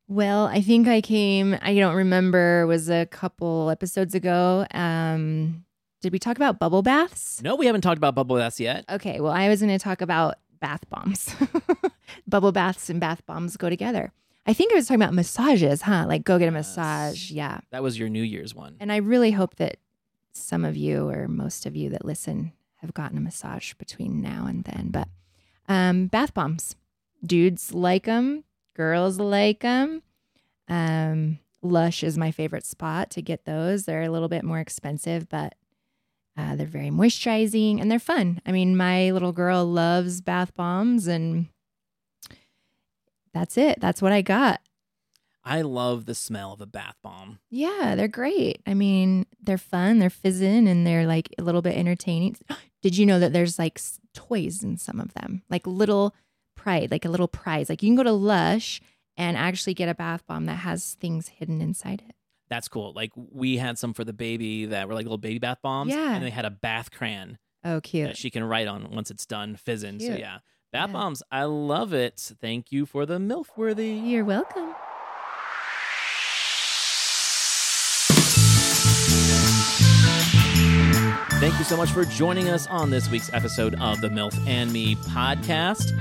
Well, 0.07 0.45
I 0.45 0.61
think 0.61 0.87
I 0.87 1.01
came, 1.01 1.57
I 1.61 1.75
don't 1.75 1.95
remember, 1.95 2.65
was 2.65 2.89
a 2.89 3.05
couple 3.07 3.69
episodes 3.69 4.15
ago. 4.15 4.65
Um, 4.71 5.65
did 6.01 6.13
we 6.13 6.19
talk 6.19 6.37
about 6.37 6.59
bubble 6.59 6.81
baths? 6.81 7.41
No, 7.43 7.55
we 7.55 7.65
haven't 7.65 7.81
talked 7.81 7.97
about 7.97 8.15
bubble 8.15 8.37
baths 8.37 8.59
yet. 8.59 8.85
Okay, 8.89 9.19
well, 9.19 9.33
I 9.33 9.49
was 9.49 9.59
going 9.61 9.77
to 9.77 9.83
talk 9.83 10.01
about 10.01 10.35
bath 10.61 10.89
bombs. 10.89 11.35
bubble 12.27 12.51
baths 12.53 12.89
and 12.89 12.99
bath 13.01 13.25
bombs 13.25 13.57
go 13.57 13.69
together. 13.69 14.13
I 14.45 14.53
think 14.53 14.71
I 14.71 14.75
was 14.75 14.87
talking 14.87 15.01
about 15.01 15.13
massages, 15.13 15.81
huh? 15.81 16.05
Like 16.07 16.23
go 16.23 16.39
get 16.39 16.45
a 16.45 16.51
Yes. 16.53 16.53
massage. 16.53 17.31
Yeah. 17.31 17.59
That 17.71 17.83
was 17.83 17.99
your 17.99 18.07
New 18.07 18.23
Year's 18.23 18.55
one. 18.55 18.77
And 18.79 18.93
I 18.93 18.97
really 18.97 19.31
hope 19.31 19.55
that 19.57 19.77
some 20.31 20.63
of 20.63 20.77
you 20.77 21.09
or 21.09 21.27
most 21.27 21.65
of 21.65 21.75
you 21.75 21.89
that 21.89 22.05
listen 22.05 22.53
have 22.77 22.93
gotten 22.93 23.17
a 23.17 23.21
massage 23.21 23.73
between 23.73 24.21
now 24.21 24.45
and 24.47 24.63
then. 24.63 24.89
But 24.89 25.09
um, 25.67 26.07
bath 26.07 26.33
bombs, 26.33 26.77
dudes 27.25 27.73
like 27.73 28.05
them, 28.05 28.45
girls 28.77 29.19
like 29.19 29.61
them. 29.61 30.03
Um, 30.69 31.39
Lush 31.61 32.03
is 32.03 32.17
my 32.17 32.31
favorite 32.31 32.65
spot 32.65 33.09
to 33.11 33.21
get 33.21 33.45
those. 33.45 33.85
They're 33.85 34.03
a 34.03 34.09
little 34.09 34.29
bit 34.29 34.43
more 34.43 34.59
expensive, 34.59 35.27
but 35.27 35.55
uh, 36.37 36.55
they're 36.55 36.67
very 36.67 36.89
moisturizing 36.89 37.81
and 37.81 37.89
they're 37.89 37.99
fun. 37.99 38.41
I 38.45 38.51
mean, 38.51 38.77
my 38.77 39.11
little 39.11 39.31
girl 39.31 39.65
loves 39.65 40.21
bath 40.21 40.53
bombs, 40.53 41.07
and 41.07 41.47
that's 43.33 43.57
it. 43.57 43.79
That's 43.81 44.01
what 44.01 44.11
I 44.11 44.21
got. 44.21 44.61
I 45.43 45.61
love 45.61 46.05
the 46.05 46.13
smell 46.13 46.53
of 46.53 46.61
a 46.61 46.65
bath 46.65 46.97
bomb. 47.01 47.39
Yeah, 47.49 47.95
they're 47.95 48.09
great. 48.09 48.61
I 48.67 48.73
mean, 48.73 49.25
they're 49.41 49.57
fun, 49.57 49.97
they're 49.97 50.09
fizzing, 50.09 50.67
and 50.67 50.85
they're 50.85 51.07
like 51.07 51.33
a 51.37 51.43
little 51.43 51.61
bit 51.61 51.77
entertaining. 51.77 52.37
Did 52.83 52.97
you 52.97 53.05
know 53.05 53.19
that 53.19 53.33
there's 53.33 53.57
like 53.57 53.81
toys 54.13 54.61
in 54.61 54.77
some 54.77 54.99
of 54.99 55.13
them, 55.13 55.41
like 55.49 55.65
little 55.65 56.13
pride, 56.67 56.91
like 56.91 57.05
a 57.05 57.09
little 57.09 57.27
prize? 57.29 57.69
Like 57.69 57.81
you 57.81 57.87
can 57.89 57.95
go 57.95 58.03
to 58.03 58.11
Lush 58.11 58.81
and 59.15 59.37
actually 59.37 59.73
get 59.73 59.87
a 59.89 59.95
bath 59.95 60.25
bomb 60.27 60.45
that 60.47 60.55
has 60.57 60.95
things 60.95 61.29
hidden 61.29 61.61
inside 61.61 62.03
it. 62.07 62.15
That's 62.49 62.67
cool. 62.67 62.93
Like 62.93 63.11
we 63.15 63.57
had 63.57 63.77
some 63.77 63.93
for 63.93 64.03
the 64.03 64.13
baby 64.13 64.65
that 64.65 64.87
were 64.87 64.93
like 64.93 65.05
little 65.05 65.17
baby 65.17 65.39
bath 65.39 65.59
bombs. 65.63 65.91
Yeah. 65.93 66.13
And 66.15 66.23
they 66.23 66.29
had 66.29 66.45
a 66.45 66.49
bath 66.51 66.91
crayon 66.91 67.37
Oh, 67.63 67.81
cute. 67.81 68.07
that 68.07 68.17
she 68.17 68.29
can 68.29 68.43
write 68.43 68.67
on 68.67 68.91
once 68.91 69.09
it's 69.11 69.25
done 69.25 69.55
fizzing. 69.55 69.99
So 69.99 70.07
yeah. 70.13 70.39
Bath 70.73 70.89
Yeah. 70.89 70.93
bombs. 70.93 71.23
I 71.31 71.45
love 71.45 71.93
it. 71.93 72.31
Thank 72.41 72.71
you 72.71 72.85
for 72.85 73.05
the 73.05 73.17
MILF 73.17 73.47
worthy. 73.57 73.89
You're 73.91 74.25
welcome. 74.25 74.73
Thank 81.39 81.59
you 81.59 81.65
so 81.65 81.77
much 81.77 81.91
for 81.91 82.03
joining 82.03 82.49
us 82.49 82.65
on 82.67 82.89
this 82.89 83.11
week's 83.11 83.31
episode 83.31 83.75
of 83.79 84.01
the 84.01 84.09
MILF 84.09 84.35
and 84.47 84.73
Me 84.73 84.95
podcast. 84.95 85.91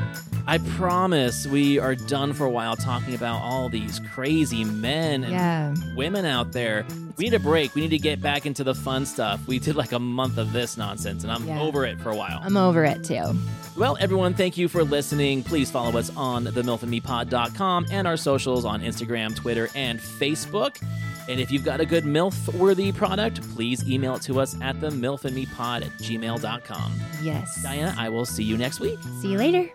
I 0.47 0.57
promise 0.59 1.47
we 1.47 1.79
are 1.79 1.95
done 1.95 2.33
for 2.33 2.47
a 2.47 2.51
while 2.51 2.75
talking 2.75 3.15
about 3.15 3.43
all 3.43 3.69
these 3.69 4.01
crazy 4.15 4.65
men 4.65 5.25
and 5.25 5.33
Yeah. 5.33 5.75
women 5.95 6.25
out 6.25 6.53
there. 6.53 6.87
We 7.19 7.25
need 7.25 7.35
a 7.35 7.39
break. 7.39 7.75
We 7.75 7.83
need 7.83 7.91
to 7.91 7.99
get 7.99 8.23
back 8.23 8.47
into 8.47 8.65
the 8.65 8.75
fun 8.75 9.05
stuff. 9.05 9.41
We 9.47 9.59
did 9.59 9.77
like 9.77 9.93
a 9.93 9.99
month 9.99 10.39
of 10.39 10.53
this 10.55 10.79
nonsense, 10.79 11.23
and 11.23 11.31
I'm 11.31 11.47
Yeah. 11.47 11.61
over 11.61 11.85
it 11.85 12.01
for 12.01 12.11
a 12.11 12.17
while. 12.17 12.41
I'm 12.43 12.57
over 12.57 12.85
it 12.85 13.05
too. 13.05 13.39
Well, 13.77 13.99
everyone, 14.01 14.33
thank 14.33 14.57
you 14.57 14.69
for 14.69 14.85
listening. 14.85 15.43
Please 15.43 15.71
follow 15.71 15.99
us 15.99 16.11
on 16.17 16.45
the 16.45 16.63
milfandmepod.com 16.63 17.87
and 17.91 18.07
our 18.09 18.17
socials 18.17 18.65
on 18.65 18.81
Instagram, 18.81 19.35
Twitter, 19.37 19.69
and 19.75 20.01
Facebook. 20.01 20.77
And 21.29 21.41
if 21.41 21.51
you've 21.51 21.65
got 21.65 21.81
a 21.81 21.87
good 21.87 22.05
MILF 22.05 22.55
worthy 22.55 22.93
product, 22.93 23.43
please 23.55 23.89
email 23.89 24.15
it 24.15 24.23
to 24.23 24.41
us 24.41 24.61
at 24.61 24.81
the 24.81 24.91
milfandmepod 24.91 25.85
at 25.85 25.93
gmail.com. 25.99 26.93
Yes. 27.23 27.65
Dianna, 27.65 27.97
I 27.97 28.09
will 28.09 28.27
see 28.27 28.45
you 28.45 28.57
next 28.57 28.81
week. 28.81 28.99
See 29.21 29.33
you 29.33 29.39
later. 29.39 29.71